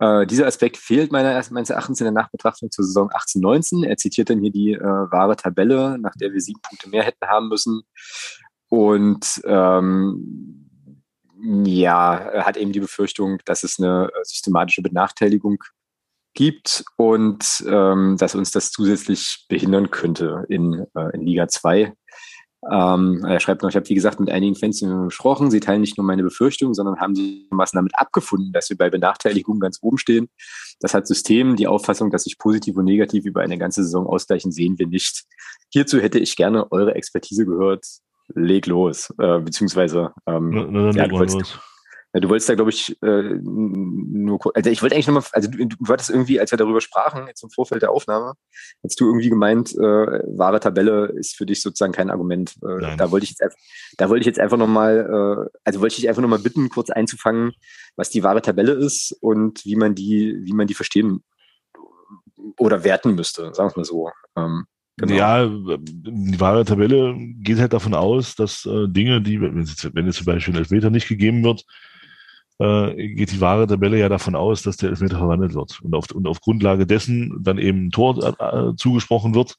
[0.00, 3.86] Äh, dieser Aspekt fehlt meiner, meines Erachtens in der Nachbetrachtung zur Saison 18-19.
[3.86, 7.28] Er zitiert dann hier die äh, wahre Tabelle, nach der wir sieben Punkte mehr hätten
[7.28, 7.82] haben müssen.
[8.68, 10.68] Und ähm,
[11.64, 15.62] ja, hat eben die Befürchtung, dass es eine äh, systematische Benachteiligung
[16.34, 21.92] gibt und ähm, dass uns das zusätzlich behindern könnte in, äh, in Liga 2.
[22.70, 25.98] Ähm, er schreibt noch, ich habe wie gesagt mit einigen Fans gesprochen, sie teilen nicht
[25.98, 30.28] nur meine Befürchtungen, sondern haben sich damit abgefunden, dass wir bei Benachteiligung ganz oben stehen.
[30.80, 34.50] Das hat System, die Auffassung, dass sich positiv und negativ über eine ganze Saison ausgleichen,
[34.50, 35.24] sehen wir nicht.
[35.70, 37.84] Hierzu hätte ich gerne eure Expertise gehört.
[38.34, 41.60] Leg los, äh, beziehungsweise ähm, na, na, ja, du wolltest,
[42.14, 45.66] ja, du wolltest da, glaube ich, äh, nur also ich wollte eigentlich nochmal, also du,
[45.66, 48.34] du hattest irgendwie, als wir darüber sprachen, jetzt im Vorfeld der Aufnahme,
[48.84, 52.54] hast du irgendwie gemeint, äh, wahre Tabelle ist für dich sozusagen kein Argument.
[52.62, 53.56] Äh, da wollte ich jetzt
[53.96, 56.90] da wollte ich jetzt einfach nochmal, äh, also wollte ich dich einfach nochmal bitten, kurz
[56.90, 57.52] einzufangen,
[57.96, 61.24] was die wahre Tabelle ist und wie man die, wie man die verstehen
[62.58, 64.10] oder werten müsste, sagen wir mal so.
[64.36, 65.12] Ähm, Genau.
[65.12, 70.06] Ja, die wahre Tabelle geht halt davon aus, dass äh, Dinge, die, wenn jetzt, wenn
[70.06, 71.64] jetzt zum Beispiel ein Elfmeter nicht gegeben wird,
[72.58, 76.10] äh, geht die wahre Tabelle ja davon aus, dass der Elfmeter verwandelt wird und auf,
[76.12, 79.56] und auf Grundlage dessen dann eben ein Tor äh, zugesprochen wird.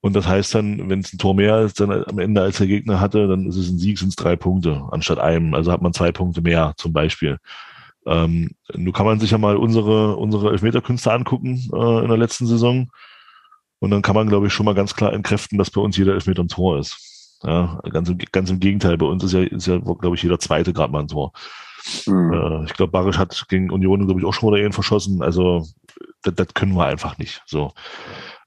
[0.00, 2.66] Und das heißt dann, wenn es ein Tor mehr ist, dann am Ende als der
[2.66, 5.54] Gegner hatte, dann ist es ein Sieg, sind es drei Punkte anstatt einem.
[5.54, 7.38] Also hat man zwei Punkte mehr zum Beispiel.
[8.04, 12.48] Ähm, nun kann man sich ja mal unsere, unsere Elfmeterkünste angucken äh, in der letzten
[12.48, 12.90] Saison.
[13.78, 16.14] Und dann kann man, glaube ich, schon mal ganz klar entkräften, dass bei uns jeder
[16.14, 17.38] Elfmeter ein Tor ist.
[17.44, 20.38] Ja, ganz, im, ganz im Gegenteil, bei uns ist ja, ist ja glaube ich, jeder
[20.38, 21.32] zweite gerade mal ein Tor.
[22.06, 22.32] Mhm.
[22.32, 25.22] Äh, ich glaube, Barisch hat gegen Union, glaube ich, auch schon mal Ehen verschossen.
[25.22, 25.66] Also
[26.22, 27.42] das, das können wir einfach nicht.
[27.46, 27.72] So.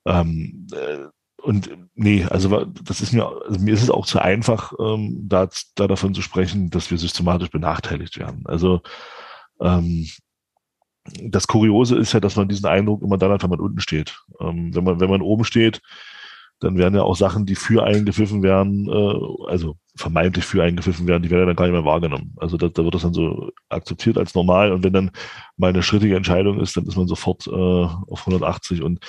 [0.06, 1.06] Ähm, äh,
[1.42, 5.48] und nee, also das ist mir, also mir ist es auch zu einfach, ähm, da,
[5.76, 8.44] da davon zu sprechen, dass wir systematisch benachteiligt werden.
[8.46, 8.82] Also
[9.62, 10.08] ähm,
[11.22, 14.18] das Kuriose ist ja, dass man diesen Eindruck immer dann hat, wenn man unten steht.
[14.40, 15.82] Ähm, wenn man, wenn man oben steht,
[16.60, 20.78] dann werden ja auch Sachen, die für einen gepfiffen werden, äh, also vermeintlich für einen
[20.78, 22.34] gepfiffen werden, die werden dann gar nicht mehr wahrgenommen.
[22.38, 25.12] Also da, da wird das dann so akzeptiert als normal und wenn dann
[25.58, 29.00] mal eine schrittige Entscheidung ist, dann ist man sofort äh, auf 180 und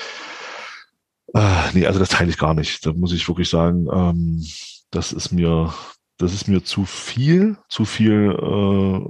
[1.35, 2.87] äh, nee, also das teile ich gar nicht.
[2.87, 4.45] Da muss ich wirklich sagen, ähm,
[4.91, 5.75] das ist mir,
[6.19, 9.01] das ist mir zu viel, zu viel äh,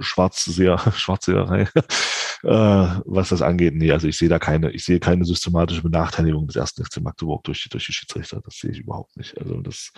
[0.00, 1.62] Schwarzseher, Schwarzseherei,
[2.42, 3.74] äh, was das angeht.
[3.74, 7.44] Nee, also ich sehe da keine, ich sehe keine systematische Benachteiligung des ersten FC Magdeburg
[7.44, 8.40] durch, durch die Schiedsrichter.
[8.44, 9.38] Das sehe ich überhaupt nicht.
[9.38, 9.92] Also das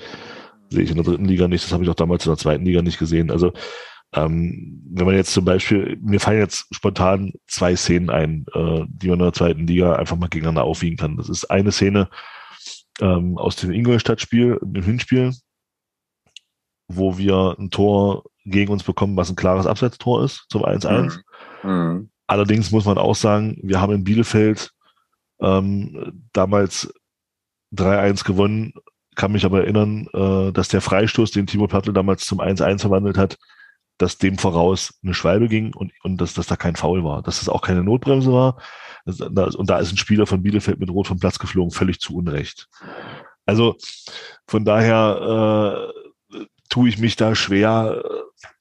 [0.71, 1.65] sehe ich in der dritten Liga nicht.
[1.65, 3.31] Das habe ich auch damals in der zweiten Liga nicht gesehen.
[3.31, 3.53] Also
[4.15, 9.09] ähm, wenn man jetzt zum Beispiel, mir fallen jetzt spontan zwei Szenen ein, äh, die
[9.09, 11.17] man in der zweiten Liga einfach mal gegeneinander aufwiegen kann.
[11.17, 12.09] Das ist eine Szene
[13.01, 15.35] ähm, aus dem Ingolstadt-Spiel, dem Hinspiel,
[16.89, 21.23] wo wir ein Tor gegen uns bekommen, was ein klares Abseitstor ist, zum 1-1.
[21.63, 21.71] Mhm.
[21.71, 22.11] Mhm.
[22.27, 24.73] Allerdings muss man auch sagen, wir haben in Bielefeld
[25.41, 26.93] ähm, damals
[27.75, 28.73] 3-1 gewonnen,
[29.17, 33.19] kann mich aber erinnern, äh, dass der Freistoß, den Timo Pertl damals zum 1-1 verwandelt
[33.19, 33.37] hat,
[33.99, 37.41] dass dem voraus eine Schwalbe ging und, und dass, dass da kein Foul war, dass
[37.41, 38.61] das auch keine Notbremse war.
[39.07, 42.69] Und da ist ein Spieler von Bielefeld mit Rot vom Platz geflogen, völlig zu Unrecht.
[43.47, 43.77] Also
[44.47, 45.93] von daher
[46.33, 48.03] äh, tue ich mich da schwer,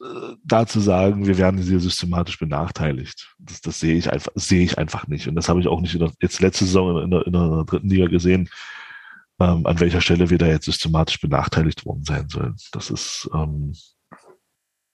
[0.02, 3.36] äh, da zu sagen, wir werden hier systematisch benachteiligt.
[3.40, 5.28] Das, das sehe ich einfach, sehe ich einfach nicht.
[5.28, 7.66] Und das habe ich auch nicht in der, jetzt letzte Saison in der, in der
[7.66, 8.48] dritten Liga gesehen,
[9.40, 12.56] ähm, an welcher Stelle wir da jetzt systematisch benachteiligt worden sein sollen.
[12.72, 13.74] Das ist, ähm,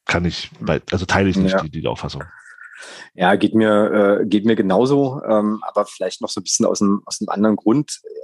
[0.05, 0.49] kann ich,
[0.91, 1.61] also teile ich nicht ja.
[1.61, 2.23] die, die Auffassung.
[3.13, 6.81] Ja, geht mir, äh, geht mir genauso, ähm, aber vielleicht noch so ein bisschen aus
[6.81, 7.99] einem, aus einem anderen Grund.
[8.03, 8.21] Äh,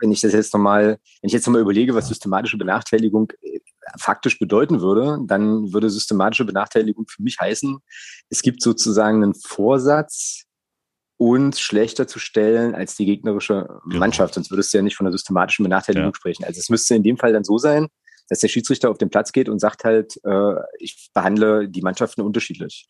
[0.00, 3.60] wenn ich das jetzt nochmal, wenn ich jetzt nochmal überlege, was systematische Benachteiligung äh,
[3.98, 7.78] faktisch bedeuten würde, dann würde systematische Benachteiligung für mich heißen,
[8.28, 10.44] es gibt sozusagen einen Vorsatz,
[11.22, 13.98] uns schlechter zu stellen als die gegnerische genau.
[14.00, 14.34] Mannschaft.
[14.34, 16.14] Sonst würdest du ja nicht von einer systematischen Benachteiligung ja.
[16.14, 16.44] sprechen.
[16.44, 17.86] Also es müsste in dem Fall dann so sein,
[18.28, 22.22] dass der Schiedsrichter auf den Platz geht und sagt halt, äh, ich behandle die Mannschaften
[22.22, 22.88] unterschiedlich.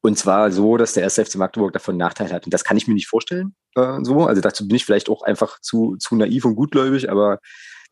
[0.00, 2.46] Und zwar so, dass der erste FC Magdeburg davon Nachteil hat.
[2.46, 3.54] Und das kann ich mir nicht vorstellen.
[3.74, 4.24] Äh, so.
[4.24, 7.40] Also dazu bin ich vielleicht auch einfach zu, zu naiv und gutgläubig, aber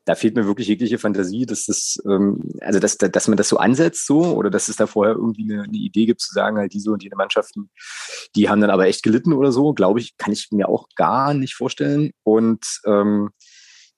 [0.05, 3.59] da fehlt mir wirklich jegliche Fantasie, dass das, ähm, also dass, dass man das so
[3.59, 6.73] ansetzt so oder dass es da vorher irgendwie eine, eine Idee gibt zu sagen, halt
[6.73, 7.71] diese und jene Mannschaften,
[8.35, 11.35] die haben dann aber echt gelitten oder so, glaube ich, kann ich mir auch gar
[11.35, 12.11] nicht vorstellen.
[12.25, 13.31] Und ähm,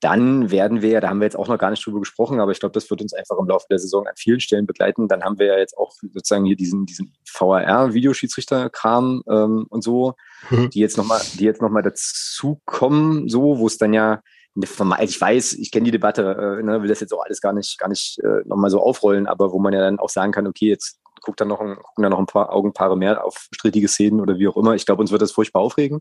[0.00, 2.60] dann werden wir, da haben wir jetzt auch noch gar nicht drüber gesprochen, aber ich
[2.60, 5.08] glaube, das wird uns einfach im Laufe der Saison an vielen Stellen begleiten.
[5.08, 10.12] Dann haben wir ja jetzt auch sozusagen hier diesen, diesen VAR-Videoschiedsrichter-Kram ähm, und so,
[10.50, 10.68] mhm.
[10.68, 14.20] die jetzt nochmal, die jetzt nochmal dazukommen, so, wo es dann ja,
[14.54, 17.78] ich weiß, ich kenne die Debatte, äh, ne, will das jetzt auch alles gar nicht,
[17.78, 20.68] gar nicht äh, nochmal so aufrollen, aber wo man ja dann auch sagen kann, okay,
[20.68, 24.20] jetzt guckt dann noch ein, gucken da noch ein paar Augenpaare mehr auf strittige Szenen
[24.20, 24.74] oder wie auch immer.
[24.74, 26.00] Ich glaube, uns wird das furchtbar aufregen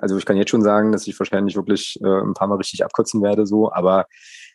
[0.00, 2.84] also ich kann jetzt schon sagen, dass ich wahrscheinlich wirklich äh, ein paar Mal richtig
[2.84, 4.06] abkotzen werde, so, aber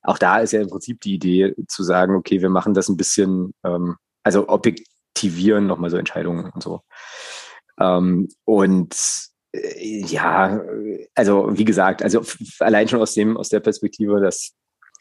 [0.04, 2.98] auch da ist ja im Prinzip die Idee zu sagen, okay, wir machen das ein
[2.98, 6.82] bisschen, ähm, also objektivieren nochmal so Entscheidungen und so.
[7.80, 8.96] Ähm, und
[9.54, 10.62] ja,
[11.16, 12.24] also wie gesagt, also
[12.60, 14.54] allein schon aus dem, aus der Perspektive, dass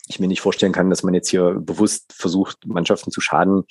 [0.09, 3.63] ich mir nicht vorstellen kann, dass man jetzt hier bewusst versucht, Mannschaften zu schaden,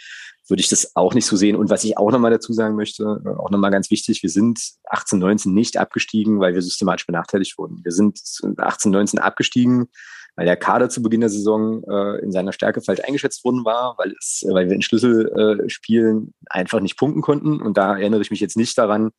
[0.48, 1.56] würde ich das auch nicht so sehen.
[1.56, 4.60] Und was ich auch nochmal dazu sagen möchte, äh, auch nochmal ganz wichtig, wir sind
[4.90, 7.82] 18, 19 nicht abgestiegen, weil wir systematisch benachteiligt wurden.
[7.84, 8.20] Wir sind
[8.58, 9.90] 18, 19 abgestiegen,
[10.36, 13.96] weil der Kader zu Beginn der Saison äh, in seiner Stärke falsch eingeschätzt worden war,
[13.98, 17.62] weil, es, weil wir in Schlüsselspielen äh, einfach nicht punkten konnten.
[17.62, 19.12] Und da erinnere ich mich jetzt nicht daran,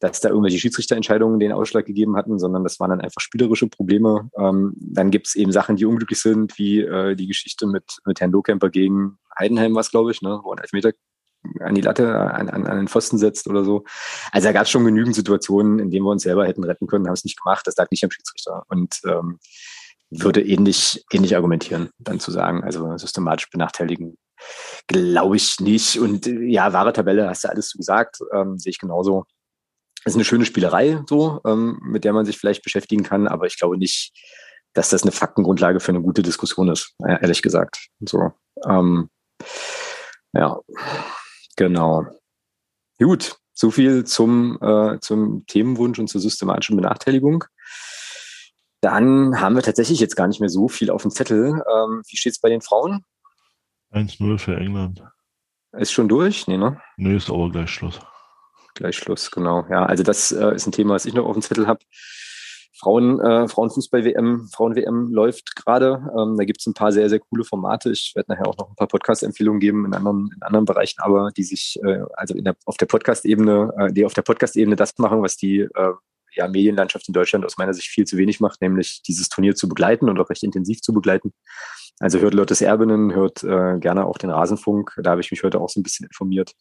[0.00, 4.30] dass da irgendwelche Schiedsrichterentscheidungen den Ausschlag gegeben hatten, sondern das waren dann einfach spielerische Probleme.
[4.36, 8.20] Ähm, dann gibt es eben Sachen, die unglücklich sind, wie äh, die Geschichte mit, mit
[8.20, 10.92] Herrn Lohkemper gegen Heidenheim was, glaube ich, ne, wo ein Elfmeter
[11.60, 13.84] an die Latte, an, an, an den Pfosten setzt oder so.
[14.32, 17.06] Also da gab es schon genügend Situationen, in denen wir uns selber hätten retten können,
[17.06, 17.66] haben es nicht gemacht.
[17.66, 18.64] Das lag nicht am Schiedsrichter.
[18.68, 19.38] Und ähm,
[20.10, 24.18] würde ähnlich, ähnlich argumentieren, dann zu sagen, also systematisch benachteiligen,
[24.86, 25.98] glaube ich nicht.
[25.98, 29.24] Und ja, wahre Tabelle, hast du alles gesagt, ähm, sehe ich genauso
[30.04, 33.58] ist eine schöne Spielerei, so, ähm, mit der man sich vielleicht beschäftigen kann, aber ich
[33.58, 34.12] glaube nicht,
[34.72, 37.88] dass das eine Faktengrundlage für eine gute Diskussion ist, ehrlich gesagt.
[38.00, 38.32] So,
[38.66, 39.10] ähm,
[40.32, 40.58] ja,
[41.56, 42.06] genau.
[42.98, 47.44] Gut, so viel zum, äh, zum Themenwunsch und zur systematischen Benachteiligung.
[48.80, 51.48] Dann haben wir tatsächlich jetzt gar nicht mehr so viel auf dem Zettel.
[51.48, 53.04] Ähm, wie steht es bei den Frauen?
[53.92, 55.02] 1-0 für England.
[55.72, 56.46] Ist schon durch?
[56.46, 56.80] Nee, ne?
[56.96, 58.00] Nee, ist aber gleich Schluss
[58.74, 59.66] gleich Schluss, genau.
[59.70, 61.80] Ja, also das äh, ist ein Thema, was ich noch auf dem Zettel habe.
[62.80, 66.02] Frauen, äh, Frauenfußball-WM, Frauen-WM läuft gerade.
[66.18, 67.90] Ähm, da gibt es ein paar sehr, sehr coole Formate.
[67.90, 71.30] Ich werde nachher auch noch ein paar Podcast-Empfehlungen geben in anderen, in anderen Bereichen, aber
[71.36, 75.22] die sich, äh, also der, auf der Podcast-Ebene, äh, die auf der Podcast-Ebene das machen,
[75.22, 75.92] was die äh,
[76.34, 79.68] ja, Medienlandschaft in Deutschland aus meiner Sicht viel zu wenig macht, nämlich dieses Turnier zu
[79.68, 81.34] begleiten und auch recht intensiv zu begleiten.
[81.98, 84.98] Also hört Lottes Erbinnen, hört äh, gerne auch den Rasenfunk.
[85.02, 86.52] Da habe ich mich heute auch so ein bisschen informiert.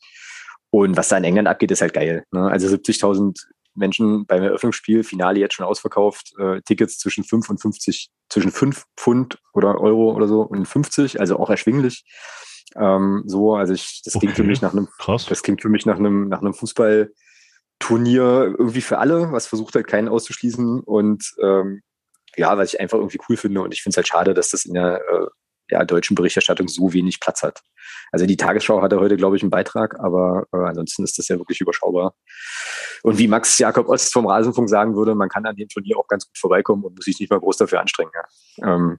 [0.72, 2.24] Und was da in England abgeht, ist halt geil.
[2.32, 2.50] Ne?
[2.50, 3.40] Also 70.000
[3.76, 8.86] Menschen beim Eröffnungsspiel, Finale jetzt schon ausverkauft, äh, Tickets zwischen 5 und 50, zwischen 5
[8.98, 12.04] Pfund oder Euro oder so und 50, also auch erschwinglich.
[12.76, 14.28] Ähm, so, also ich, das okay.
[14.28, 15.26] klingt für mich nach einem, Krass.
[15.26, 19.88] das klingt für mich nach einem, nach einem Fußballturnier irgendwie für alle, was versucht halt
[19.88, 21.82] keinen auszuschließen und ähm,
[22.38, 24.66] ja, was ich einfach irgendwie cool finde und ich finde es halt schade, dass das
[24.66, 25.26] in der äh,
[25.70, 27.62] ja, deutschen Berichterstattung so wenig Platz hat.
[28.12, 31.38] Also die Tagesschau hatte heute, glaube ich, einen Beitrag, aber äh, ansonsten ist das ja
[31.38, 32.16] wirklich überschaubar.
[33.04, 36.08] Und wie Max Jakob Ost vom Rasenfunk sagen würde, man kann an dem Turnier auch
[36.08, 38.12] ganz gut vorbeikommen und muss sich nicht mal groß dafür anstrengen.
[38.14, 38.24] Ja.
[38.74, 38.98] Ähm,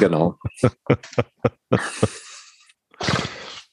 [0.00, 0.38] genau.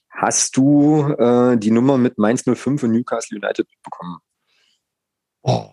[0.09, 4.17] Hast du äh, die Nummer mit Mainz 05 und Newcastle United bekommen?
[5.41, 5.69] Oh,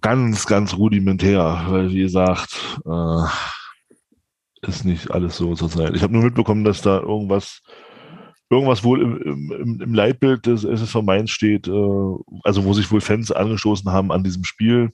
[0.00, 3.24] ganz, ganz rudimentär, weil wie gesagt, äh,
[4.62, 5.94] ist nicht alles so zur Zeit.
[5.94, 7.62] Ich habe nur mitbekommen, dass da irgendwas,
[8.50, 12.14] irgendwas wohl im, im, im Leitbild des SSV Mainz steht, äh,
[12.44, 14.92] also wo sich wohl Fans angestoßen haben an diesem Spiel.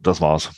[0.00, 0.50] Das war's.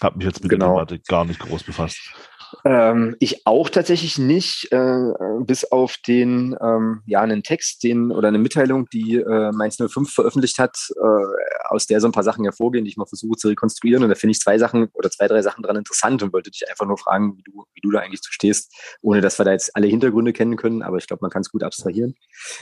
[0.00, 0.76] Hab mich jetzt mit genau.
[0.78, 2.14] der Thematik gar nicht groß befasst.
[2.64, 8.28] Ähm, ich auch tatsächlich nicht, äh, bis auf den, ähm, ja, einen Text, den oder
[8.28, 12.44] eine Mitteilung, die äh, Mainz 05 veröffentlicht hat, äh, aus der so ein paar Sachen
[12.44, 14.02] hervorgehen, die ich mal versuche zu rekonstruieren.
[14.02, 16.68] Und da finde ich zwei Sachen oder zwei, drei Sachen dran interessant und wollte dich
[16.68, 18.72] einfach nur fragen, wie du, wie du da eigentlich zu stehst,
[19.02, 21.50] ohne dass wir da jetzt alle Hintergründe kennen können, aber ich glaube, man kann es
[21.50, 22.14] gut abstrahieren.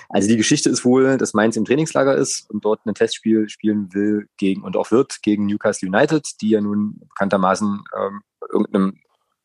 [0.09, 3.93] Also die Geschichte ist wohl, dass Mainz im Trainingslager ist und dort ein Testspiel spielen
[3.93, 8.99] will gegen und auch wird gegen Newcastle United, die ja nun bekanntermaßen ähm, irgendeinem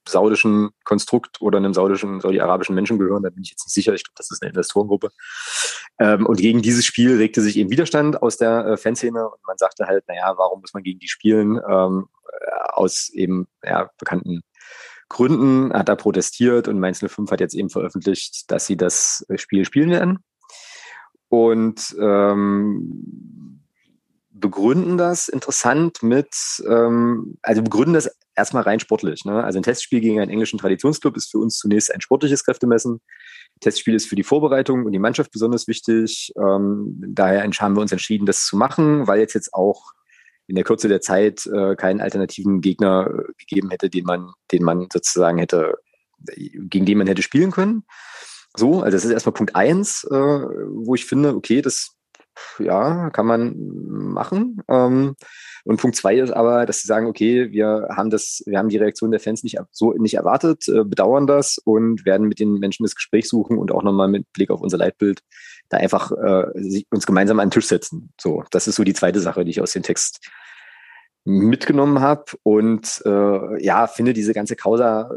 [0.08, 3.24] saudischen Konstrukt oder einem saudischen, saudi-arabischen Menschen gehören.
[3.24, 3.94] Da bin ich jetzt nicht sicher.
[3.94, 5.10] Ich glaube, das ist eine Investorengruppe.
[6.00, 9.58] Ähm, und gegen dieses Spiel regte sich eben Widerstand aus der äh, Fanszene und man
[9.58, 11.60] sagte halt, naja, warum muss man gegen die spielen?
[11.68, 14.42] Ähm, äh, aus eben ja, bekannten
[15.10, 19.66] Gründen hat er protestiert und Mainz 05 hat jetzt eben veröffentlicht, dass sie das Spiel
[19.66, 20.24] spielen werden.
[21.30, 23.63] Und ähm,
[24.34, 26.36] begründen das interessant mit,
[26.68, 29.26] ähm, also begründen das erstmal rein sportlich.
[29.26, 29.44] Ne?
[29.44, 33.00] Also ein Testspiel gegen einen englischen Traditionsclub ist für uns zunächst ein sportliches Kräftemessen.
[33.62, 36.34] Testspiel ist für die Vorbereitung und die Mannschaft besonders wichtig.
[36.36, 39.94] Ähm, daher haben wir uns entschieden, das zu machen, weil jetzt jetzt auch
[40.48, 44.64] in der Kürze der Zeit äh, keinen alternativen Gegner äh, gegeben hätte, den man, den
[44.64, 45.78] man sozusagen hätte,
[46.20, 47.84] gegen den man hätte spielen können.
[48.56, 51.96] So, also das ist erstmal Punkt eins, äh, wo ich finde, okay, das
[52.60, 53.56] ja, kann man
[54.14, 54.62] machen.
[54.68, 55.16] Ähm,
[55.66, 58.78] und Punkt zwei ist aber, dass sie sagen, okay, wir haben das, wir haben die
[58.78, 62.84] Reaktion der Fans nicht so nicht erwartet, äh, bedauern das und werden mit den Menschen
[62.84, 65.22] das Gespräch suchen und auch nochmal mit Blick auf unser Leitbild
[65.70, 68.14] da einfach äh, uns gemeinsam an den Tisch setzen.
[68.20, 70.20] So, das ist so die zweite Sache, die ich aus dem Text
[71.26, 75.10] mitgenommen habe und äh, ja, finde diese ganze Causa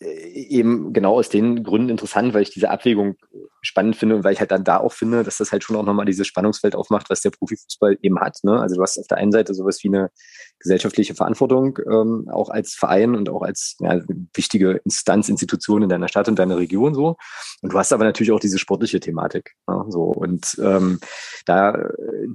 [0.00, 3.16] eben genau aus den Gründen interessant, weil ich diese Abwägung
[3.62, 5.84] spannend finde und weil ich halt dann da auch finde, dass das halt schon auch
[5.84, 8.38] nochmal dieses Spannungsfeld aufmacht, was der Profifußball eben hat.
[8.42, 8.58] Ne?
[8.58, 10.10] Also du hast auf der einen Seite sowas wie eine
[10.58, 14.00] gesellschaftliche Verantwortung, ähm, auch als Verein und auch als ja,
[14.34, 17.16] wichtige Instanz, Institution in deiner Stadt und deiner Region so.
[17.60, 19.54] Und du hast aber natürlich auch diese sportliche Thematik.
[19.68, 19.84] Ne?
[19.88, 20.98] So und ähm,
[21.44, 21.88] da äh,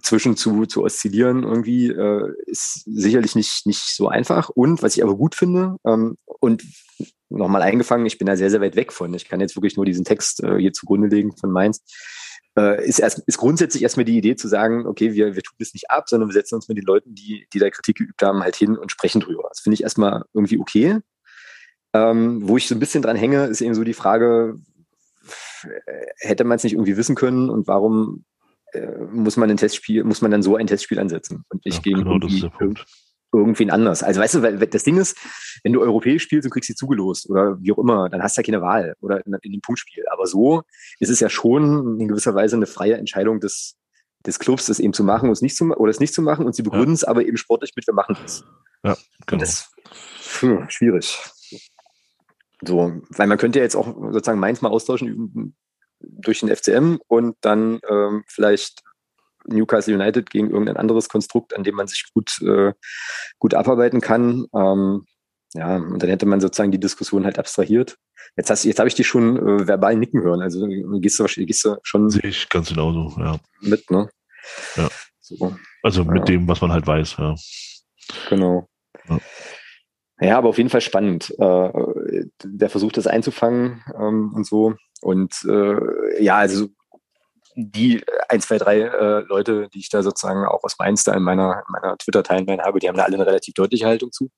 [0.04, 4.50] zwischen zu, zu oszillieren irgendwie äh, ist sicherlich nicht nicht so einfach.
[4.50, 6.64] Und was ich aber gut finde ähm, und
[7.38, 8.06] nochmal eingefangen.
[8.06, 9.14] Ich bin da sehr, sehr weit weg von.
[9.14, 11.84] Ich kann jetzt wirklich nur diesen Text äh, hier zugrunde legen von Mainz.
[12.58, 15.74] Äh, ist, erst, ist grundsätzlich erstmal die Idee zu sagen, okay, wir, wir tun das
[15.74, 18.44] nicht ab, sondern wir setzen uns mit den Leuten, die, die da Kritik geübt haben,
[18.44, 19.48] halt hin und sprechen drüber.
[19.50, 21.00] Das finde ich erstmal irgendwie okay.
[21.94, 24.60] Ähm, wo ich so ein bisschen dran hänge, ist eben so die Frage,
[26.20, 28.26] hätte man es nicht irgendwie wissen können und warum
[28.74, 31.82] äh, muss man ein Testspiel, muss man dann so ein Testspiel ansetzen und nicht ja,
[31.84, 32.50] gegen genau, irgendwie,
[33.34, 34.04] irgendwen anders.
[34.04, 35.18] Also weißt du, weil das Ding ist,
[35.64, 38.42] wenn du europäisch spielst und kriegst sie zugelost oder wie auch immer, dann hast du
[38.42, 40.06] ja keine Wahl oder in, in dem Punktspiel.
[40.12, 40.64] Aber so
[41.00, 43.78] ist es ja schon in gewisser Weise eine freie Entscheidung des,
[44.26, 46.46] des Clubs, das eben zu machen und es nicht zu oder es nicht zu machen
[46.46, 48.44] und sie begründen es aber eben sportlich mit, wir machen das.
[48.84, 48.96] Ja,
[49.26, 49.42] genau.
[49.42, 49.72] Das
[50.22, 51.20] pf, schwierig.
[52.62, 55.56] So, weil man könnte ja jetzt auch sozusagen Mainz mal austauschen
[56.00, 58.85] durch den FCM und dann ähm, vielleicht
[59.48, 62.74] Newcastle United gegen irgendein anderes Konstrukt, an dem man sich gut, äh,
[63.40, 64.46] gut abarbeiten kann.
[64.56, 65.06] Ähm,
[65.54, 67.98] ja, und dann hätte man sozusagen die Diskussion halt abstrahiert.
[68.36, 70.42] Jetzt, hast, jetzt habe ich dich schon äh, verbal nicken hören.
[70.42, 70.68] Also
[71.00, 72.10] gehst du, gehst du schon.
[72.10, 73.38] Sehe ich ganz genauso, ja.
[73.62, 74.10] Mit, ne?
[74.76, 74.90] Ja.
[75.22, 75.56] So.
[75.82, 76.36] Also mit ja.
[76.36, 77.36] dem, was man halt weiß, ja.
[78.30, 78.68] Genau.
[79.08, 79.20] Ja.
[80.22, 81.34] Ja, aber auf jeden Fall spannend.
[81.38, 84.76] Äh, der Versuch, das einzufangen ähm, und so.
[85.02, 86.68] Und äh, ja, also
[87.56, 91.24] die ein, zwei, drei äh, Leute, die ich da sozusagen auch aus Mainz da in
[91.24, 94.30] meiner, in meiner Twitter-Timeline habe, die haben da alle eine relativ deutliche Haltung zu.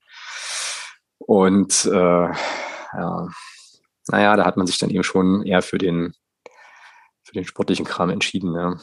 [1.18, 3.28] Und äh, ja,
[4.08, 6.14] naja, da hat man sich dann eben schon eher für den,
[7.24, 8.54] für den sportlichen Kram entschieden.
[8.56, 8.78] Ja.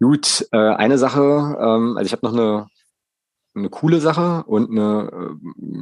[0.00, 2.68] Gut, äh, eine Sache, ähm, also ich habe noch eine,
[3.54, 5.10] eine coole Sache und eine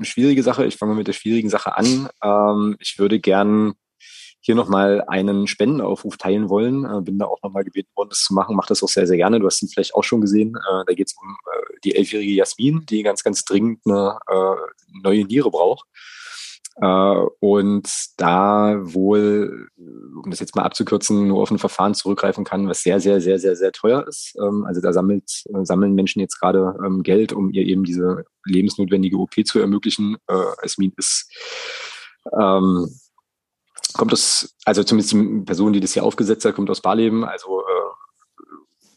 [0.00, 0.64] äh, schwierige Sache.
[0.64, 2.08] Ich fange mal mit der schwierigen Sache an.
[2.22, 3.74] Ähm, ich würde gern
[4.46, 6.84] hier nochmal einen Spendenaufruf teilen wollen.
[6.84, 8.54] Äh, bin da auch nochmal gebeten worden, das zu machen.
[8.54, 9.40] Mache das auch sehr, sehr gerne.
[9.40, 10.54] Du hast ihn vielleicht auch schon gesehen.
[10.54, 14.56] Äh, da geht es um äh, die elfjährige Jasmin, die ganz, ganz dringend eine, äh,
[15.02, 15.88] neue Niere braucht.
[16.80, 19.68] Äh, und da wohl,
[20.22, 23.40] um das jetzt mal abzukürzen, nur auf ein Verfahren zurückgreifen kann, was sehr, sehr, sehr,
[23.40, 24.36] sehr, sehr teuer ist.
[24.38, 28.26] Ähm, also da sammelt, äh, sammeln Menschen jetzt gerade ähm, Geld, um ihr eben diese
[28.44, 30.18] lebensnotwendige OP zu ermöglichen.
[30.28, 31.28] Äh, Esmin ist
[32.38, 32.88] ähm,
[33.94, 37.60] kommt das, also zumindest die Person, die das hier aufgesetzt hat, kommt aus Barleben, also
[37.60, 37.86] äh,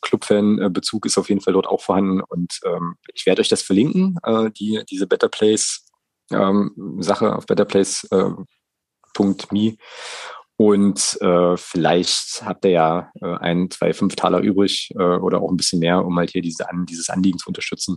[0.01, 4.17] Clubfan-Bezug ist auf jeden Fall dort auch vorhanden und ähm, ich werde euch das verlinken,
[4.23, 5.85] äh, die, diese Better Place
[6.31, 8.37] ähm, Sache auf betterplace.me.
[9.51, 9.77] Äh,
[10.57, 15.51] und äh, vielleicht habt ihr ja äh, ein, zwei, fünf Taler übrig äh, oder auch
[15.51, 17.95] ein bisschen mehr, um halt hier diese, an, dieses Anliegen zu unterstützen.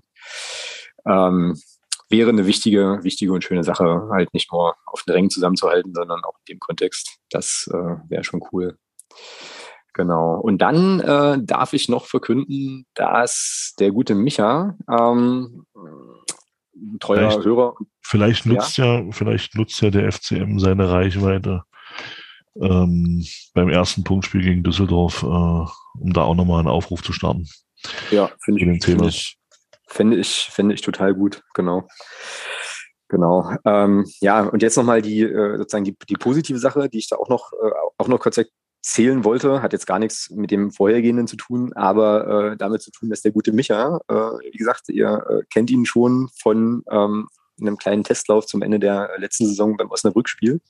[1.04, 1.60] Ähm,
[2.12, 6.22] wäre eine wichtige, wichtige und schöne Sache, halt nicht nur auf den Rängen zusammenzuhalten, sondern
[6.22, 7.18] auch in dem Kontext.
[7.30, 8.78] Das äh, wäre schon cool.
[9.94, 10.40] Genau.
[10.40, 15.66] Und dann äh, darf ich noch verkünden, dass der gute Micha ähm,
[17.00, 17.74] treuer vielleicht, Hörer.
[18.00, 19.00] Vielleicht nutzt ja.
[19.00, 19.10] ja.
[19.10, 21.64] vielleicht nutzt ja der FCM seine Reichweite
[22.60, 23.24] ähm,
[23.54, 27.46] beim ersten Punktspiel gegen Düsseldorf, äh, um da auch nochmal einen Aufruf zu starten.
[28.10, 29.38] Ja, finde ich, find ich,
[29.92, 31.86] fände ich, fände ich total gut, genau.
[33.08, 33.54] Genau.
[33.66, 37.16] Ähm, ja, und jetzt nochmal die äh, sozusagen die, die positive Sache, die ich da
[37.16, 38.40] auch noch, äh, auch noch kurz
[38.80, 42.90] zählen wollte, hat jetzt gar nichts mit dem vorhergehenden zu tun, aber äh, damit zu
[42.90, 47.28] tun, dass der gute Micha, äh, wie gesagt, ihr kennt ihn schon von ähm,
[47.60, 50.60] einem kleinen Testlauf zum Ende der letzten Saison beim Osnabrück-Spiel.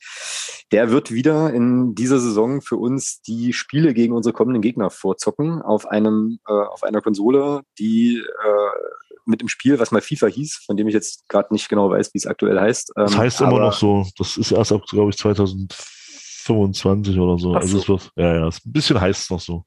[0.72, 5.62] Der wird wieder in dieser Saison für uns die Spiele gegen unsere kommenden Gegner vorzocken
[5.62, 10.64] auf einem äh, auf einer Konsole, die äh, mit dem Spiel, was mal FIFA hieß,
[10.66, 12.92] von dem ich jetzt gerade nicht genau weiß, wie es aktuell heißt.
[12.96, 14.06] Ähm, das heißt immer noch so.
[14.18, 15.72] Das ist erst ab, glaube ich, 2000
[16.42, 17.54] 25 oder so.
[17.54, 17.78] Also so.
[17.78, 19.64] Also es wird, ja, ja, ist ein bisschen heiß noch so.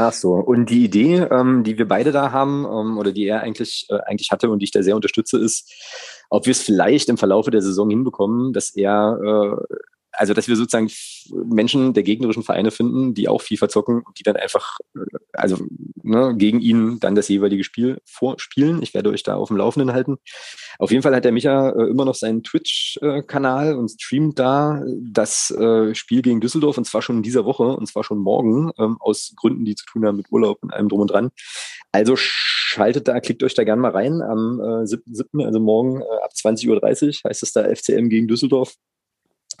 [0.00, 0.34] Ach so.
[0.34, 3.98] Und die Idee, ähm, die wir beide da haben, ähm, oder die er eigentlich, äh,
[4.06, 5.72] eigentlich hatte und die ich da sehr unterstütze, ist,
[6.30, 9.74] ob wir es vielleicht im Verlaufe der Saison hinbekommen, dass er äh,
[10.18, 10.90] also dass wir sozusagen
[11.30, 15.00] Menschen der gegnerischen Vereine finden, die auch FIFA zocken und die dann einfach, äh,
[15.32, 15.58] also
[16.02, 18.82] ne, gegen ihn dann das jeweilige Spiel vorspielen.
[18.82, 20.16] Ich werde euch da auf dem Laufenden halten.
[20.80, 25.52] Auf jeden Fall hat der Micha äh, immer noch seinen Twitch-Kanal und streamt da das
[25.52, 28.96] äh, Spiel gegen Düsseldorf und zwar schon in dieser Woche und zwar schon morgen, ähm,
[28.98, 31.30] aus Gründen, die zu tun haben mit Urlaub und allem drum und dran.
[31.92, 36.24] Also schaltet da, klickt euch da gerne mal rein am äh, 7., also morgen äh,
[36.24, 38.74] ab 20.30 Uhr heißt es da FCM gegen Düsseldorf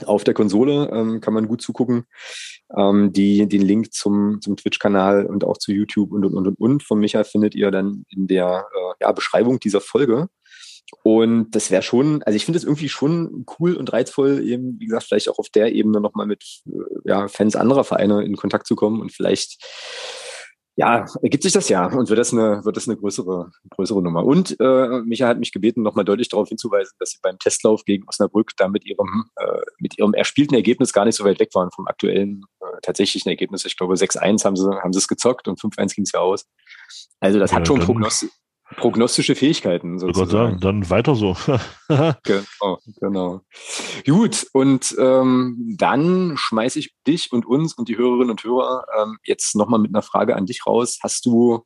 [0.06, 2.04] auf der Konsole ähm, kann man gut zugucken.
[2.76, 6.82] Ähm, die, den Link zum, zum Twitch-Kanal und auch zu YouTube und, und, und, und
[6.82, 10.28] von Micha findet ihr dann in der äh, ja, Beschreibung dieser Folge.
[11.02, 14.86] Und das wäre schon, also ich finde es irgendwie schon cool und reizvoll, eben, wie
[14.86, 16.70] gesagt, vielleicht auch auf der Ebene nochmal mit äh,
[17.04, 19.62] ja, Fans anderer Vereine in Kontakt zu kommen und vielleicht
[20.78, 24.24] ja, ergibt sich das ja und wird das eine, wird das eine größere, größere Nummer.
[24.24, 28.06] Und äh, Micha hat mich gebeten, nochmal deutlich darauf hinzuweisen, dass sie beim Testlauf gegen
[28.06, 31.72] Osnabrück da mit ihrem, äh, mit ihrem erspielten Ergebnis gar nicht so weit weg waren
[31.72, 33.64] vom aktuellen äh, tatsächlichen Ergebnis.
[33.64, 36.46] Ich glaube, 6-1 haben sie, haben sie es gezockt und 5-1 ging es ja aus.
[37.18, 38.28] Also das ja, hat schon Prognos
[38.76, 40.30] prognostische Fähigkeiten sozusagen.
[40.30, 41.36] Sagen, dann weiter so.
[41.88, 43.40] genau, genau.
[44.04, 49.18] Gut, und ähm, dann schmeiße ich dich und uns und die Hörerinnen und Hörer ähm,
[49.24, 50.98] jetzt nochmal mit einer Frage an dich raus.
[51.02, 51.64] Hast du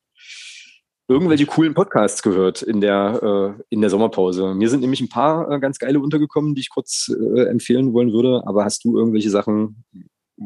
[1.08, 4.54] irgendwelche coolen Podcasts gehört in der, äh, in der Sommerpause?
[4.54, 8.12] Mir sind nämlich ein paar äh, ganz geile untergekommen, die ich kurz äh, empfehlen wollen
[8.12, 8.42] würde.
[8.46, 9.84] Aber hast du irgendwelche Sachen,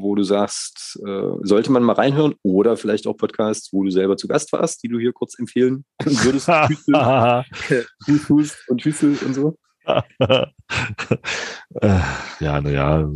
[0.01, 4.17] wo du sagst, äh, sollte man mal reinhören oder vielleicht auch Podcasts, wo du selber
[4.17, 6.49] zu Gast warst, die du hier kurz empfehlen würdest?
[8.27, 9.57] Fuß und Füße und so.
[11.81, 12.01] Äh,
[12.41, 13.09] ja, naja.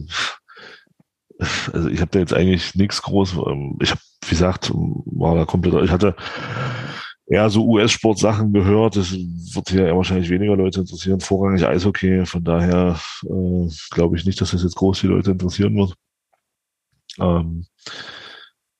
[1.72, 3.36] Also ich habe da jetzt eigentlich nichts groß.
[3.46, 5.84] Ähm, ich habe, wie gesagt, war da komplett.
[5.84, 6.14] Ich hatte
[7.26, 8.96] eher so US-Sport-Sachen gehört.
[8.96, 11.20] Das wird hier ja wahrscheinlich weniger Leute interessieren.
[11.20, 12.26] Vorrangig Eishockey.
[12.26, 15.94] Von daher äh, glaube ich nicht, dass das jetzt groß die Leute interessieren wird.
[17.20, 17.66] Ähm,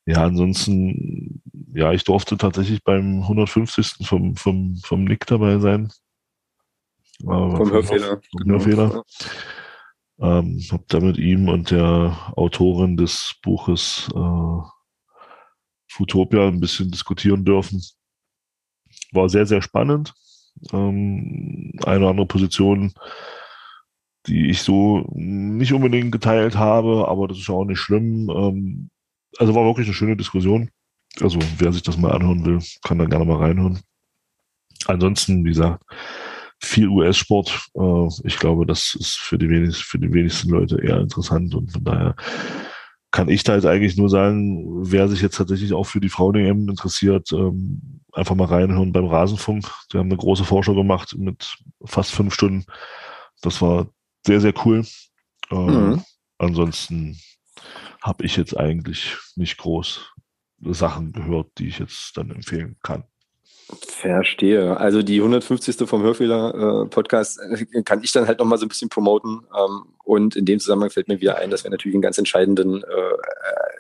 [0.07, 1.43] ja, ansonsten,
[1.75, 4.07] ja, ich durfte tatsächlich beim 150.
[4.07, 5.93] vom, vom, vom Nick dabei sein.
[7.23, 8.21] Äh, vom Hörfehler.
[8.31, 8.55] Vom genau.
[8.55, 9.05] Hörfehler.
[10.21, 14.61] Ähm, hab da mit ihm und der Autorin des Buches äh,
[15.89, 17.83] Futopia ein bisschen diskutieren dürfen.
[19.13, 20.13] War sehr, sehr spannend.
[20.73, 22.93] Ähm, eine oder andere Position
[24.27, 28.31] die ich so nicht unbedingt geteilt habe, aber das ist auch nicht schlimm.
[28.31, 28.91] Ähm,
[29.39, 30.71] also war wirklich eine schöne Diskussion.
[31.21, 33.81] Also wer sich das mal anhören will, kann da gerne mal reinhören.
[34.87, 35.83] Ansonsten, wie gesagt,
[36.61, 37.69] viel US-Sport.
[37.75, 41.73] Äh, ich glaube, das ist für die, wenigsten, für die wenigsten Leute eher interessant und
[41.73, 42.17] von daher
[43.13, 46.69] kann ich da jetzt eigentlich nur sagen, wer sich jetzt tatsächlich auch für die Frauen-EM
[46.69, 49.69] interessiert, ähm, einfach mal reinhören beim Rasenfunk.
[49.93, 52.67] Die haben eine große Vorschau gemacht mit fast fünf Stunden
[53.41, 53.89] das war
[54.27, 54.85] sehr, sehr cool.
[55.51, 56.05] Äh, mhm.
[56.39, 57.19] Ansonsten
[58.03, 60.01] habe ich jetzt eigentlich nicht groß
[60.63, 63.05] Sachen gehört, die ich jetzt dann empfehlen kann.
[63.87, 64.77] Verstehe.
[64.79, 65.89] Also die 150.
[65.89, 69.43] vom Hörfehler-Podcast äh, kann ich dann halt nochmal so ein bisschen promoten.
[69.57, 72.83] Ähm, und in dem Zusammenhang fällt mir wieder ein, dass wir natürlich einen ganz entscheidenden
[72.83, 72.87] äh,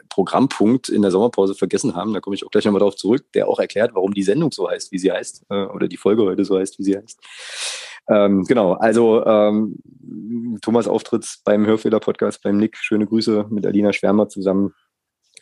[0.08, 2.12] Programmpunkt in der Sommerpause vergessen haben.
[2.12, 4.68] Da komme ich auch gleich nochmal darauf zurück, der auch erklärt, warum die Sendung so
[4.68, 7.18] heißt, wie sie heißt, äh, oder die Folge heute so heißt, wie sie heißt.
[8.08, 9.76] Ähm, genau, also ähm,
[10.62, 14.74] Thomas Auftritt beim Hörfehler-Podcast, beim Nick, schöne Grüße mit Alina Schwärmer zusammen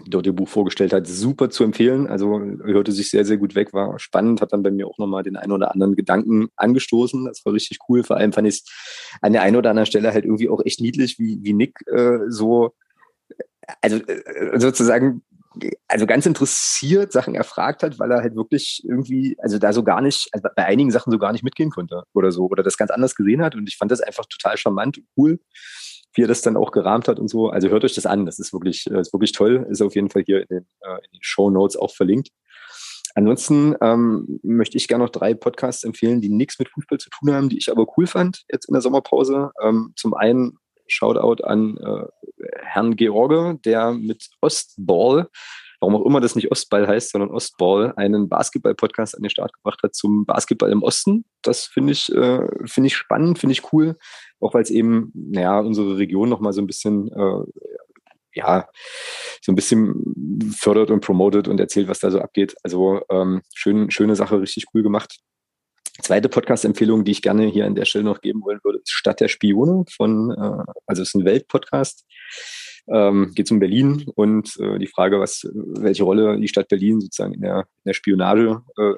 [0.06, 2.06] dort ihr Buch vorgestellt hat, super zu empfehlen.
[2.06, 5.22] Also hörte sich sehr, sehr gut weg, war spannend, hat dann bei mir auch nochmal
[5.22, 7.24] den einen oder anderen Gedanken angestoßen.
[7.24, 8.04] Das war richtig cool.
[8.04, 8.64] Vor allem fand ich es
[9.20, 12.18] an der einen oder anderen Stelle halt irgendwie auch echt niedlich, wie, wie Nick äh,
[12.28, 12.74] so,
[13.82, 15.22] also äh, sozusagen,
[15.88, 20.00] also ganz interessiert Sachen erfragt hat, weil er halt wirklich irgendwie, also da so gar
[20.00, 22.90] nicht, also bei einigen Sachen so gar nicht mitgehen konnte oder so, oder das ganz
[22.90, 23.54] anders gesehen hat.
[23.54, 25.38] Und ich fand das einfach total charmant und cool
[26.14, 27.48] wie er das dann auch gerahmt hat und so.
[27.48, 29.66] Also hört euch das an, das ist wirklich, äh, ist wirklich toll.
[29.70, 32.30] Ist auf jeden Fall hier in den, äh, in den Show Notes auch verlinkt.
[33.14, 37.32] Ansonsten ähm, möchte ich gerne noch drei Podcasts empfehlen, die nichts mit Fußball zu tun
[37.32, 39.50] haben, die ich aber cool fand jetzt in der Sommerpause.
[39.62, 40.58] Ähm, zum einen
[40.88, 45.28] Shoutout an äh, Herrn George, der mit Ostball
[45.80, 49.80] warum auch immer das nicht Ostball heißt, sondern Ostball, einen Basketball-Podcast an den Start gebracht
[49.82, 51.24] hat zum Basketball im Osten.
[51.42, 53.96] Das finde ich, äh, finde ich spannend, finde ich cool,
[54.40, 57.44] auch weil es eben, naja, unsere Region nochmal so ein bisschen, äh,
[58.34, 58.68] ja,
[59.40, 62.54] so ein bisschen fördert und promotet und erzählt, was da so abgeht.
[62.62, 65.20] Also ähm, schön, schöne Sache, richtig cool gemacht.
[66.02, 69.20] Zweite Podcast-Empfehlung, die ich gerne hier an der Stelle noch geben wollen würde, ist Stadt
[69.20, 72.04] der Spione von, äh, also es ist ein Weltpodcast
[72.90, 77.34] ähm, geht um Berlin und äh, die Frage, was, welche Rolle die Stadt Berlin sozusagen
[77.34, 78.94] in der, in der Spionage äh,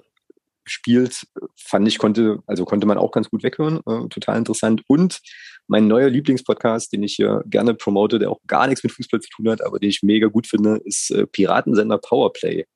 [0.64, 3.80] spielt, fand ich, konnte, also konnte man auch ganz gut weghören.
[3.86, 4.82] Äh, total interessant.
[4.86, 5.20] Und
[5.66, 9.30] mein neuer Lieblingspodcast, den ich hier gerne promote, der auch gar nichts mit Fußball zu
[9.30, 12.66] tun hat, aber den ich mega gut finde, ist äh, Piratensender Powerplay.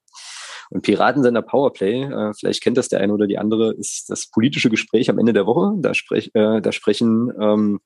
[0.75, 4.71] Und Piratensender Powerplay, äh, vielleicht kennt das der eine oder die andere, ist das politische
[4.71, 5.73] Gespräch am Ende der Woche.
[5.79, 7.81] Da, sprech, äh, da sprechen ähm,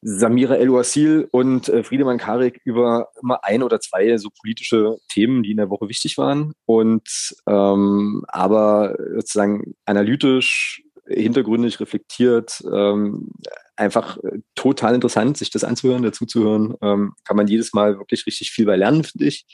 [0.00, 5.50] Samira El-Wasil und äh, Friedemann Karik über immer ein oder zwei so politische Themen, die
[5.50, 6.52] in der Woche wichtig waren.
[6.66, 13.32] Und ähm, aber sozusagen analytisch, hintergründig reflektiert, ähm,
[13.74, 16.76] einfach äh, total interessant, sich das anzuhören, dazuzuhören.
[16.80, 19.46] Ähm, kann man jedes Mal wirklich richtig viel bei lernen, finde ich.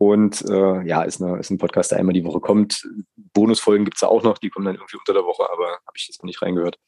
[0.00, 2.88] Und äh, ja, ist, eine, ist ein Podcast, der einmal die Woche kommt.
[3.34, 6.08] Bonusfolgen gibt es auch noch, die kommen dann irgendwie unter der Woche, aber habe ich
[6.08, 6.78] jetzt noch nicht reingehört.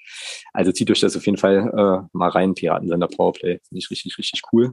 [0.55, 3.60] Also zieht euch das auf jeden Fall äh, mal rein, Piratensender Powerplay.
[3.68, 4.72] Finde ich richtig, richtig cool.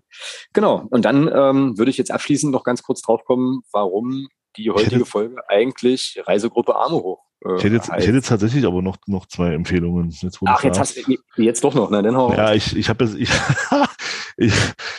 [0.54, 0.88] Genau.
[0.90, 5.04] Und dann ähm, würde ich jetzt abschließend noch ganz kurz drauf kommen, warum die heutige
[5.06, 7.20] Folge eigentlich Reisegruppe Arme hoch.
[7.44, 10.12] Äh, ich, hätte jetzt, ich hätte jetzt tatsächlich aber noch, noch zwei Empfehlungen.
[10.12, 12.02] Jetzt, Ach, jetzt hast du jetzt doch noch, ne?
[12.04, 13.30] Dann hau ja, ich, ich habe jetzt, ich,
[14.40, 14.54] ich,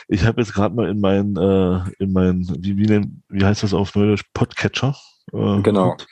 [0.09, 3.63] ich habe jetzt gerade mal in meinen, äh, in meinen, wie, wie, nennt, wie heißt
[3.63, 4.95] das auf Neudeutsch, Podcatcher.
[5.33, 5.97] Äh, genau.
[5.97, 6.07] Geguckt.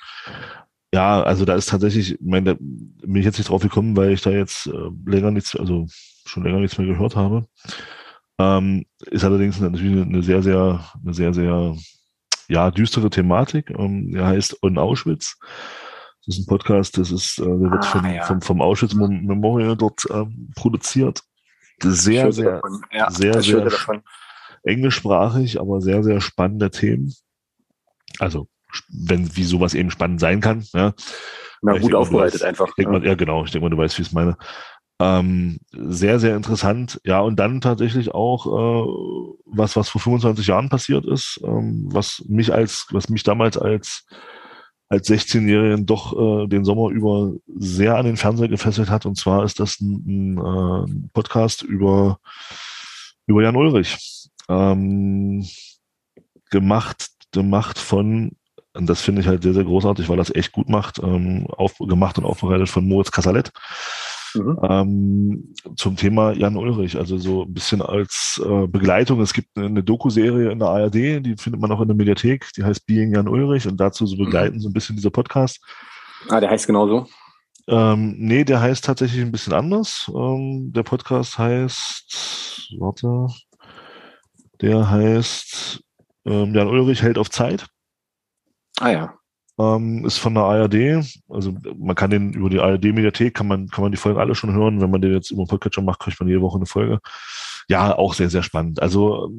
[0.95, 4.13] Ja, also da ist tatsächlich, ich meine, da bin ich jetzt nicht drauf gekommen, weil
[4.13, 5.87] ich da jetzt äh, länger nichts, also
[6.25, 7.47] schon länger nichts mehr gehört habe.
[8.39, 11.77] Ähm, ist allerdings natürlich eine sehr, sehr, eine sehr, sehr
[12.49, 13.71] ja, düstere Thematik.
[13.79, 15.37] Ähm, der heißt On Auschwitz.
[16.25, 18.25] Das ist ein Podcast, das ist, äh, der wird ah, vom, ja.
[18.25, 21.23] vom, vom Auschwitz Memorial dort ähm, produziert.
[21.83, 22.61] Sehr, sehr,
[22.93, 23.71] ja, sehr, sehr,
[24.65, 27.15] englischsprachig, aber sehr, sehr spannende Themen.
[28.19, 28.49] Also,
[28.89, 30.65] wenn, wie sowas eben spannend sein kann.
[30.75, 30.95] Ja.
[31.63, 32.75] Na, gut aufbereitet einfach.
[32.75, 32.99] Denk ja.
[32.99, 33.45] Mal, ja, genau.
[33.45, 34.37] Ich denke mal, du weißt, wie ich es meine.
[35.01, 37.01] Ähm, sehr, sehr interessant.
[37.05, 42.25] Ja, und dann tatsächlich auch äh, was, was vor 25 Jahren passiert ist, ähm, was
[42.29, 44.07] mich als, was mich damals als
[44.89, 49.07] als 16-Jährigen doch äh, den Sommer über sehr an den Fernseher gefesselt hat.
[49.07, 52.21] Und zwar ist das ein, ein, äh, Podcast über,
[53.27, 54.29] über Jan Ulrich.
[54.49, 55.47] Ähm,
[56.51, 58.33] gemacht, gemacht von,
[58.73, 61.77] und das finde ich halt sehr, sehr großartig, weil das echt gut macht, ähm, auf,
[61.79, 63.53] gemacht und aufbereitet von Moritz Casalet.
[64.35, 64.59] Mhm.
[64.63, 69.21] Ähm, zum Thema Jan Ulrich, also so ein bisschen als äh, Begleitung.
[69.21, 72.65] Es gibt eine Doku-Serie in der ARD, die findet man auch in der Mediathek, die
[72.65, 74.61] heißt Being Jan Ulrich und dazu so begleiten mhm.
[74.61, 75.61] so ein bisschen dieser Podcast.
[76.29, 77.07] Ah, der heißt genauso?
[77.67, 80.11] Ähm, nee, der heißt tatsächlich ein bisschen anders.
[80.15, 83.27] Ähm, der Podcast heißt, warte,
[84.61, 85.81] der heißt
[86.25, 87.67] ähm, Jan Ulrich hält auf Zeit.
[88.81, 89.18] Ah ja
[89.59, 91.05] ähm, ist von der ARD.
[91.29, 94.53] Also man kann den über die ARD-Mediathek, kann man, kann man die Folgen alle schon
[94.53, 94.81] hören.
[94.81, 97.01] Wenn man den jetzt über den Podcatcher macht, kriegt man jede Woche eine Folge.
[97.69, 98.81] Ja, auch sehr, sehr spannend.
[98.81, 99.31] Also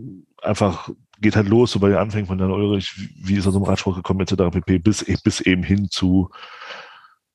[0.42, 0.90] einfach
[1.22, 2.94] geht halt los, so bei den Anfängen von Jan Ulrich,
[3.24, 4.36] wie ist er zum Radsport gekommen, etc.
[4.52, 6.30] pp, bis, bis eben hin zu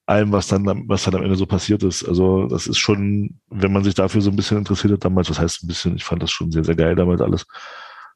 [0.06, 2.04] allem, was dann, was dann am Ende so passiert ist.
[2.04, 5.38] Also das ist schon, wenn man sich dafür so ein bisschen interessiert hat damals, was
[5.38, 7.46] heißt ein bisschen, ich fand das schon sehr, sehr geil damals alles.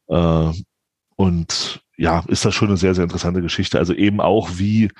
[0.09, 0.53] Äh,
[1.17, 3.79] und ja, ist das schon eine sehr, sehr interessante Geschichte.
[3.79, 4.91] Also eben auch wie,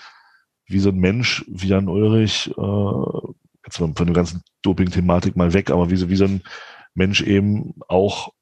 [0.67, 3.33] wie so ein Mensch wie Jan Ulrich, äh,
[3.65, 6.43] jetzt mal von der ganzen Doping-Thematik mal weg, aber wie so, wie so ein
[6.95, 8.33] Mensch eben auch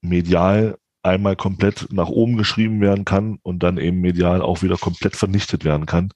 [0.00, 5.14] medial einmal komplett nach oben geschrieben werden kann und dann eben medial auch wieder komplett
[5.14, 6.10] vernichtet werden kann.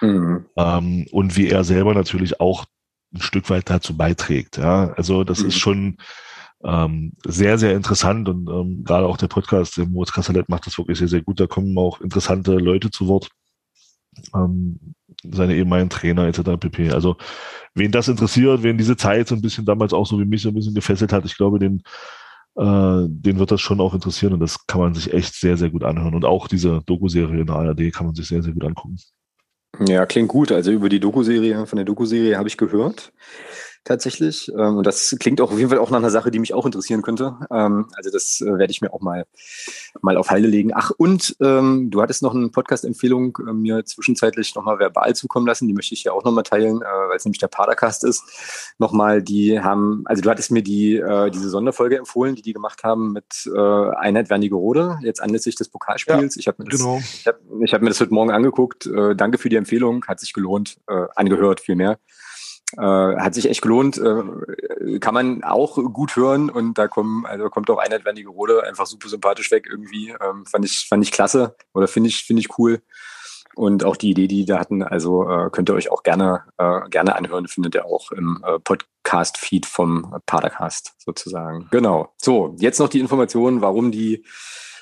[0.00, 0.44] Mhm.
[0.56, 2.66] Ähm, und wie er selber natürlich auch
[3.14, 4.58] ein Stück weit dazu beiträgt.
[4.58, 5.48] Ja, also das mhm.
[5.48, 5.96] ist schon
[6.64, 10.78] ähm, sehr, sehr interessant und ähm, gerade auch der Podcast, der Moritz Kassalet macht das
[10.78, 11.38] wirklich sehr, sehr gut.
[11.38, 13.28] Da kommen auch interessante Leute zu Wort.
[14.34, 16.58] Ähm, seine ehemaligen Trainer etc.
[16.58, 16.90] pp.
[16.90, 17.16] Also
[17.74, 20.48] wen das interessiert, wen diese Zeit so ein bisschen damals auch so wie mich so
[20.48, 21.82] ein bisschen gefesselt hat, ich glaube, den,
[22.56, 25.70] äh, den wird das schon auch interessieren und das kann man sich echt sehr, sehr
[25.70, 26.14] gut anhören.
[26.14, 28.96] Und auch diese Doku-Serie in der ARD kann man sich sehr, sehr gut angucken.
[29.86, 30.52] Ja, klingt gut.
[30.52, 33.12] Also über die Doku-Serie, von der Doku-Serie habe ich gehört
[33.86, 34.52] tatsächlich.
[34.52, 36.66] Ähm, und das klingt auch auf jeden Fall auch nach einer Sache, die mich auch
[36.66, 37.36] interessieren könnte.
[37.50, 39.24] Ähm, also das äh, werde ich mir auch mal,
[40.02, 40.72] mal auf Heile legen.
[40.74, 45.68] Ach, und ähm, du hattest noch eine Podcast-Empfehlung äh, mir zwischenzeitlich nochmal verbal zukommen lassen.
[45.68, 48.74] Die möchte ich ja auch nochmal teilen, äh, weil es nämlich der Padercast ist.
[48.78, 52.82] Nochmal, die haben, also du hattest mir die, äh, diese Sonderfolge empfohlen, die die gemacht
[52.84, 56.34] haben mit äh, Einheit Wernigerode, jetzt anlässlich des Pokalspiels.
[56.34, 56.98] Ja, ich habe mir, das, genau.
[56.98, 58.86] ich hab, ich hab mir das heute Morgen angeguckt.
[58.86, 60.78] Äh, danke für die Empfehlung, hat sich gelohnt,
[61.14, 61.98] angehört vielmehr.
[62.76, 67.48] Äh, hat sich echt gelohnt, äh, kann man auch gut hören und da kommen, also
[67.48, 70.14] kommt auch Einheit Wendige Rode einfach super sympathisch weg irgendwie.
[70.20, 72.82] Ähm, fand ich, fand ich klasse oder finde ich, finde ich cool.
[73.54, 76.80] Und auch die Idee, die da hatten, also äh, könnt ihr euch auch gerne, äh,
[76.90, 81.68] gerne anhören, findet ihr auch im äh, Podcast-Feed vom Padercast sozusagen.
[81.70, 82.12] Genau.
[82.20, 84.26] So, jetzt noch die Information, warum die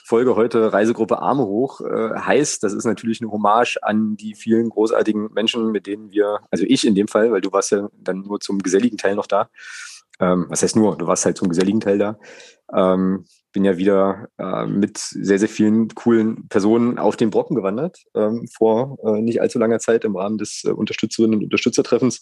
[0.06, 2.62] Folge heute Reisegruppe Arme hoch äh, heißt.
[2.62, 6.86] Das ist natürlich eine Hommage an die vielen großartigen Menschen, mit denen wir, also ich
[6.86, 9.48] in dem Fall, weil du warst ja dann nur zum geselligen Teil noch da.
[10.20, 12.18] Ähm, was heißt nur, du warst halt zum geselligen Teil da.
[12.74, 18.04] Ähm, bin ja wieder äh, mit sehr, sehr vielen coolen Personen auf den Brocken gewandert,
[18.14, 22.20] ähm, vor äh, nicht allzu langer Zeit im Rahmen des äh, Unterstützerinnen und Unterstützertreffens.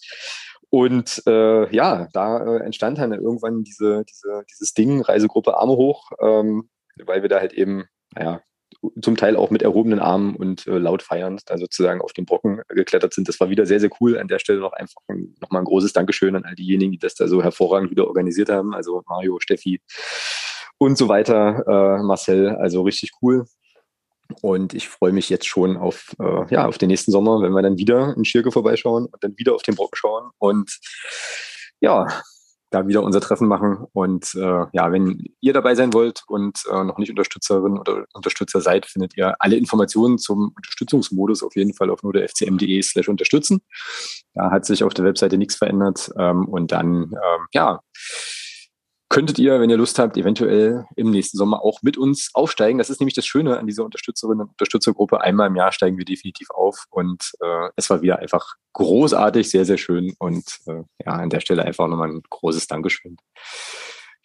[0.71, 6.13] Und äh, ja, da äh, entstand dann irgendwann diese, diese, dieses Ding, Reisegruppe Arme hoch,
[6.21, 6.69] ähm,
[7.05, 8.43] weil wir da halt eben, naja,
[9.01, 12.63] zum Teil auch mit erhobenen Armen und äh, laut feiernd da sozusagen auf den Brocken
[12.69, 13.29] geklettert sind.
[13.29, 14.19] Das war wieder sehr, sehr cool.
[14.19, 17.15] An der Stelle noch einfach ein, nochmal ein großes Dankeschön an all diejenigen, die das
[17.15, 18.75] da so hervorragend wieder organisiert haben.
[18.75, 19.81] Also Mario, Steffi
[20.79, 23.45] und so weiter, äh, Marcel, also richtig cool.
[24.41, 27.63] Und ich freue mich jetzt schon auf, äh, ja, auf den nächsten Sommer, wenn wir
[27.63, 30.31] dann wieder in Schirke vorbeischauen und dann wieder auf den Brocken schauen.
[30.39, 30.79] Und
[31.81, 32.07] ja,
[32.73, 33.87] da wieder unser Treffen machen.
[33.93, 38.61] Und äh, ja, wenn ihr dabei sein wollt und äh, noch nicht Unterstützerin oder Unterstützer
[38.61, 43.09] seid, findet ihr alle Informationen zum Unterstützungsmodus auf jeden Fall auf nur der fcm.de slash
[43.09, 43.61] unterstützen.
[44.35, 46.11] Da hat sich auf der Webseite nichts verändert.
[46.19, 47.81] Ähm, und dann, ähm, ja,
[49.13, 52.79] könntet ihr, wenn ihr Lust habt, eventuell im nächsten Sommer auch mit uns aufsteigen.
[52.79, 55.21] Das ist nämlich das Schöne an dieser Unterstützerinnen und Unterstützergruppe.
[55.21, 59.67] Einmal im Jahr steigen wir definitiv auf und äh, es war wieder einfach großartig, sehr,
[59.67, 63.19] sehr schön und äh, ja, an der Stelle einfach nochmal ein großes Dankeschön.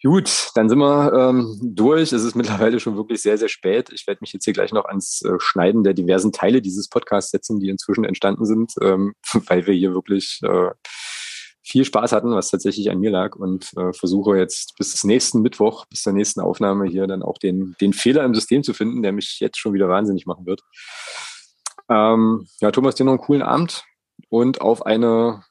[0.02, 2.12] Gut, dann sind wir ähm, durch.
[2.12, 3.90] Es ist mittlerweile schon wirklich sehr, sehr spät.
[3.92, 7.30] Ich werde mich jetzt hier gleich noch ans äh, Schneiden der diversen Teile dieses Podcasts
[7.30, 9.12] setzen, die inzwischen entstanden sind, ähm,
[9.48, 10.70] weil wir hier wirklich äh,
[11.68, 15.84] viel Spaß hatten, was tatsächlich an mir lag und äh, versuche jetzt bis nächsten Mittwoch,
[15.86, 19.12] bis zur nächsten Aufnahme hier dann auch den, den Fehler im System zu finden, der
[19.12, 20.62] mich jetzt schon wieder wahnsinnig machen wird.
[21.90, 23.84] Ähm, ja, Thomas, dir noch einen coolen Abend
[24.30, 25.44] und auf eine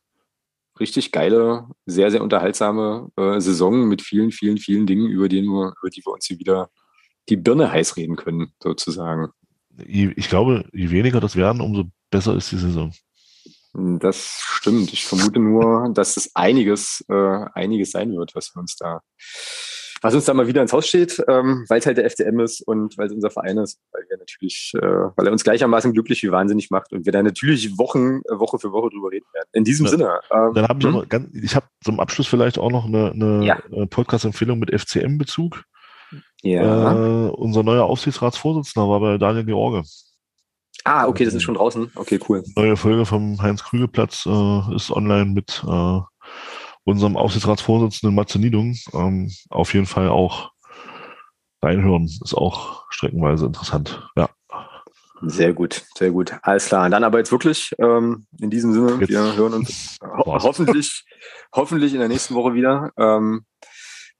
[0.79, 5.73] richtig geile, sehr, sehr unterhaltsame äh, Saison mit vielen, vielen, vielen Dingen, über, die wir,
[5.79, 6.69] über die wir uns hier wieder
[7.29, 9.29] die Birne heiß reden können, sozusagen.
[9.85, 12.91] Ich glaube, je weniger das werden, umso besser ist die Saison.
[13.77, 14.91] Das stimmt.
[14.91, 19.01] Ich vermute nur, dass es einiges, äh, einiges sein wird, was uns da,
[20.01, 22.61] was uns da mal wieder ins Haus steht, ähm, weil es halt der FCM ist
[22.61, 26.23] und weil es unser Verein ist, weil wir natürlich, äh, weil er uns gleichermaßen glücklich
[26.23, 29.49] wie wahnsinnig macht und wir da natürlich Wochen, äh, Woche für Woche drüber reden werden.
[29.53, 29.91] In diesem ja.
[29.91, 30.19] Sinne.
[30.31, 31.05] Ähm, Dann habe ich, hm?
[31.07, 33.59] ganz, ich habe zum Abschluss vielleicht auch noch eine, eine ja.
[33.85, 35.63] Podcast-Empfehlung mit FCM-Bezug.
[36.41, 36.93] Ja.
[36.93, 39.87] Äh, unser neuer Aufsichtsratsvorsitzender war bei Daniel George.
[40.87, 41.91] Ah, okay, das ist schon draußen.
[41.95, 42.43] Okay, cool.
[42.55, 45.99] Neue Folge vom Heinz-Krügel-Platz äh, ist online mit äh,
[46.85, 48.73] unserem Aufsichtsratsvorsitzenden Matze Niedung.
[48.93, 50.51] Ähm, auf jeden Fall auch
[51.61, 52.05] reinhören.
[52.05, 54.07] Ist auch streckenweise interessant.
[54.15, 54.29] Ja.
[55.23, 56.31] Sehr gut, sehr gut.
[56.41, 56.89] Alles klar.
[56.89, 61.03] Dann aber jetzt wirklich ähm, in diesem Sinne, jetzt wir hören uns ho hoffentlich,
[61.53, 62.91] hoffentlich in der nächsten Woche wieder.
[62.97, 63.43] Ähm,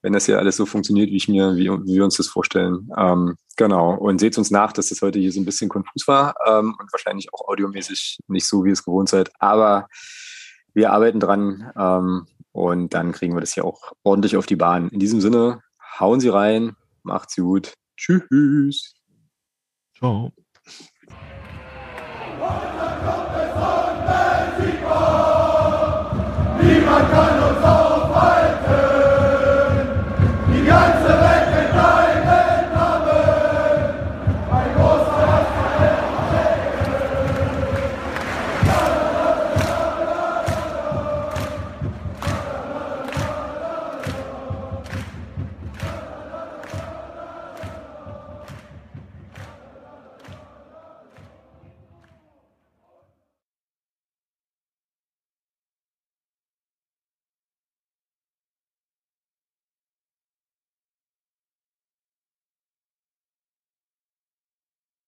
[0.02, 2.90] wenn das hier alles so funktioniert, wie ich mir, wie, wie wir uns das vorstellen.
[2.98, 3.96] Ähm, genau.
[3.96, 6.92] Und seht uns nach, dass das heute hier so ein bisschen konfus war ähm, und
[6.94, 9.32] wahrscheinlich auch audiomäßig nicht so, wie ihr es gewohnt seid.
[9.40, 9.88] Aber
[10.78, 14.90] Wir arbeiten dran ähm, und dann kriegen wir das hier auch ordentlich auf die Bahn.
[14.90, 15.64] In diesem Sinne,
[16.00, 17.74] hauen Sie rein, macht's gut.
[17.98, 18.94] Tschüss.
[19.98, 20.32] Ciao.
[26.62, 28.07] Niemand kann uns auf